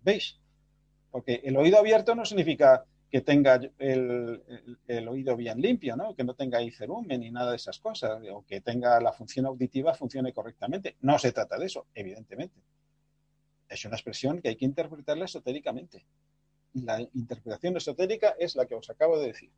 [0.03, 0.41] ¿Veis?
[1.11, 6.17] Porque el oído abierto no significa que tenga el, oído bien limpio, ¿no?
[6.17, 9.47] que no tenga ahí cerumen ni nada de esas cosas, o que tenga la función
[9.47, 10.97] auditiva funcione correctamente.
[11.03, 12.59] No se trata de eso, evidentemente.
[13.69, 16.05] Es una expresión que hay que interpretarla esotéricamente
[16.75, 19.51] la interpretación esotérica es la que os acabo de decir.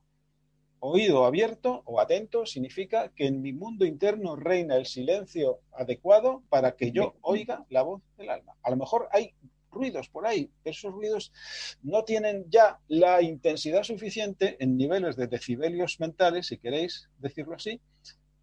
[0.80, 6.76] Oído abierto o atento significa que en mi mundo interno reina el silencio adecuado para
[6.76, 8.54] que yo oiga la voz del alma.
[8.62, 9.34] A lo mejor hay
[9.74, 11.32] ruidos por ahí, esos ruidos
[11.82, 17.80] no tienen ya la intensidad suficiente en niveles de decibelios mentales, si queréis decirlo así,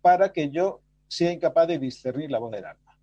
[0.01, 2.97] para que yo sea incapaz de discernir la voz del alma.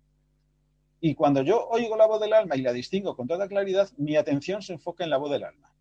[1.01, 4.15] Y cuando yo oigo la voz del alma y la distingo con toda claridad, mi
[4.15, 5.73] atención se enfoca en la voz del alma.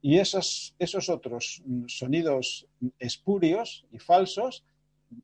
[0.00, 2.66] Y esos, esos otros sonidos
[2.98, 4.64] espurios y falsos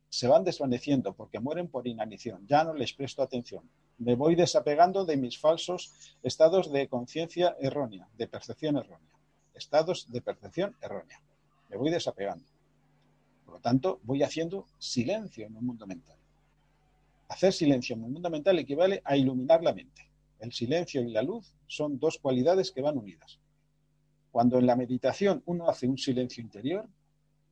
[0.08, 2.46] se van desvaneciendo porque mueren por inanición.
[2.46, 3.68] Ya no les presto atención.
[3.98, 5.92] Me voy desapegando de mis falsos
[6.22, 9.12] estados de conciencia errónea, de percepción errónea.
[9.54, 11.22] Estados de percepción errónea.
[11.70, 12.44] Me voy desapegando.
[13.44, 16.16] Por lo tanto, voy haciendo silencio en el mundo mental.
[17.28, 20.10] Hacer silencio en el mundo mental equivale a iluminar la mente.
[20.40, 23.38] El silencio y la luz son dos cualidades que van unidas.
[24.32, 26.88] Cuando en la meditación uno hace un silencio interior,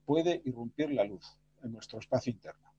[0.05, 1.25] puede irrumpir la luz
[1.63, 2.73] en nuestro espacio interno.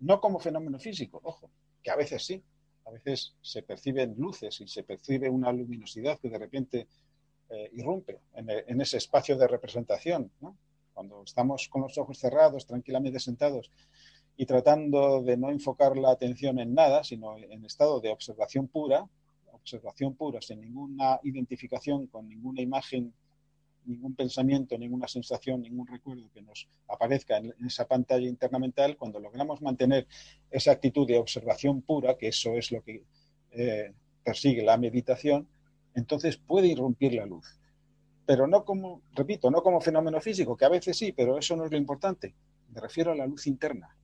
[0.00, 1.48] No como fenómeno físico, ojo,
[1.82, 2.42] que a veces sí,
[2.88, 6.88] a veces se perciben luces y se percibe una luminosidad que de repente
[7.50, 10.32] eh, irrumpe en, ese espacio de representación.
[10.94, 13.70] Cuando estamos con los ojos cerrados, tranquilamente sentados
[14.36, 19.06] y tratando de no enfocar la atención en nada, sino en estado de observación pura,
[19.52, 23.12] observación pura, sin ninguna identificación con ninguna imagen,
[23.84, 29.18] ningún pensamiento, ninguna sensación, ningún recuerdo que nos aparezca en, esa pantalla interna mental, cuando
[29.18, 30.06] logramos mantener
[30.50, 33.04] esa actitud de observación pura, que eso es lo que
[33.52, 33.92] eh,
[34.22, 35.48] persigue la meditación,
[35.94, 37.58] entonces puede irrumpir la luz.
[38.26, 41.64] Pero no como, repito, no como fenómeno físico, que a veces sí, pero eso no
[41.64, 42.34] es lo importante.
[42.68, 43.96] Me refiero a la luz interna,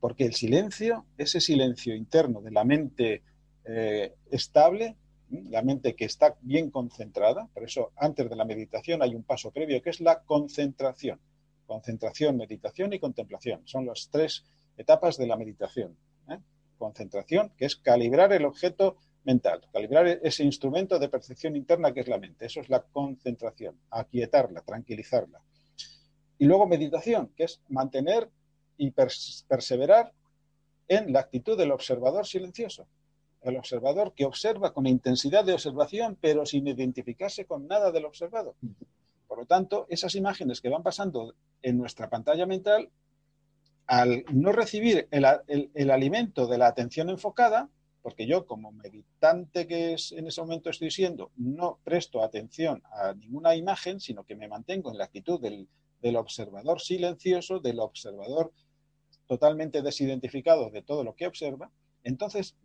[0.00, 3.22] porque el silencio, ese silencio interno de la mente
[3.64, 4.96] eh, estable,
[5.30, 9.50] la mente que está bien concentrada, por eso antes de la meditación hay un paso
[9.50, 11.20] previo que es la concentración.
[11.66, 13.62] Concentración, meditación y contemplación.
[13.66, 14.44] Son las tres
[14.76, 15.96] etapas de la meditación.
[16.30, 16.38] ¿eh?
[16.78, 22.08] Concentración, que es calibrar el objeto mental, calibrar ese instrumento de percepción interna que es
[22.08, 22.46] la mente.
[22.46, 25.42] Eso es la concentración, aquietarla, tranquilizarla.
[26.38, 28.30] Y luego meditación, que es mantener
[28.78, 30.14] y perseverar
[30.86, 32.88] en la actitud del observador silencioso.
[33.40, 38.56] El observador que observa con intensidad de observación, pero sin identificarse con nada del observado.
[39.26, 42.90] Por lo tanto, esas imágenes que van pasando en nuestra pantalla mental,
[43.86, 47.70] al no recibir el, alimento de la atención enfocada,
[48.02, 53.14] porque yo como meditante que es, en ese momento estoy siendo, no presto atención a
[53.14, 55.68] ninguna imagen, sino que me mantengo en la actitud del,
[56.00, 58.52] del observador silencioso, del observador
[59.26, 61.70] totalmente desidentificado de todo lo que observa,
[62.02, 62.56] entonces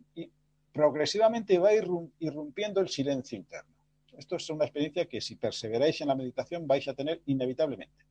[0.74, 3.72] progresivamente va irrumpiendo el silencio interno.
[4.18, 8.04] Esto es una experiencia que si perseveráis en la meditación vais a tener inevitablemente.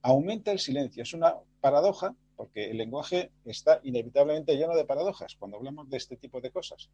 [0.00, 5.58] Aumenta el silencio, es una paradoja porque el lenguaje está inevitablemente lleno de paradojas cuando
[5.58, 6.88] hablamos de este tipo de cosas.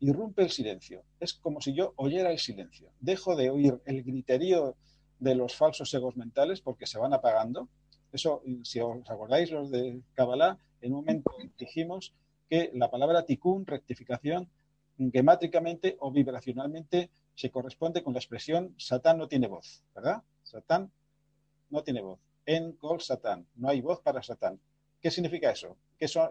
[0.00, 2.90] Irrumpe el silencio, es como si yo oyera el silencio.
[3.00, 4.76] Dejo de oír el griterío
[5.18, 7.68] de los falsos egos mentales porque se van apagando
[8.12, 12.14] eso, si os acordáis, los de Kabbalah, en un momento dijimos
[12.48, 14.48] que la palabra tikkun, rectificación,
[15.12, 20.22] gemátricamente o vibracionalmente se corresponde con la expresión Satán no tiene voz, ¿verdad?
[20.42, 20.90] Satán
[21.70, 22.18] no tiene voz.
[22.46, 24.60] En col Satán, no hay voz para Satán.
[25.00, 25.76] ¿Qué significa eso?
[25.98, 26.30] ¿Qué son,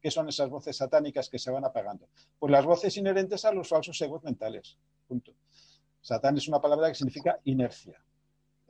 [0.00, 2.08] ¿Qué son esas voces satánicas que se van apagando?
[2.38, 4.76] Pues las voces inherentes a los falsos egos mentales.
[5.06, 5.32] Punto.
[6.00, 8.02] Satán es una palabra que significa inercia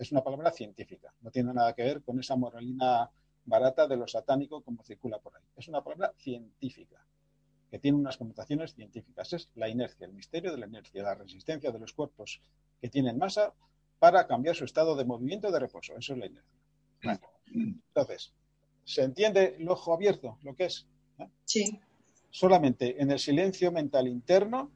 [0.03, 3.11] es una palabra científica, no tiene nada que ver con esa moralina
[3.45, 5.43] barata de lo satánico como circula por ahí.
[5.57, 7.05] Es una palabra científica,
[7.71, 9.33] que tiene unas connotaciones científicas.
[9.33, 12.41] Es la inercia, el misterio de la inercia, la resistencia de los cuerpos
[12.81, 13.55] que tienen masa
[13.99, 15.97] para cambiar su estado de movimiento de reposo.
[15.97, 16.61] Eso es la inercia.
[17.55, 18.33] Entonces,
[18.85, 20.87] ¿se entiende el ojo abierto lo que es?
[21.19, 21.29] ¿Eh?
[21.45, 21.81] Sí.
[22.31, 24.71] Solamente en el silencio mental interno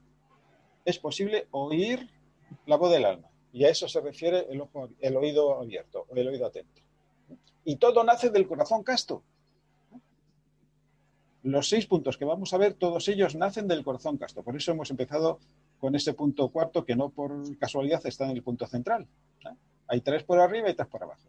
[0.85, 2.09] es posible oír
[2.67, 3.29] la voz del alma.
[3.53, 6.83] Y a eso se refiere el, ojo, el oído abierto o el oído atento.
[7.69, 9.25] Y todo nace del corazón casto.
[11.43, 14.45] Los seis puntos que vamos a ver, todos ellos nacen del corazón casto.
[14.45, 15.41] Por eso hemos empezado
[15.81, 19.09] con ese punto cuarto que no por casualidad está en el punto central.
[19.89, 21.29] Hay tres por arriba y tres por abajo.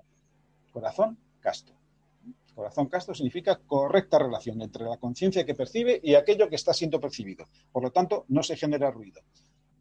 [0.72, 1.74] Corazón casto.
[2.54, 7.00] Corazón casto significa correcta relación entre la conciencia que percibe y aquello que está siendo
[7.00, 7.48] percibido.
[7.72, 9.22] Por lo tanto, no se genera ruido.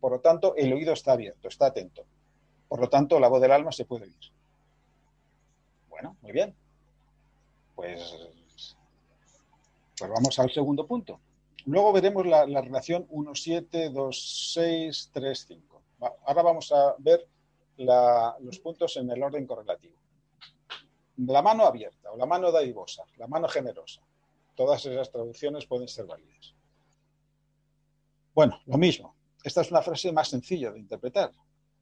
[0.01, 2.07] Por lo tanto, el oído está abierto, está atento.
[2.67, 4.36] Por lo tanto, la voz del alma se puede oír.
[5.97, 6.55] Bueno, muy bien.
[7.75, 8.15] Pues,
[9.99, 11.21] pues vamos al segundo punto.
[11.65, 15.83] Luego veremos la, relación 1, 7, 2, 6, 3, 5.
[16.27, 17.27] Ahora vamos a ver
[18.41, 19.97] los puntos en el orden correlativo.
[21.17, 24.03] La mano abierta o la mano dadivosa, la mano generosa.
[24.55, 26.55] Todas esas traducciones pueden ser válidas.
[28.35, 29.15] Bueno, lo mismo.
[29.43, 31.33] Esta es una frase más sencilla de interpretar.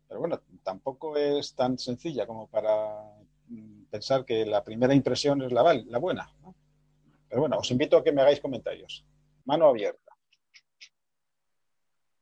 [0.06, 3.13] Pero bueno, tampoco es tan sencilla como para
[3.94, 6.28] pensar que la primera impresión es la, la buena.
[7.28, 9.06] Pero bueno, os invito a que me hagáis comentarios.
[9.44, 10.10] Mano abierta.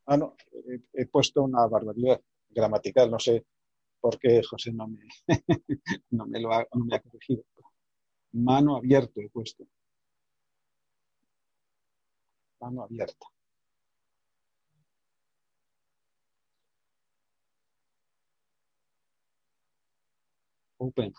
[0.05, 0.37] Ah, no,
[0.93, 2.21] he, puesto una barbaridad
[2.51, 3.47] gramatical, no sé
[4.01, 5.07] por qué José no me,
[6.11, 7.43] no me, lo ha, no me ha corregido.
[8.33, 9.65] Mano abierta he puesto.
[12.61, 13.27] Mano abierta.
[20.77, 21.13] Open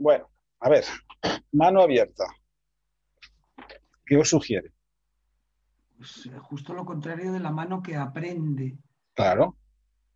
[0.00, 0.84] Bueno, a ver,
[1.52, 2.24] mano abierta.
[4.06, 4.72] ¿Qué os sugiere?
[5.98, 8.78] Pues eh, justo lo contrario de la mano que aprende.
[9.12, 9.58] Claro.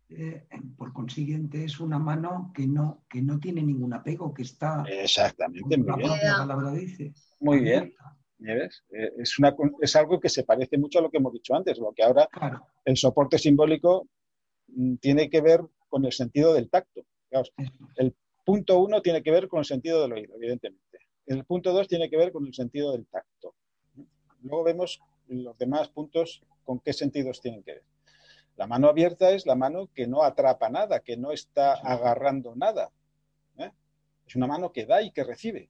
[0.09, 4.83] Eh, por consiguiente, es una mano que no, que no tiene ningún apego, que está.
[4.87, 6.09] Exactamente, muy bien.
[6.23, 7.13] La palabra dice.
[7.39, 7.93] Muy bien.
[8.39, 8.69] Eh,
[9.19, 11.93] es, una, es algo que se parece mucho a lo que hemos dicho antes, lo
[11.93, 12.27] que ahora
[12.83, 14.09] el soporte simbólico
[14.67, 17.05] mm, tiene que ver con el sentido del tacto.
[17.97, 18.15] el
[18.45, 20.99] punto uno tiene que ver con el sentido del oído, evidentemente.
[21.25, 23.55] El punto dos tiene que ver con el sentido del tacto.
[24.41, 27.83] Luego vemos los demás puntos con qué sentidos tienen que ver.
[28.55, 32.91] La mano abierta es la mano que no atrapa nada, que no está agarrando nada.
[33.57, 33.71] ¿eh?
[34.25, 35.69] Es una mano que da y que recibe.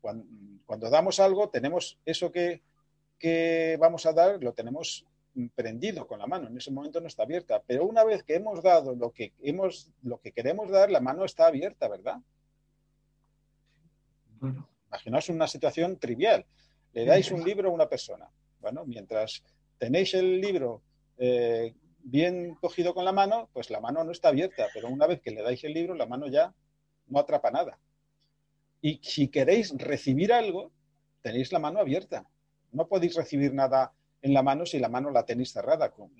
[0.00, 2.62] cuando, damos algo, tenemos eso que,
[3.18, 5.06] que vamos a dar, lo tenemos
[5.54, 6.48] prendido con la mano.
[6.48, 7.62] En ese momento no está abierta.
[7.66, 11.24] Pero una vez que hemos dado lo que, hemos, lo que queremos dar, la mano
[11.24, 12.18] está abierta, ¿verdad?
[14.88, 16.44] Imaginaos una situación trivial.
[16.92, 18.28] Le dais un libro a una persona.
[18.60, 19.42] Bueno, mientras
[19.78, 20.82] tenéis el libro
[21.18, 25.20] eh, bien cogido con la mano, pues la mano no está abierta, pero una vez
[25.20, 26.54] que le dais el libro, la mano ya
[27.06, 27.78] no atrapa nada.
[28.80, 30.72] Y si queréis recibir algo,
[31.22, 32.28] tenéis la mano abierta.
[32.72, 33.92] No podéis recibir nada
[34.22, 36.10] en la mano si la mano la tenéis cerrada con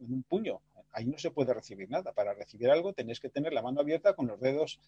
[0.00, 0.60] un puño.
[0.92, 2.12] Ahí no se puede recibir nada.
[2.12, 4.80] Para recibir algo tenéis que tener la mano abierta con los dedos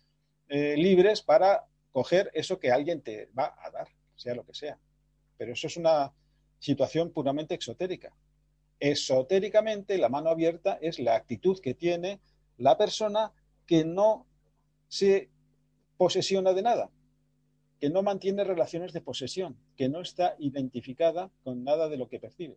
[0.48, 4.78] eh, libres para coger eso que alguien te va a dar, sea lo que sea.
[5.36, 6.12] Pero eso es una
[6.58, 8.12] situación puramente exotérica.
[8.78, 12.20] Esotéricamente, la mano abierta es la actitud que tiene
[12.56, 13.32] la persona
[13.66, 14.26] que no
[14.88, 15.30] se
[15.96, 16.90] posesiona de nada,
[17.80, 22.20] que no mantiene relaciones de posesión, que no está identificada con nada de lo que
[22.20, 22.56] percibe.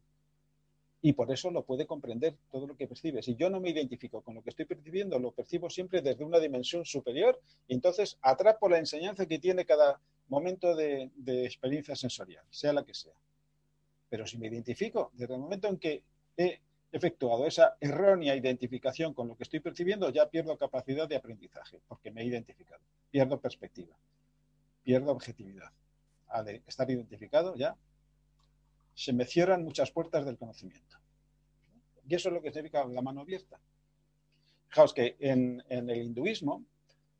[1.01, 3.21] Y por eso lo puede comprender todo lo que percibe.
[3.21, 6.39] Si yo no me identifico con lo que estoy percibiendo, lo percibo siempre desde una
[6.39, 11.09] dimensión superior entonces atrapo la enseñanza que tiene cada momento de
[11.45, 13.13] experiencia sensorial, sea la que sea.
[14.09, 16.03] Pero si me identifico, desde el momento en que
[16.37, 16.59] he
[16.91, 22.11] efectuado esa errónea identificación con lo que estoy percibiendo, ya pierdo capacidad de aprendizaje, porque
[22.11, 22.83] me he identificado.
[23.09, 23.95] Pierdo perspectiva,
[24.83, 25.71] pierdo objetividad.
[26.27, 27.75] Al estar identificado ya
[28.95, 30.97] se me cierran muchas puertas del conocimiento.
[32.07, 33.59] Y eso es lo que significa la mano abierta.
[34.67, 36.65] Fijaos que en, el hinduismo,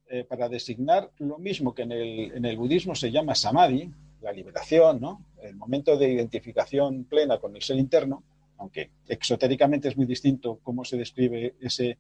[0.07, 3.91] eh, para designar lo mismo que en el, en el budismo se llama samadhi,
[4.21, 5.25] la liberación, ¿no?
[5.41, 8.23] el momento de identificación plena con el ser interno,
[8.57, 11.97] aunque exotéricamente es muy distinto cómo se describe ese,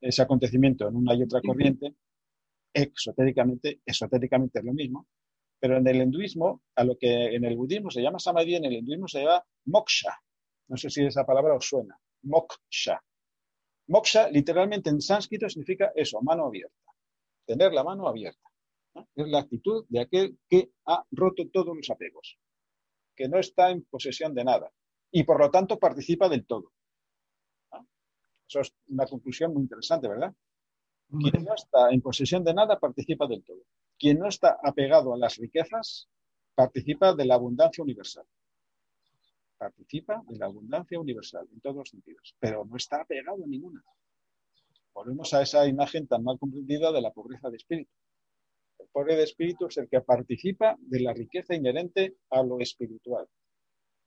[0.00, 1.94] ese acontecimiento en una y otra corriente,
[2.82, 5.08] exotéricamente, esotéricamente es lo mismo,
[5.58, 8.74] pero en el hinduismo, a lo que en el budismo se llama samadhi, en el
[8.74, 10.16] hinduismo se llama moksha.
[10.68, 11.98] No sé si esa palabra os suena.
[12.22, 13.02] Moksha.
[13.88, 16.92] Moksha, literalmente en sánscrito, significa eso, mano abierta.
[17.46, 18.48] Tener la mano abierta.
[18.94, 22.38] Es la actitud de aquel que ha roto todos los apegos,
[23.16, 24.70] que no está en posesión de nada
[25.10, 26.72] y por lo tanto participa del todo.
[28.48, 30.34] Eso es una conclusión muy interesante, ¿verdad?
[31.08, 33.62] Quien no está en posesión de nada participa del todo.
[33.98, 36.08] Quien no está apegado a las riquezas
[36.54, 38.26] participa de la abundancia universal.
[39.56, 43.82] Participa de la abundancia universal en todos los sentidos, pero no está apegado a ninguna.
[44.92, 47.90] Volvemos a esa imagen tan mal comprendida de la pobreza de espíritu.
[48.78, 53.26] El pobre de espíritu es el que participa de la riqueza inherente a lo espiritual,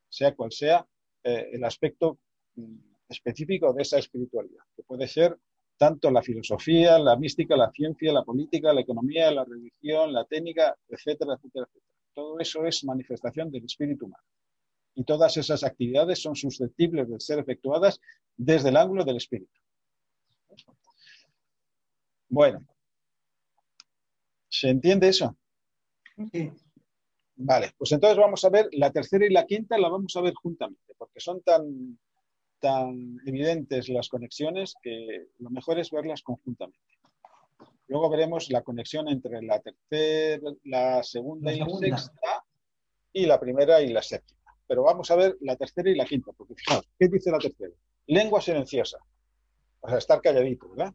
[0.07, 0.87] sea cual sea
[1.23, 2.19] eh, el aspecto
[2.55, 2.77] mm,
[3.09, 5.37] específico de esa espiritualidad, que puede ser
[5.81, 10.77] tanto la filosofía, la mística, la ciencia, la política, la economía, la religión, la técnica,
[10.87, 11.85] etcétera, etcétera, etcétera.
[12.13, 14.23] Todo eso es manifestación del espíritu humano.
[14.93, 17.99] Y todas esas actividades son susceptibles de ser efectuadas
[18.37, 19.57] desde el ángulo del espíritu.
[22.29, 22.63] Bueno,
[24.51, 25.35] ¿Se entiende eso?
[26.31, 26.51] Sí.
[27.37, 30.35] Vale, pues entonces vamos a ver la tercera y la quinta, la vamos a ver
[30.35, 31.97] juntamente, porque son tan,
[32.61, 36.79] tan evidentes las conexiones que lo mejor es verlas conjuntamente.
[37.87, 42.45] Luego veremos la conexión entre la tercera, la segunda y la sexta,
[43.11, 44.39] y la primera y la séptima.
[44.65, 47.73] Pero vamos a ver la tercera y la quinta, porque fijaos, ¿qué dice la tercera?
[48.07, 48.97] Lengua silenciosa.
[49.81, 50.93] O sea, estar calladito, ¿verdad?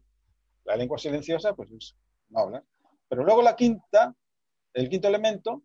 [0.63, 1.95] La lengua silenciosa, pues es
[2.29, 2.63] no hablar.
[3.07, 4.15] Pero luego la quinta,
[4.73, 5.63] el quinto elemento,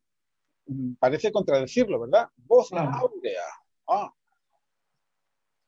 [0.67, 2.29] mm, parece contradecirlo, ¿verdad?
[2.37, 3.43] Voz áurea.
[3.89, 4.13] Ah.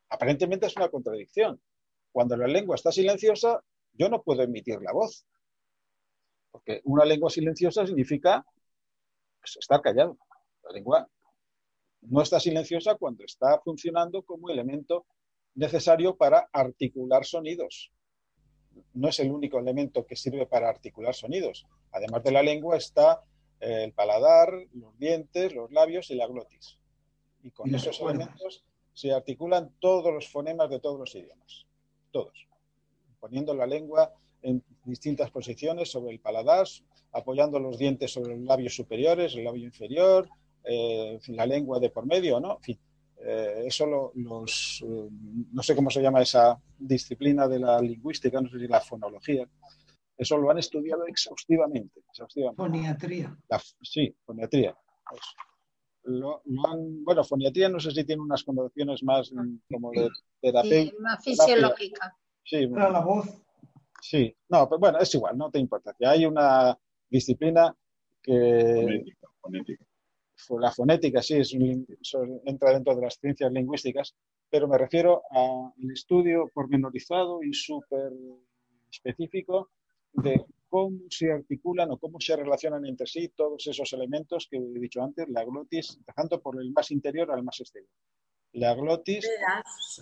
[0.09, 1.61] Aparentemente es una contradicción.
[2.13, 3.63] Cuando la lengua está silenciosa,
[3.93, 5.27] yo no puedo emitir la voz.
[6.51, 8.45] Porque una lengua silenciosa significa
[9.41, 10.19] pues, estar callado.
[10.63, 11.09] La lengua
[12.03, 15.07] no está silenciosa cuando está funcionando como elemento
[15.55, 17.93] necesario para articular sonidos
[18.95, 21.67] no es el único elemento que sirve para articular sonidos.
[21.93, 23.23] Además de la lengua está
[23.61, 26.79] eh, el paladar, los dientes, los labios y la glotis.
[27.43, 28.65] Y con esos elementos
[28.95, 31.67] se articulan todos los fonemas de todos los idiomas,
[32.11, 32.47] todos,
[33.21, 34.13] poniendo la lengua
[34.43, 36.67] en distintas posiciones sobre el paladar,
[37.13, 40.29] apoyando los dientes sobre los labios superiores, el labio inferior,
[40.63, 42.57] eh, la lengua de por medio, ¿no?
[42.57, 42.79] En fin,
[43.19, 45.09] eh, eso los, eh,
[45.53, 49.49] no sé cómo se llama esa disciplina de la lingüística, no sé si la fonología,
[50.17, 52.03] eso lo han estudiado exhaustivamente.
[52.55, 53.37] Foniatría.
[53.83, 54.77] sí, foniatría.
[56.05, 56.21] Pues,
[57.03, 59.33] bueno, foniatría no sé si tiene unas connotaciones más
[59.71, 60.11] como de
[60.41, 60.93] terapia.
[61.01, 62.15] más fisiológica.
[62.45, 63.27] Sí, Para la voz.
[64.03, 65.97] Sí, no, pero bueno, es igual, no te importa.
[66.07, 66.79] Hay una
[67.09, 67.75] disciplina
[68.23, 69.03] que...
[69.41, 69.87] Fonética,
[70.51, 71.55] La fonética, sí, es
[72.45, 74.15] entra dentro de las ciencias lingüísticas,
[74.51, 78.13] pero me refiero al estudio pormenorizado y súper
[78.91, 79.71] específico
[80.13, 80.45] de
[80.75, 85.05] cómo se articulan o cómo se relacionan entre sí todos esos elementos que he dicho
[85.05, 87.93] antes, la glotis, tanto por el más interior al más exterior.
[88.55, 89.25] La glotis,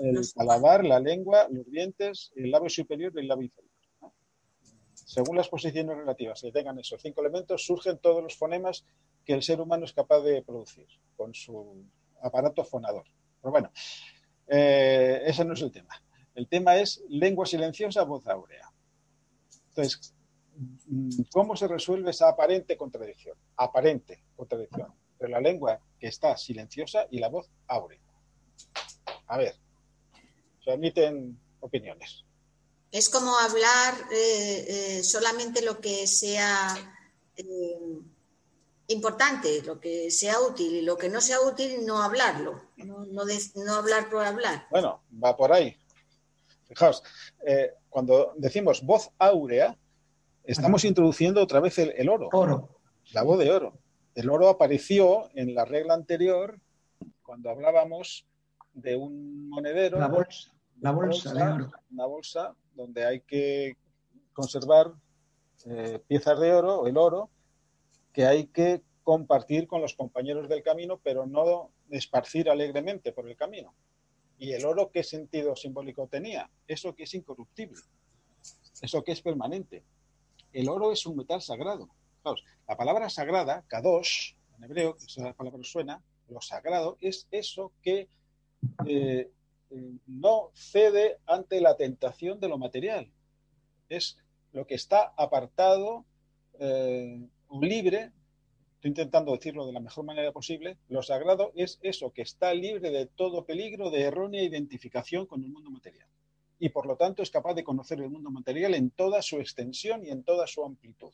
[0.00, 3.70] el paladar, la lengua, los dientes, el labio superior y el labio inferior
[4.94, 8.86] según las posiciones relativas que tengan esos cinco elementos, surgen todos los fonemas
[9.26, 10.86] que el ser humano es capaz de producir
[11.16, 11.84] con su
[12.22, 13.04] aparato fonador.
[13.42, 13.70] Pero bueno,
[14.46, 16.02] eh, ese no es el tema.
[16.34, 18.72] El tema es lengua silenciosa, voz áurea.
[19.68, 20.14] Entonces,
[21.32, 23.36] ¿cómo se resuelve esa aparente contradicción?
[23.56, 28.00] Aparente contradicción entre la lengua que está silenciosa y la voz áurea.
[29.28, 29.54] A ver,
[30.64, 32.24] se admiten opiniones.
[32.90, 34.64] Es como hablar eh,
[34.98, 36.76] eh, solamente lo que sea
[37.36, 37.78] eh,
[38.88, 44.10] importante, lo que sea útil, y lo que no sea útil no hablarlo, no, hablar
[44.10, 44.66] por hablar.
[44.70, 45.76] Bueno, va por ahí.
[46.68, 47.02] Fijaos,
[47.88, 49.78] cuando decimos voz áurea,
[50.44, 52.28] estamos introduciendo otra vez el, oro.
[52.32, 52.81] Oro.
[53.12, 53.78] La voz de oro.
[54.14, 56.59] El oro apareció en la regla anterior
[57.23, 58.27] cuando hablábamos
[58.74, 59.98] de un monedero.
[59.98, 60.52] La bolsa.
[60.81, 61.70] La bolsa, de oro.
[61.90, 63.77] Una bolsa donde hay que
[64.32, 64.93] conservar
[65.66, 67.31] eh, piezas de oro, el oro,
[68.12, 73.36] que hay que compartir con los compañeros del camino, pero no esparcir alegremente por el
[73.36, 73.74] camino.
[74.39, 76.51] ¿Y el oro qué sentido simbólico tenía?
[76.66, 77.81] Eso que es incorruptible,
[78.81, 79.85] eso que es permanente.
[80.52, 81.88] El oro es un metal sagrado.
[82.68, 88.08] la palabra sagrada, kadosh, en hebreo, que esa palabra suena, lo sagrado, es eso que
[88.86, 89.30] eh,
[90.06, 93.10] no cede ante la tentación de lo material.
[93.88, 94.18] Es
[94.52, 96.04] lo que está apartado
[96.58, 97.26] eh,
[97.60, 98.12] libre,
[98.74, 102.90] estoy intentando decirlo de la mejor manera posible, lo sagrado es eso que está libre
[102.90, 106.08] de todo peligro de errónea identificación con el mundo material.
[106.62, 110.06] Y por lo tanto es capaz de conocer el mundo material en toda su extensión
[110.06, 111.12] y en toda su amplitud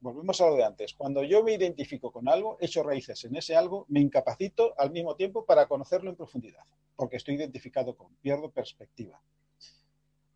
[0.00, 0.94] volvemos a lo de antes.
[0.94, 5.16] Cuando yo me identifico con algo, echo raíces en ese algo, me incapacito al mismo
[5.16, 6.64] tiempo para conocerlo en profundidad,
[6.96, 9.20] porque estoy identificado con, pierdo perspectiva.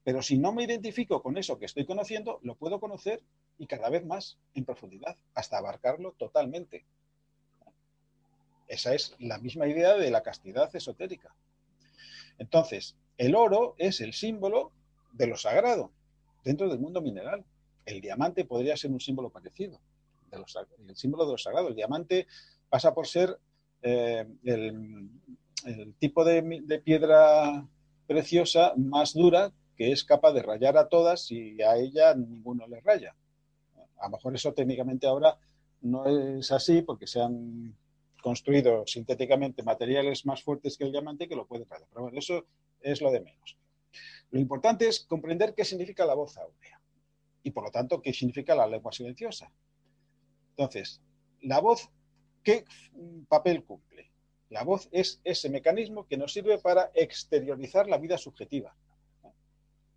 [0.04, 3.22] Pero si no me identifico con eso que estoy conociendo, lo puedo conocer
[3.58, 6.84] y cada vez más en profundidad, hasta abarcarlo totalmente.
[8.68, 11.34] Esa es la misma idea de la castidad esotérica.
[12.38, 14.72] Entonces, el oro es el símbolo
[15.12, 15.92] de lo sagrado
[16.44, 17.44] dentro del mundo mineral
[17.86, 19.80] el diamante podría ser un símbolo parecido,
[20.32, 21.68] el símbolo de lo sagrado.
[21.68, 22.26] El diamante
[22.68, 23.38] pasa por ser
[23.80, 27.66] eh, el, tipo de, piedra
[28.06, 32.80] preciosa más dura que es capaz de rayar a todas y a ella ninguno le
[32.80, 33.14] raya.
[33.98, 35.38] A lo mejor eso técnicamente ahora
[35.82, 37.76] no es así porque se han
[38.20, 41.86] construido sintéticamente materiales más fuertes que el diamante que lo pueden rayar.
[41.88, 42.46] Pero bueno, eso
[42.80, 43.56] es lo de menos.
[44.30, 46.80] Lo importante es comprender qué significa la voz áurea
[47.42, 49.52] y por lo tanto qué significa la lengua silenciosa.
[50.50, 51.00] Entonces,
[51.42, 51.90] la voz,
[52.42, 52.64] ¿qué
[53.28, 54.10] papel cumple?
[54.48, 58.74] La voz es ese mecanismo que nos sirve para exteriorizar la vida subjetiva.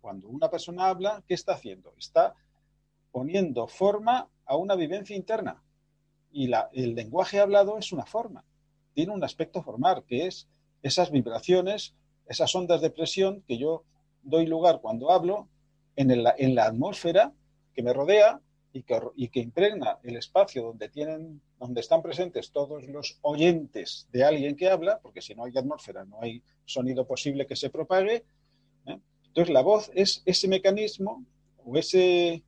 [0.00, 1.94] Cuando una persona habla, ¿qué está haciendo?
[1.98, 2.34] Está
[3.12, 5.62] poniendo forma a una vivencia interna.
[6.32, 8.44] Y el lenguaje hablado es una forma,
[8.94, 10.48] tiene un aspecto formal, que es
[10.82, 11.94] esas vibraciones,
[12.30, 13.82] esas ondas de presión que yo
[14.22, 15.48] doy lugar cuando hablo
[15.96, 17.32] en, la atmósfera
[17.74, 18.40] que me rodea
[18.72, 24.56] y que, impregna el espacio donde, tienen, donde están presentes todos los oyentes de alguien
[24.56, 28.24] que habla, porque si no hay atmósfera no hay sonido posible que se propague.
[28.86, 29.00] ¿eh?
[29.26, 31.24] Entonces la voz es ese mecanismo
[31.64, 32.42] o eh,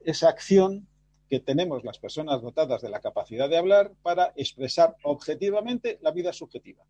[0.00, 0.88] esa acción
[1.28, 6.32] que tenemos las personas dotadas de la capacidad de hablar para expresar objetivamente la vida
[6.32, 6.86] subjetiva.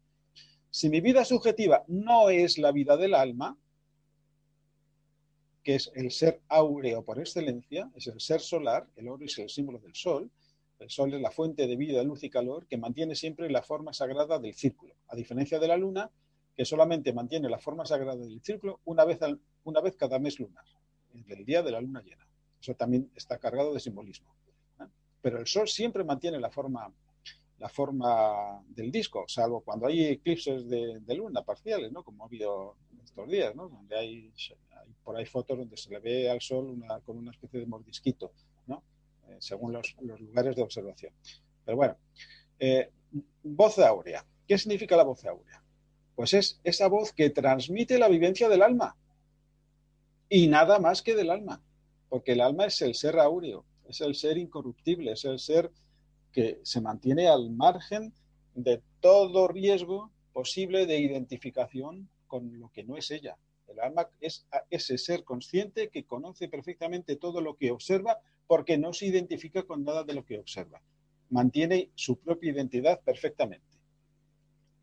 [0.76, 3.56] Si mi vida subjetiva no es la vida del alma,
[5.62, 9.48] que es el ser áureo por excelencia, es el ser solar, el oro es el
[9.48, 10.30] símbolo del sol,
[10.78, 13.94] El Sol es la fuente de vida, luz y calor que mantiene siempre la forma
[13.94, 16.10] sagrada del círculo, a diferencia de la Luna,
[16.54, 19.18] que solamente mantiene la forma sagrada del círculo una vez,
[19.64, 20.66] una vez cada mes lunar,
[21.26, 22.28] el día de la luna llena.
[22.60, 24.28] Eso también está cargado de simbolismo.
[25.22, 26.92] Pero el Sol siempre mantiene la forma,
[27.58, 32.02] la forma del disco, salvo cuando hay eclipses de, luna parciales, ¿no?
[32.02, 33.68] como ha habido estos días, ¿no?
[33.68, 34.32] donde hay,
[35.02, 38.32] por ahí fotos donde se le ve al Sol con una especie de mordisquito,
[38.66, 38.82] ¿no?
[39.28, 41.12] Eh, según los, lugares de observación.
[41.64, 41.96] Pero bueno,
[42.58, 42.90] eh,
[43.42, 44.24] voz áurea.
[44.46, 45.62] ¿Qué significa la voz áurea?
[46.14, 48.96] Pues es esa voz que transmite la vivencia del alma.
[50.28, 51.62] Y nada más que del alma.
[52.08, 55.70] Porque el alma es el ser áureo, es el ser incorruptible, es el ser
[56.36, 58.12] que se mantiene al margen
[58.54, 63.38] de todo riesgo posible de identificación con lo que no es ella.
[63.66, 68.92] El alma es ese ser consciente que conoce perfectamente todo lo que observa porque no
[68.92, 70.82] se identifica con nada de lo que observa.
[71.30, 73.78] Mantiene su propia identidad perfectamente.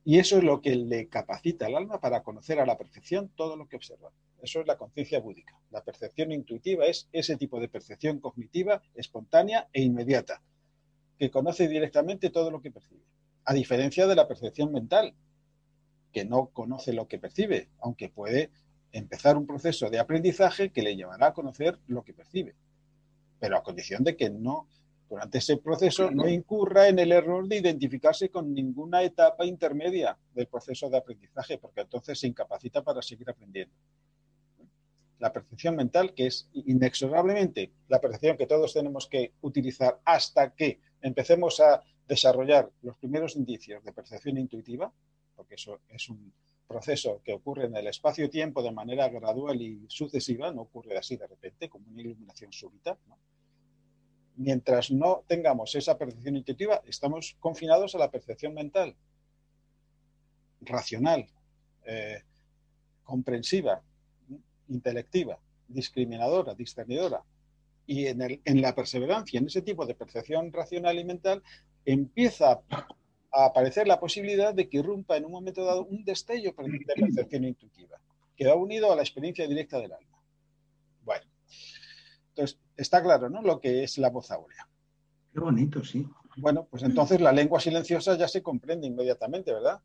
[0.04, 3.58] Y eso es lo que le capacita al alma para conocer a la perfección todo
[3.58, 4.12] lo que observa.
[4.42, 5.56] Eso es la conciencia búdica.
[5.70, 10.42] La percepción intuitiva es ese tipo de percepción cognitiva, espontánea e inmediata,
[11.18, 13.04] que conoce directamente todo lo que percibe.
[13.46, 15.14] A diferencia de la percepción mental,
[16.12, 18.52] que no conoce lo que percibe, aunque puede
[18.92, 22.56] empezar un proceso de aprendizaje que le llevará a conocer lo que percibe,
[23.40, 24.68] pero a condición de que no
[25.10, 30.48] durante ese proceso no incurra en el error de identificarse con ninguna etapa intermedia del
[30.48, 33.76] proceso de aprendizaje, porque entonces se incapacita para seguir aprendiendo.
[35.20, 40.80] La percepción mental, que es inexorablemente la percepción que todos tenemos que utilizar hasta que
[41.04, 44.92] empecemos a desarrollar los primeros indicios de percepción intuitiva,
[45.36, 46.34] porque eso es un
[46.66, 51.28] proceso que ocurre en el espacio-tiempo de manera gradual y sucesiva, no ocurre así de
[51.28, 52.98] repente, como una iluminación súbita.
[54.36, 58.96] mientras no tengamos esa percepción intuitiva, estamos confinados a la percepción mental,
[60.62, 61.28] racional,
[61.86, 62.24] eh,
[63.04, 63.84] comprensiva,
[64.70, 67.24] intelectiva, discriminadora, discernidora.
[67.86, 71.44] Y en, en, la perseverancia, en ese tipo de percepción racional y mental,
[71.86, 72.62] empieza
[73.34, 77.44] a aparecer la posibilidad de que irrumpa en un momento dado un destello de percepción
[77.44, 78.00] intuitiva,
[78.36, 80.22] que va unido a la experiencia directa del alma.
[81.04, 81.26] Bueno,
[82.30, 83.42] entonces, está claro, ¿no?
[83.42, 84.68] Lo que es la voz áurea.
[85.34, 86.08] Qué bonito, sí.
[86.38, 89.82] Bueno, pues entonces la lengua silenciosa ya se comprende inmediatamente, ¿verdad?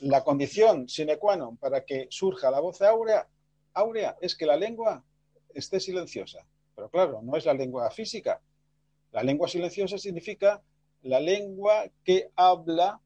[0.00, 3.28] La condición sine qua non para que surja la voz áurea,
[3.74, 5.04] áurea es que la lengua
[5.54, 6.44] esté silenciosa.
[6.74, 8.40] Pero claro, no es la lengua física.
[9.12, 10.62] La lengua silenciosa significa
[11.02, 13.00] la lengua que habla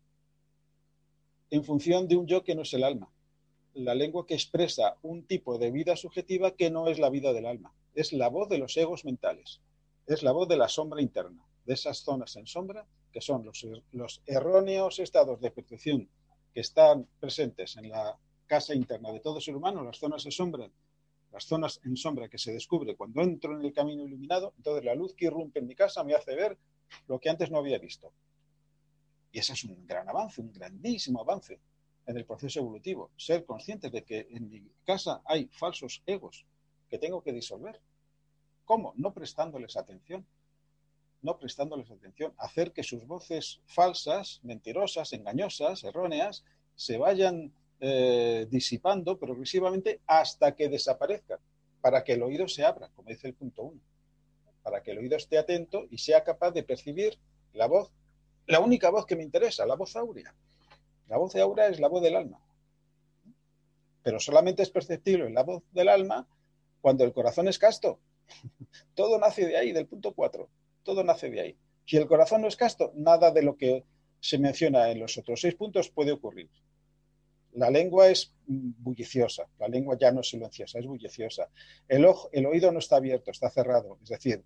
[1.50, 3.10] en función de un yo que no es el alma.
[3.74, 7.46] La lengua que expresa un tipo de vida subjetiva que no es la vida del
[7.46, 9.60] alma es la voz de los egos mentales,
[10.06, 14.22] es la voz de la sombra interna, de esas zonas en sombra que son los,
[14.26, 16.08] erróneos estados de percepción
[16.54, 18.16] que están presentes en la
[18.46, 20.70] casa interna de todo ser humano, las zonas de sombra,
[21.32, 24.94] las zonas en sombra que se descubre cuando entro en el camino iluminado, entonces la
[24.94, 26.58] luz que irrumpe en mi casa me hace ver
[27.06, 28.12] lo que antes no había visto.
[29.32, 31.60] Y ese es un gran avance, un grandísimo avance
[32.06, 33.10] en el proceso evolutivo.
[33.16, 36.46] Ser conscientes de que en mi casa hay falsos egos
[36.88, 37.80] que tengo que disolver.
[38.64, 38.94] ¿Cómo?
[38.96, 40.26] No prestándoles atención.
[41.20, 42.32] No prestándoles atención.
[42.38, 46.44] Hacer que sus voces falsas, mentirosas, engañosas, erróneas,
[46.74, 51.38] se vayan eh, disipando progresivamente hasta que desaparezcan,
[51.80, 53.80] para que el oído se abra, como dice el punto uno.
[54.62, 57.18] Para que el oído esté atento y sea capaz de percibir
[57.52, 57.92] la voz,
[58.46, 60.34] la única voz que me interesa, la voz áurea.
[61.06, 62.40] La voz áurea es la voz del alma.
[64.02, 66.26] Pero solamente es perceptible la voz del alma
[66.80, 68.00] cuando el corazón es casto.
[68.94, 70.48] Todo nace de ahí, del punto 4.
[70.82, 71.56] Todo nace de ahí.
[71.86, 73.84] Si el corazón no es casto, nada de lo que
[74.20, 76.50] se menciona en los otros seis puntos puede ocurrir.
[77.52, 81.48] La lengua es bulliciosa, la lengua ya no es silenciosa, es bulliciosa.
[81.88, 84.44] El, ojo, el oído no está abierto, está cerrado, es decir,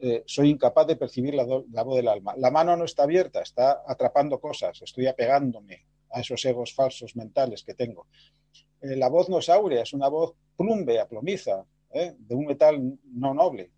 [0.00, 2.34] eh, soy incapaz de percibir la, voz del alma.
[2.36, 7.64] La mano no está abierta, está atrapando cosas, estoy apegándome a esos egos falsos mentales
[7.64, 8.06] que tengo.
[8.80, 12.14] Eh, la voz no es áurea, es una voz plumbe, plomiza, ¿eh?
[12.16, 13.70] de un metal no noble.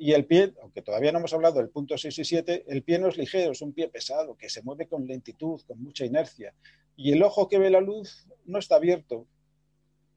[0.00, 3.00] Y el pie, aunque todavía no hemos hablado del punto 6 y 7, el pie
[3.00, 6.54] no es ligero, es un pie pesado, que se mueve con lentitud, con mucha inercia.
[6.96, 9.26] Y el ojo que ve la luz no está abierto,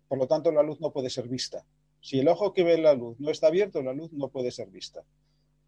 [0.08, 1.66] por lo tanto la luz no puede ser vista.
[2.00, 4.70] Si el ojo que ve la luz no está abierto, la luz no puede ser
[4.70, 5.04] vista.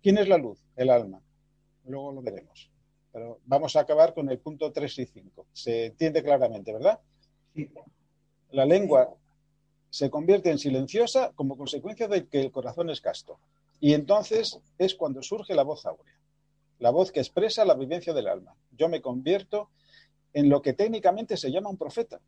[0.01, 0.59] ¿Quién es la luz?
[0.75, 1.21] El alma.
[1.85, 2.69] Luego lo veremos.
[3.11, 5.47] Pero vamos a acabar con el punto 3 y 5.
[5.53, 6.99] Se entiende claramente, ¿verdad?
[7.55, 7.69] Sí.
[8.51, 9.15] La lengua
[9.89, 13.39] se convierte en silenciosa como consecuencia de que el corazón es casto.
[13.83, 16.17] Y entonces es cuando surge la voz áurea.
[16.79, 18.55] la voz que expresa la vivencia del alma.
[18.71, 19.71] Yo me convierto
[20.31, 22.21] en lo que técnicamente se llama un profeta.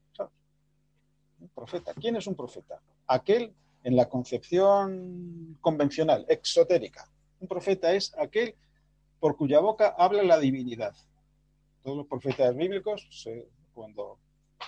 [1.40, 1.94] Un profeta.
[1.94, 2.82] ¿Quién es un profeta?
[3.08, 3.54] Aquel
[3.84, 7.10] en la concepción convencional, exotérica.
[7.40, 8.56] Un profeta es aquel
[9.22, 10.94] por cuya boca habla la divinidad.
[11.84, 13.08] Todos los profetas bíblicos,
[13.74, 14.20] cuando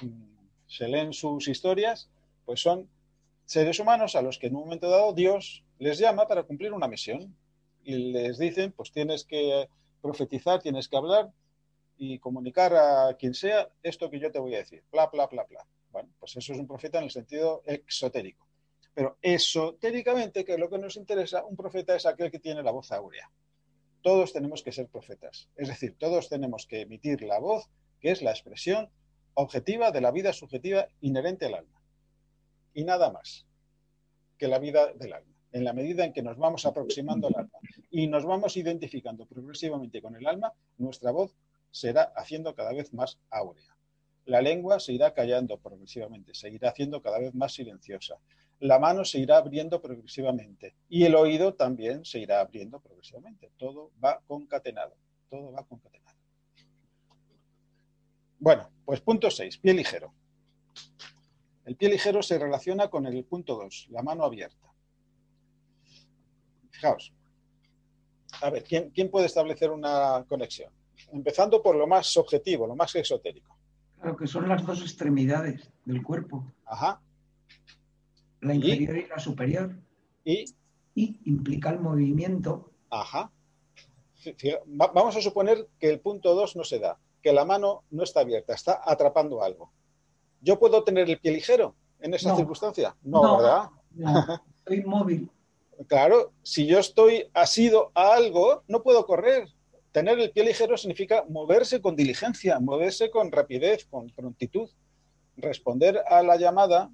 [0.01, 2.09] mm, se leen sus historias,
[2.45, 2.89] pues son
[3.43, 6.88] seres humanos a los que en un momento dado Dios les llama para cumplir una
[6.88, 7.36] misión
[7.84, 9.70] y les dicen, pues tienes que
[10.02, 11.32] profetizar, tienes que hablar
[11.98, 15.44] y comunicar a quien sea esto que yo te voy a decir, bla, bla, bla,
[15.45, 15.66] bla.
[15.91, 18.48] Bueno, pues eso es un profeta en el sentido exotérico.
[18.94, 22.91] Pero esotéricamente, que lo que nos interesa, un profeta es aquel que tiene la voz
[22.91, 23.32] áurea.
[24.02, 25.49] Todos tenemos que ser profetas.
[25.56, 28.90] Es decir, todos tenemos que emitir la voz, que es la expresión
[29.34, 31.82] objetiva de la vida subjetiva inherente al alma.
[32.74, 33.45] Y nada más
[34.38, 35.36] que la vida del alma.
[35.57, 37.59] En la medida en que nos vamos aproximando al alma
[37.89, 41.35] y nos vamos identificando progresivamente con el alma, nuestra voz
[41.71, 43.75] será haciendo cada vez más áurea.
[44.25, 48.19] La lengua se irá callando progresivamente, se irá haciendo cada vez más silenciosa.
[48.59, 53.49] La mano se irá abriendo progresivamente y el oído también se irá abriendo progresivamente.
[53.57, 54.95] Todo va concatenado,
[55.27, 56.17] todo va concatenado.
[58.38, 60.13] Bueno, pues punto 6, pie ligero.
[61.65, 64.66] El pie ligero se relaciona con el punto 2, la mano abierta.
[66.78, 67.12] Fijaos.
[68.41, 70.72] A ver, ¿quién, puede establecer una conexión?
[71.12, 73.58] Empezando por lo más objetivo, lo más exotérico.
[73.99, 76.45] Claro, que son las dos extremidades del cuerpo.
[76.66, 77.02] Ajá.
[78.41, 79.76] La inferior y, la superior.
[80.24, 80.45] Y,
[80.94, 82.72] y implica el movimiento.
[82.91, 83.32] Ajá.
[84.66, 88.22] Vamos a suponer que el punto 2 no se da que la mano no está
[88.22, 89.72] abierta, está atrapando algo.
[90.40, 92.95] ¿Yo puedo tener el pie ligero en esa circunstancia?
[93.04, 93.70] No, ¿verdad?
[93.91, 94.26] No,
[94.60, 95.30] estoy inmóvil.
[95.88, 99.48] Claro, si yo estoy asido a algo, no puedo correr.
[99.91, 104.70] Tener el pie ligero significa moverse con diligencia, moverse con rapidez, con prontitud.
[105.36, 106.90] Responder a la llamada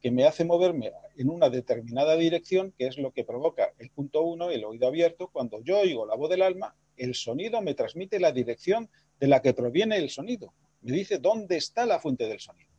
[0.00, 4.22] que me hace moverme en una determinada dirección, que es lo que provoca el punto
[4.22, 5.28] uno, el oído abierto.
[5.32, 9.40] Cuando yo oigo la voz del alma, el sonido me transmite la dirección de la
[9.40, 10.52] que proviene el sonido.
[10.82, 12.70] Me dice dónde está la fuente del sonido.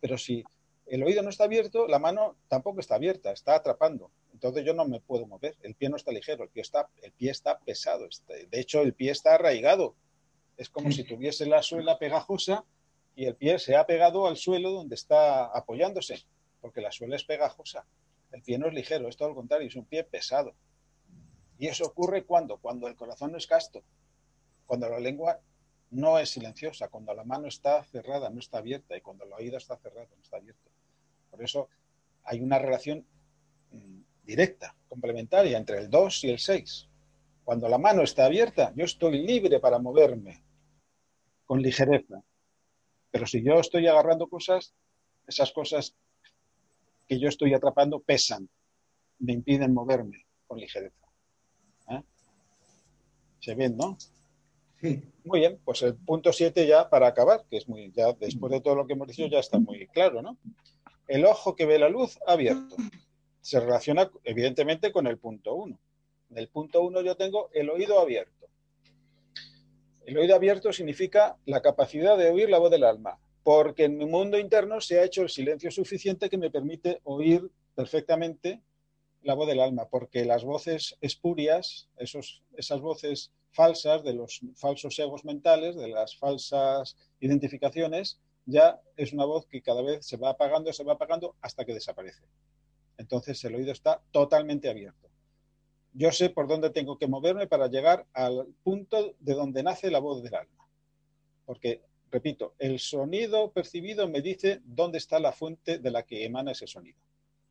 [0.00, 0.44] Pero si
[0.86, 4.10] el oído no está abierto, la mano tampoco está abierta, está atrapando.
[4.40, 5.54] Entonces yo no me puedo mover.
[5.60, 8.06] El pie no está ligero, el pie está, el pie está pesado.
[8.06, 9.96] Este, de hecho, el pie está arraigado.
[10.56, 12.64] Es como si tuviese la suela pegajosa
[13.14, 16.24] y el pie se ha pegado al suelo donde está apoyándose,
[16.62, 17.86] porque la suela es pegajosa.
[18.32, 20.54] El pie no es ligero, es todo lo contrario, es un pie pesado.
[21.58, 23.84] Y eso ocurre cuando, cuando el corazón no es casto,
[24.64, 25.38] cuando la lengua
[25.90, 29.58] no es silenciosa, cuando la mano está cerrada, no está abierta, y cuando el oído
[29.58, 30.70] está cerrado, no está abierto.
[31.30, 31.68] Por eso
[32.24, 33.04] hay una relación
[33.72, 33.99] mm,
[34.30, 36.88] directa, complementaria entre el 2 y el 6.
[37.42, 40.44] Cuando la mano está abierta, yo estoy libre para moverme
[41.44, 42.22] con ligereza.
[43.10, 44.72] Pero si yo estoy agarrando cosas,
[45.26, 45.96] esas cosas
[47.08, 48.48] que yo estoy atrapando pesan,
[49.18, 51.06] me impiden moverme con ligereza.
[51.88, 52.02] ¿Eh?
[53.40, 53.98] ¿Se ven, no?
[55.24, 58.60] Muy bien, pues el punto 7 ya para acabar, que es muy, ya después de
[58.60, 60.38] todo lo que hemos dicho ya está muy claro, ¿no?
[61.08, 62.76] El ojo que ve la luz abierto
[63.40, 65.78] se relaciona evidentemente con el punto 1.
[66.30, 68.48] En el punto 1 yo tengo el oído abierto.
[70.06, 74.06] El oído abierto significa la capacidad de oír la voz del alma, porque en mi
[74.06, 78.60] mundo interno se ha hecho el silencio suficiente que me permite oír perfectamente
[79.22, 84.98] la voz del alma, porque las voces espurias, esos, esas voces falsas, de los falsos
[84.98, 90.30] egos mentales, de las falsas identificaciones, ya es una voz que cada vez se va
[90.30, 92.22] apagando, se va apagando hasta que desaparece.
[93.00, 95.08] Entonces el oído está totalmente abierto.
[95.94, 100.00] Yo sé por dónde tengo que moverme para llegar al punto de donde nace la
[100.00, 100.68] voz del alma.
[101.46, 106.52] Porque, repito, el sonido percibido me dice dónde está la fuente de la que emana
[106.52, 106.98] ese sonido.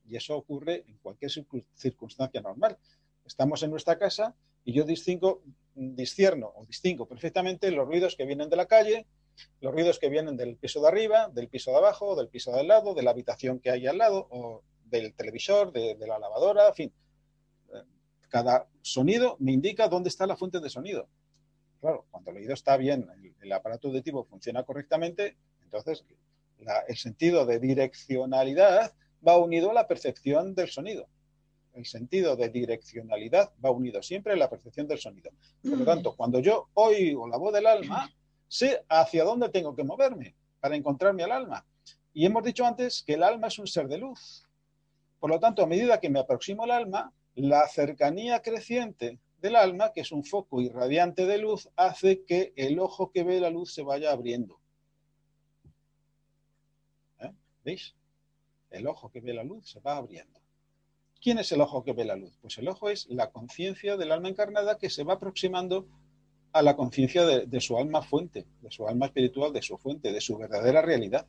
[0.08, 1.32] Y eso ocurre en cualquier
[1.74, 2.78] circunstancia normal.
[3.26, 5.42] Estamos en nuestra casa y yo distingo,
[5.74, 9.08] discierno o distingo perfectamente los ruidos que vienen de la calle,
[9.62, 12.68] los ruidos que vienen del piso de arriba, del piso de abajo, del piso del
[12.68, 16.74] lado, de la habitación que hay al lado, o del televisor, de, la lavadora, en
[16.74, 16.94] fin.
[18.30, 21.08] Cada sonido me indica dónde está la fuente de sonido.
[21.82, 23.08] Claro, cuando el oído está bien,
[23.42, 26.04] el, aparato auditivo funciona correctamente, entonces
[26.88, 28.94] el sentido de direccionalidad
[29.26, 31.08] va unido a la percepción del sonido.
[31.74, 35.32] El sentido de direccionalidad va unido siempre a la percepción del sonido.
[35.62, 38.12] Por lo tanto, cuando yo oigo la voz del alma,
[38.48, 41.66] sé hacia dónde tengo que moverme para encontrarme al alma.
[42.14, 44.46] Y hemos dicho antes que el alma es un ser de luz.
[45.20, 49.92] Por lo tanto, a medida que me aproximo al alma, la cercanía creciente del alma,
[49.94, 53.74] que es un foco irradiante de luz, hace que el ojo que ve la luz
[53.74, 54.60] se vaya abriendo.
[57.20, 57.32] ¿Eh?
[57.64, 57.96] ¿Veis?
[58.70, 60.40] El ojo que ve la luz se va abriendo.
[61.22, 62.38] ¿Quién es el ojo que ve la luz?
[62.42, 65.88] Pues el ojo es la conciencia del alma encarnada que se va aproximando
[66.54, 70.22] a la conciencia de, su alma fuente, de su alma espiritual, de su fuente, de
[70.22, 71.28] su verdadera realidad.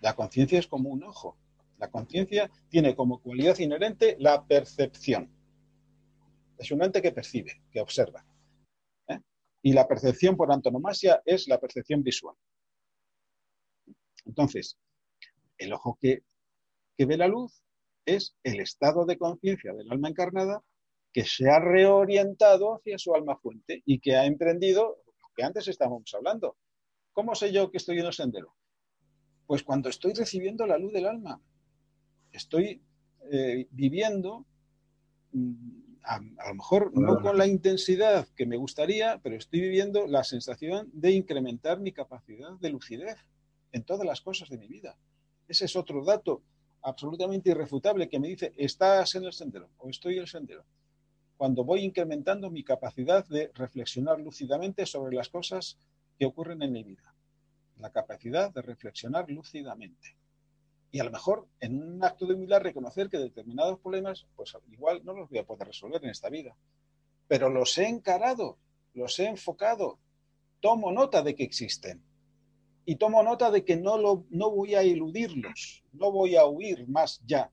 [0.00, 1.36] La conciencia es como un ojo.
[1.78, 5.30] La conciencia tiene como cualidad inherente la percepción.
[6.58, 8.24] Es un ente que percibe, que observa.
[9.08, 9.20] ¿eh?
[9.62, 12.34] Y la percepción por antonomasia es la percepción visual.
[14.24, 14.76] Entonces,
[15.56, 16.22] el ojo que,
[16.96, 17.62] que ve la luz
[18.04, 20.62] es el estado de conciencia del alma encarnada
[21.12, 25.68] que se ha reorientado hacia su alma fuente y que ha emprendido lo que antes
[25.68, 26.56] estábamos hablando.
[27.12, 28.54] ¿Cómo sé yo que estoy en el sendero?
[29.46, 31.40] Pues cuando estoy recibiendo la luz del alma,
[32.38, 32.80] estoy
[33.30, 34.46] eh, viviendo,
[35.32, 40.24] mm, a, lo mejor no con la intensidad que me gustaría, pero estoy viviendo la
[40.24, 43.18] sensación de incrementar mi capacidad de lucidez
[43.72, 44.96] en todas las cosas de mi vida.
[45.46, 46.42] Ese es otro dato
[46.82, 50.64] absolutamente irrefutable que me dice, estás en el sendero o estoy en el sendero.
[51.36, 55.78] Cuando voy incrementando mi capacidad de reflexionar lúcidamente sobre las cosas
[56.18, 57.14] que ocurren en mi vida.
[57.76, 60.17] La capacidad de reflexionar lúcidamente.
[60.90, 65.04] Y a lo mejor en un acto de humildad reconocer que determinados problemas, pues igual
[65.04, 66.56] no los voy a poder resolver en esta vida.
[67.26, 68.58] Pero los he encarado,
[68.94, 69.98] los he enfocado,
[70.60, 72.02] tomo nota de que existen
[72.84, 76.88] y tomo nota de que no, lo, no voy a eludirlos, no voy a huir
[76.88, 77.52] más ya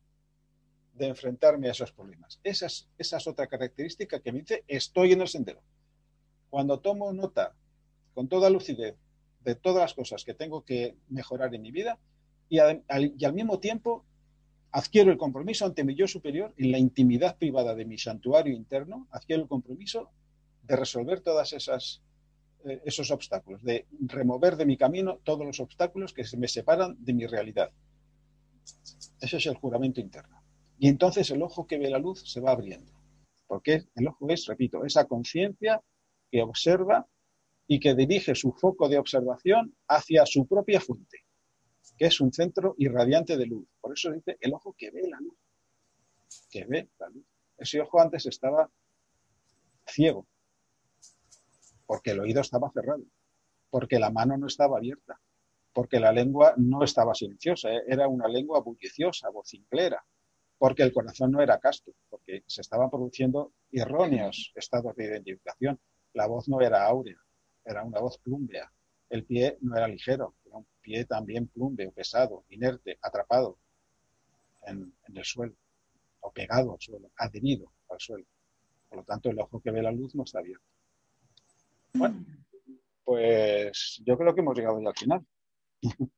[0.93, 2.39] de enfrentarme a esos problemas.
[2.41, 5.61] Esa es, esa es otra característica que me dice estoy en el sendero.
[6.49, 7.53] Cuando tomo nota
[8.13, 8.95] con toda lucidez
[9.41, 11.99] de todas las cosas que tengo que mejorar en mi vida
[12.49, 12.83] y al,
[13.33, 14.05] mismo tiempo
[14.71, 19.07] adquiero el compromiso ante mi yo superior en la intimidad privada de mi santuario interno,
[19.11, 20.09] adquiero el compromiso
[20.63, 22.01] de resolver todas esas
[22.65, 26.95] eh, esos obstáculos, de remover de mi camino todos los obstáculos que se me separan
[26.99, 27.71] de mi realidad.
[29.21, 30.41] Ese es el juramento interno.
[30.79, 32.91] Y entonces el ojo que ve la luz se va abriendo.
[33.47, 35.81] Porque el ojo es, repito, esa conciencia
[36.31, 37.07] que observa
[37.67, 41.24] y que dirige su foco de observación hacia su propia fuente,
[41.97, 43.67] que es un centro irradiante de luz.
[43.79, 45.37] Por eso dice el ojo que ve la luz.
[46.49, 47.25] Que ve la luz.
[47.57, 48.69] Ese ojo antes estaba
[49.87, 50.27] ciego,
[51.85, 53.03] porque el oído estaba cerrado,
[53.69, 55.21] porque la mano no estaba abierta,
[55.71, 57.83] porque la lengua no estaba silenciosa, ¿eh?
[57.87, 60.03] era una lengua bulliciosa, vocinclera,
[60.57, 65.79] porque el corazón no era casto, porque se estaban produciendo erróneos estados de identificación.
[66.13, 67.17] La voz no era áurea,
[67.63, 68.71] era una voz plúmbea.
[69.09, 73.57] El pie no era ligero, era un pie también plúmbeo, pesado, inerte, atrapado
[74.65, 75.55] en, en el suelo,
[76.21, 78.25] o pegado al suelo, adherido al suelo.
[78.89, 80.65] Por lo tanto, el ojo que ve la luz no está abierto.
[81.93, 82.25] Bueno,
[83.05, 85.25] pues yo creo que hemos llegado ya al final.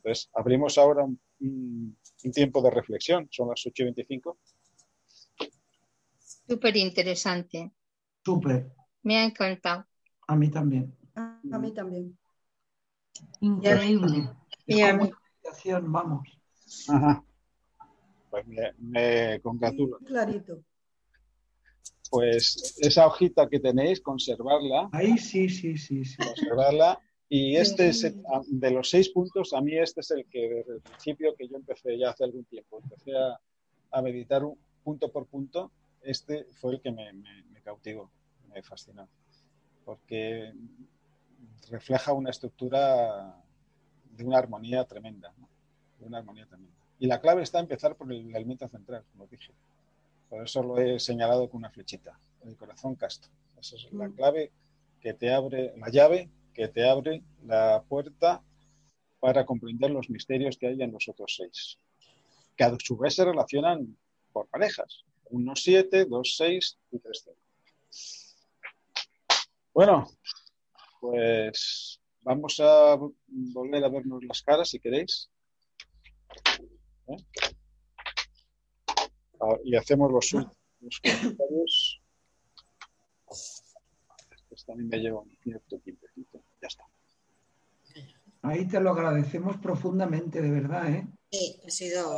[0.00, 1.98] Pues abrimos ahora un,
[2.32, 4.38] tiempo de reflexión, son las 8 y 25.
[6.48, 7.72] Súper interesante.
[8.24, 8.72] Súper.
[9.02, 9.86] Me ha encantado.
[10.28, 10.96] A mí también.
[11.16, 12.16] A, mí también.
[13.40, 14.30] Increíble.
[14.66, 15.10] Y a mí.
[15.82, 16.28] Vamos.
[16.88, 17.24] Ajá.
[18.30, 19.98] Pues me, me congratulo.
[19.98, 20.62] Clarito
[22.10, 24.88] pues esa hojita que tenéis, conservarla.
[24.92, 26.04] Ahí sí, sí, sí.
[26.04, 26.16] sí.
[26.16, 27.00] Conservarla.
[27.28, 30.80] Y este es, de los seis puntos, a mí este es el que desde el
[30.80, 33.12] principio que yo empecé ya hace algún tiempo, empecé
[33.90, 34.42] a, meditar
[34.82, 37.12] punto por punto, este fue el que me,
[37.62, 38.10] cautivó,
[38.48, 39.06] me fascinó,
[39.88, 40.52] porque
[41.70, 43.42] refleja una estructura
[44.10, 45.32] de una armonía tremenda,
[45.98, 46.76] de una armonía tremenda.
[46.98, 49.50] Y la clave está empezar por el elemento central, como dije.
[50.28, 53.28] Por eso lo he señalado con una flechita, el corazón casto.
[53.58, 54.12] Esa es la mm.
[54.12, 54.52] clave
[55.00, 58.42] que te abre, la llave que te abre la puerta
[59.20, 61.78] para comprender los misterios que hay en los otros seis,
[62.54, 63.96] que a su vez se relacionan
[64.34, 65.06] por parejas.
[65.30, 67.38] Uno siete, dos seis y tres cero.
[69.78, 70.08] Bueno,
[71.00, 72.98] pues vamos a
[73.28, 75.30] volver a vernos las caras si queréis.
[77.06, 77.16] ¿Eh?
[79.40, 82.02] Ah, y hacemos los, comentarios.
[83.30, 86.42] Esto también me lleva un cierto tiempecito.
[86.60, 86.82] Ya está.
[88.42, 91.06] Ahí te lo agradecemos profundamente, de verdad, ¿eh?
[91.30, 92.16] Sí, ha sido.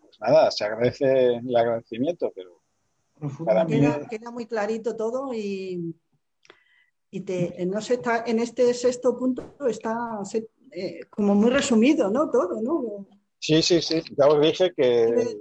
[0.00, 2.62] pues nada, se agradece el agradecimiento, pero.
[4.08, 5.94] queda, muy clarito todo y,
[7.16, 10.20] y te, no sé, está, en este sexto punto está
[10.70, 12.30] eh, como muy resumido, ¿no?
[12.30, 13.08] Todo, ¿no?
[13.38, 14.02] Sí, sí, sí.
[14.18, 15.38] Ya os dije que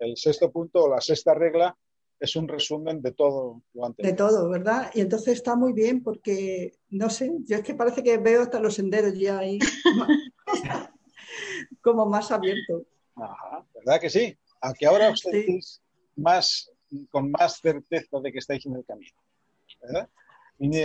[0.00, 1.78] el sexto punto o la sexta regla
[2.18, 4.10] es un resumen de todo lo anterior.
[4.10, 4.90] De todo, ¿verdad?
[4.94, 8.58] Y entonces está muy bien porque, no sé, yo es que parece que veo hasta
[8.58, 9.60] los senderos ya ahí
[11.82, 12.82] como más abiertos.
[13.14, 14.36] Ajá, ¿verdad que sí?
[14.60, 15.80] A que ahora os sentís
[16.16, 16.68] más,
[17.12, 19.14] con más certeza de que estáis en el camino.
[19.82, 20.08] ¿verdad?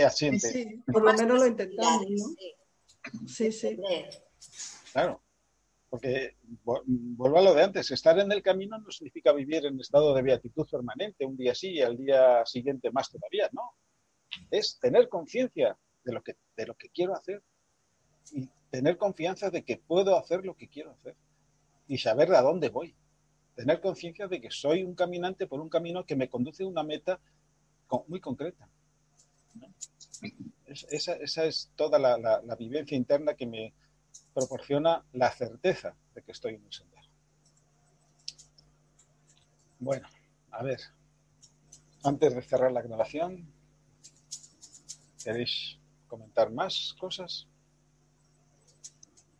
[0.04, 0.52] Asiente.
[0.52, 3.28] Sí, por lo menos lo intentamos, ¿no?
[3.28, 3.78] Sí, sí.
[4.92, 5.22] Claro.
[5.88, 10.14] Porque vuelvo a lo de antes, estar en el camino no significa vivir en estado
[10.14, 13.72] de beatitud permanente, un día sí y al día siguiente más todavía, no.
[14.50, 17.42] Es tener conciencia de lo que, de lo que quiero hacer
[18.32, 21.16] y tener confianza de que puedo hacer lo que quiero hacer
[21.86, 22.94] y saber a dónde voy.
[23.54, 26.82] Tener conciencia de que soy un caminante por un camino que me conduce a una
[26.82, 27.18] meta
[28.06, 28.68] muy concreta.
[30.66, 33.74] Esa, es toda la vivencia interna que me,
[34.38, 37.08] proporciona la certeza de que estoy en un sendero.
[39.80, 40.08] Bueno,
[40.50, 40.80] a ver,
[42.04, 43.52] antes de cerrar la grabación,
[45.22, 47.48] ¿queréis comentar más cosas?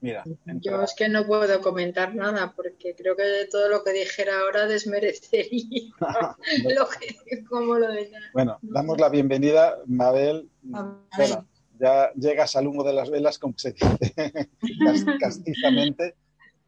[0.00, 0.22] Mira,
[0.60, 4.66] yo es que no puedo comentar nada porque creo que todo lo que dijera ahora
[4.66, 5.92] desmerecería
[6.76, 10.48] lo que, como lo de Bueno, damos la bienvenida, Mabel.
[10.62, 11.46] Bueno,
[11.80, 14.48] ya llegas al humo de las velas, como se dice
[15.20, 16.14] castizamente.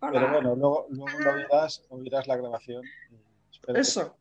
[0.01, 2.83] Pero bueno, luego, lo oirás, oirás la grabación.
[3.69, 4.17] Eso.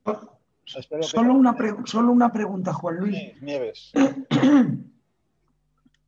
[0.66, 1.56] solo, una
[1.86, 3.42] solo una pregunta, Juan Luis.
[3.42, 3.92] Nieves.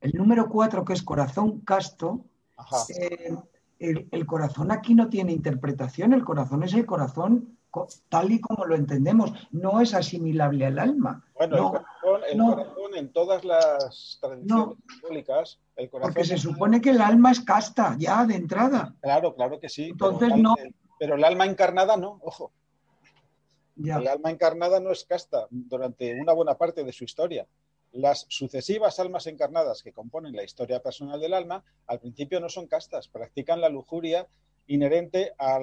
[0.02, 2.26] El número cuatro, que es corazón casto,
[3.79, 7.57] eh, el, corazón aquí no tiene interpretación, el corazón es el corazón
[8.09, 11.25] tal y como lo entendemos, no es asimilable al alma.
[11.35, 11.73] Bueno,
[12.29, 16.13] el, corazón, en todas las tradiciones el corazón...
[16.13, 18.93] Porque se supone que el alma es casta, ya de entrada.
[19.01, 19.85] Claro, claro que sí.
[19.85, 20.55] Entonces pero, no...
[20.99, 22.51] Pero el alma encarnada no, ojo.
[23.77, 27.47] El alma encarnada no es casta durante una buena parte de su historia.
[27.91, 32.68] Las sucesivas almas encarnadas que componen la historia personal del alma, al principio no son
[32.68, 34.27] castas, practican la lujuria
[34.68, 35.59] inherente a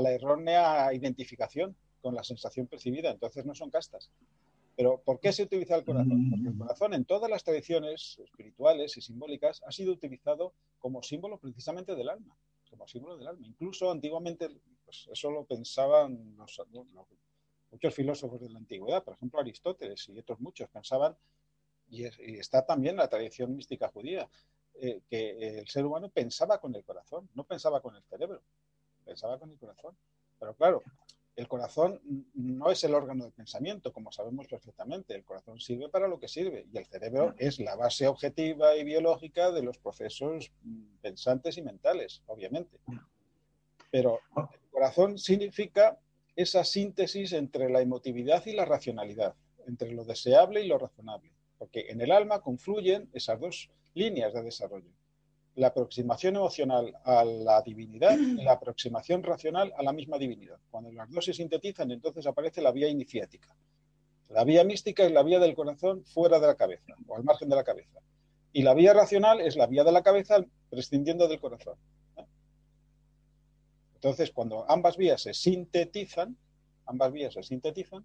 [0.00, 4.10] la errónea identificación con la sensación percibida, entonces no son castas.
[4.76, 6.30] Pero ¿por qué se utiliza el corazón?
[6.30, 11.38] Porque el corazón en todas las tradiciones espirituales y simbólicas ha sido utilizado como símbolo
[11.38, 12.36] precisamente del alma,
[12.68, 13.46] como símbolo del alma.
[13.46, 14.48] Incluso antiguamente
[14.84, 16.36] pues eso lo pensaban
[17.70, 21.16] muchos filósofos de la antigüedad, por ejemplo Aristóteles y otros muchos pensaban,
[21.92, 24.28] y, y está también la tradición mística judía,
[24.74, 28.42] eh, que el ser humano pensaba con el corazón, no pensaba con el cerebro,
[29.04, 29.96] pensaba con el corazón.
[30.40, 30.82] Pero claro,
[31.36, 32.00] el corazón
[32.34, 35.14] no es el órgano de pensamiento, como sabemos perfectamente.
[35.14, 38.84] El corazón sirve para lo que sirve y el cerebro es la base objetiva y
[38.84, 42.78] biológica de los procesos mm, pensantes y mentales, obviamente.
[43.90, 45.98] Pero el corazón significa
[46.34, 49.34] esa síntesis entre la emotividad y la racionalidad,
[49.66, 51.30] entre lo deseable y lo razonable,
[51.62, 54.90] porque en el alma confluyen esas dos líneas de desarrollo.
[55.54, 60.58] La aproximación emocional a la divinidad y la aproximación racional a la misma divinidad.
[60.72, 63.54] Cuando las dos se sintetizan, entonces aparece la vía iniciática.
[64.30, 67.48] La vía mística es la vía del corazón fuera de la cabeza o al margen
[67.48, 68.00] de la cabeza.
[68.52, 71.78] Y la vía racional es la vía de la cabeza prescindiendo del corazón.
[73.94, 76.36] Entonces, cuando ambas vías se sintetizan,
[76.86, 78.04] ambas vías se sintetizan,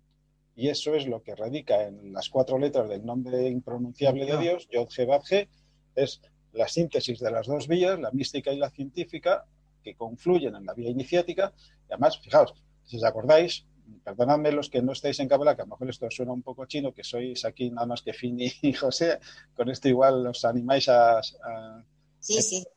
[0.58, 4.68] y eso es lo que radica en las cuatro letras del nombre impronunciable de Dios,
[4.72, 4.90] Yod
[5.30, 5.48] He
[5.94, 6.20] es
[6.54, 9.46] la síntesis de las dos vías, la mística y la científica,
[9.84, 11.54] que confluyen en la vía iniciática.
[11.88, 13.68] Y además, fijaos, si os acordáis,
[14.04, 16.66] perdonadme los que no estáis en Kabbalah, que a lo mejor esto suena un poco
[16.66, 19.20] chino, que sois aquí nada más que Fini y José,
[19.54, 21.22] con esto igual os animáis a,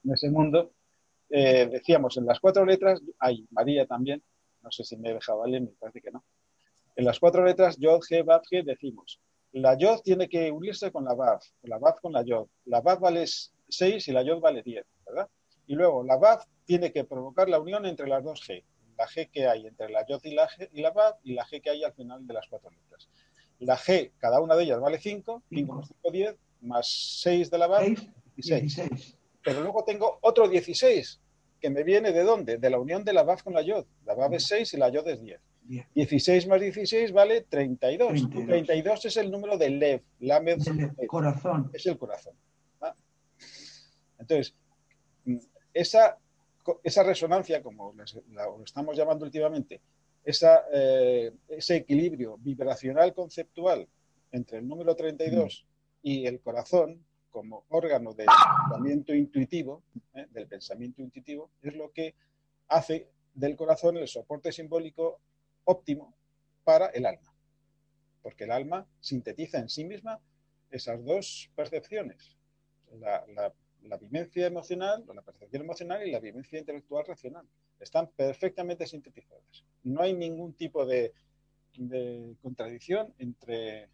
[0.04, 0.72] en ese mundo.
[1.30, 4.22] Eh, decíamos, en las cuatro letras, hay María también,
[4.62, 6.22] no sé si me he dejado alguien, me parece que no.
[6.96, 9.20] En las cuatro letras, Yod, He, Bab, He, decimos,
[9.52, 12.46] la yod tiene que unirse con la baf, la baf con la yod.
[12.66, 15.28] La baf vale 6 y la yod vale 10, ¿verdad?
[15.66, 18.62] Y luego la baf tiene que provocar la unión entre las dos g.
[18.96, 21.44] La g que hay entre la yod y la, g, y la baf y la
[21.44, 23.08] g que hay al final de las cuatro letras.
[23.58, 27.58] La g, cada una de ellas vale 5, 5 más 5, 10, más 6 de
[27.58, 27.88] la baf,
[28.36, 29.18] 16.
[29.42, 31.20] Pero luego tengo otro 16,
[31.60, 32.58] que me viene de dónde?
[32.58, 33.84] De la unión de la baf con la yod.
[34.04, 35.40] La baf es 6 y la yod es 10.
[35.94, 38.30] 16 más 16 vale 32.
[38.30, 40.02] 32, es el número del Lev.
[40.20, 41.70] es el corazón.
[41.72, 42.34] Es el corazón.
[44.18, 44.54] Entonces,
[45.72, 46.18] esa,
[46.82, 49.80] esa resonancia, como lo estamos llamando últimamente,
[50.24, 53.88] esa, eh, ese equilibrio vibracional conceptual
[54.32, 55.66] entre el número 32
[56.02, 59.82] y el corazón como órgano del pensamiento intuitivo,
[60.14, 60.26] ¿eh?
[60.30, 62.14] del pensamiento intuitivo, es lo que
[62.68, 65.20] hace del corazón el soporte simbólico
[65.70, 66.14] óptimo
[66.64, 67.34] para el alma.
[68.22, 70.20] Porque el alma sintetiza en sí misma
[70.70, 72.36] esas dos percepciones,
[72.98, 73.52] la,
[74.00, 77.46] vivencia emocional, la percepción emocional y la vivencia intelectual racional.
[77.78, 79.64] Están perfectamente sintetizadas.
[79.84, 81.12] No hay ningún tipo de,
[82.42, 83.88] contradicción entre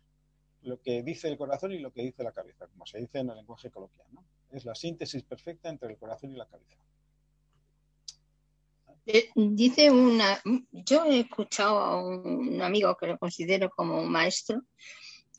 [0.62, 3.30] lo que dice el corazón y lo que dice la cabeza, como se dice en
[3.30, 4.08] el lenguaje coloquial.
[4.50, 6.78] Es la síntesis perfecta entre el corazón y la cabeza.
[9.06, 10.42] Eh, dice una,
[10.72, 14.62] yo he escuchado a un amigo que lo considero como un maestro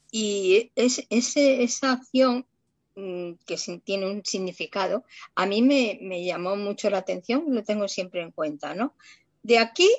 [0.10, 2.48] y es, esa acción
[2.96, 5.04] mm, que tiene un significado,
[5.36, 8.96] a mí me, me, llamó mucho la atención, lo tengo siempre en cuenta, ¿no?
[9.44, 9.90] De aquí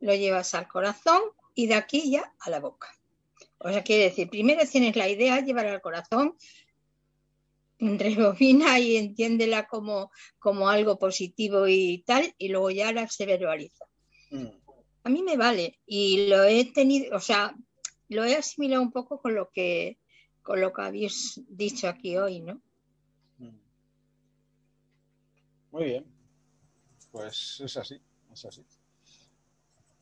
[0.00, 1.20] lo llevas al corazón
[1.54, 2.88] y de aquí ya a la boca.
[3.58, 6.36] O sea, quiere decir, primero tienes la idea, llevar al corazón,
[7.78, 13.84] rebobina y entiéndela como, como algo positivo y tal, y luego ya la se verbaliza.
[14.30, 14.48] Mm.
[15.04, 17.54] A mí me vale y lo he tenido, o sea,
[18.08, 19.98] lo he asimilado un poco con lo que,
[20.42, 22.60] con lo que habéis dicho aquí hoy, ¿no?
[23.38, 23.58] Mm.
[25.70, 26.06] Muy bien,
[27.12, 28.00] pues es así,
[28.32, 28.64] es así.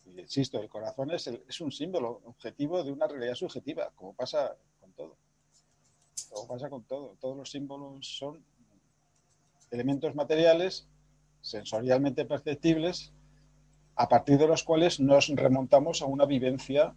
[0.07, 4.57] Y insisto, el corazón es, es un símbolo objetivo de una realidad subjetiva, como pasa.
[6.35, 7.17] Como pasa con todo.
[7.21, 8.45] Todos los símbolos son
[9.71, 10.89] elementos materiales
[11.41, 13.13] sensorialmente perceptibles
[13.95, 16.93] a partir de los cuales nos remontamos a una vivencia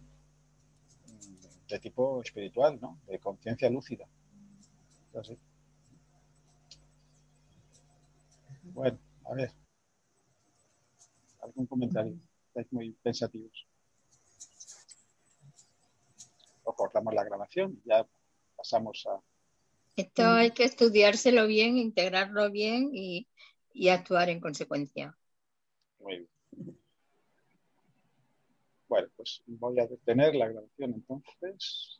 [1.68, 2.98] de tipo espiritual, ¿no?
[3.06, 4.08] de conciencia lúcida.
[8.62, 9.52] Bueno, a ver.
[11.42, 12.18] ¿Algún comentario?
[12.48, 13.66] Estáis muy pensativos.
[16.64, 18.04] O cortamos la grabación, ya
[18.56, 19.27] pasamos a...
[19.98, 23.26] Esto hay que estudiárselo bien, integrarlo bien y,
[23.72, 25.18] y actuar en consecuencia.
[25.98, 26.78] Muy bien.
[28.88, 31.98] Bueno, pues voy a detener la grabación entonces.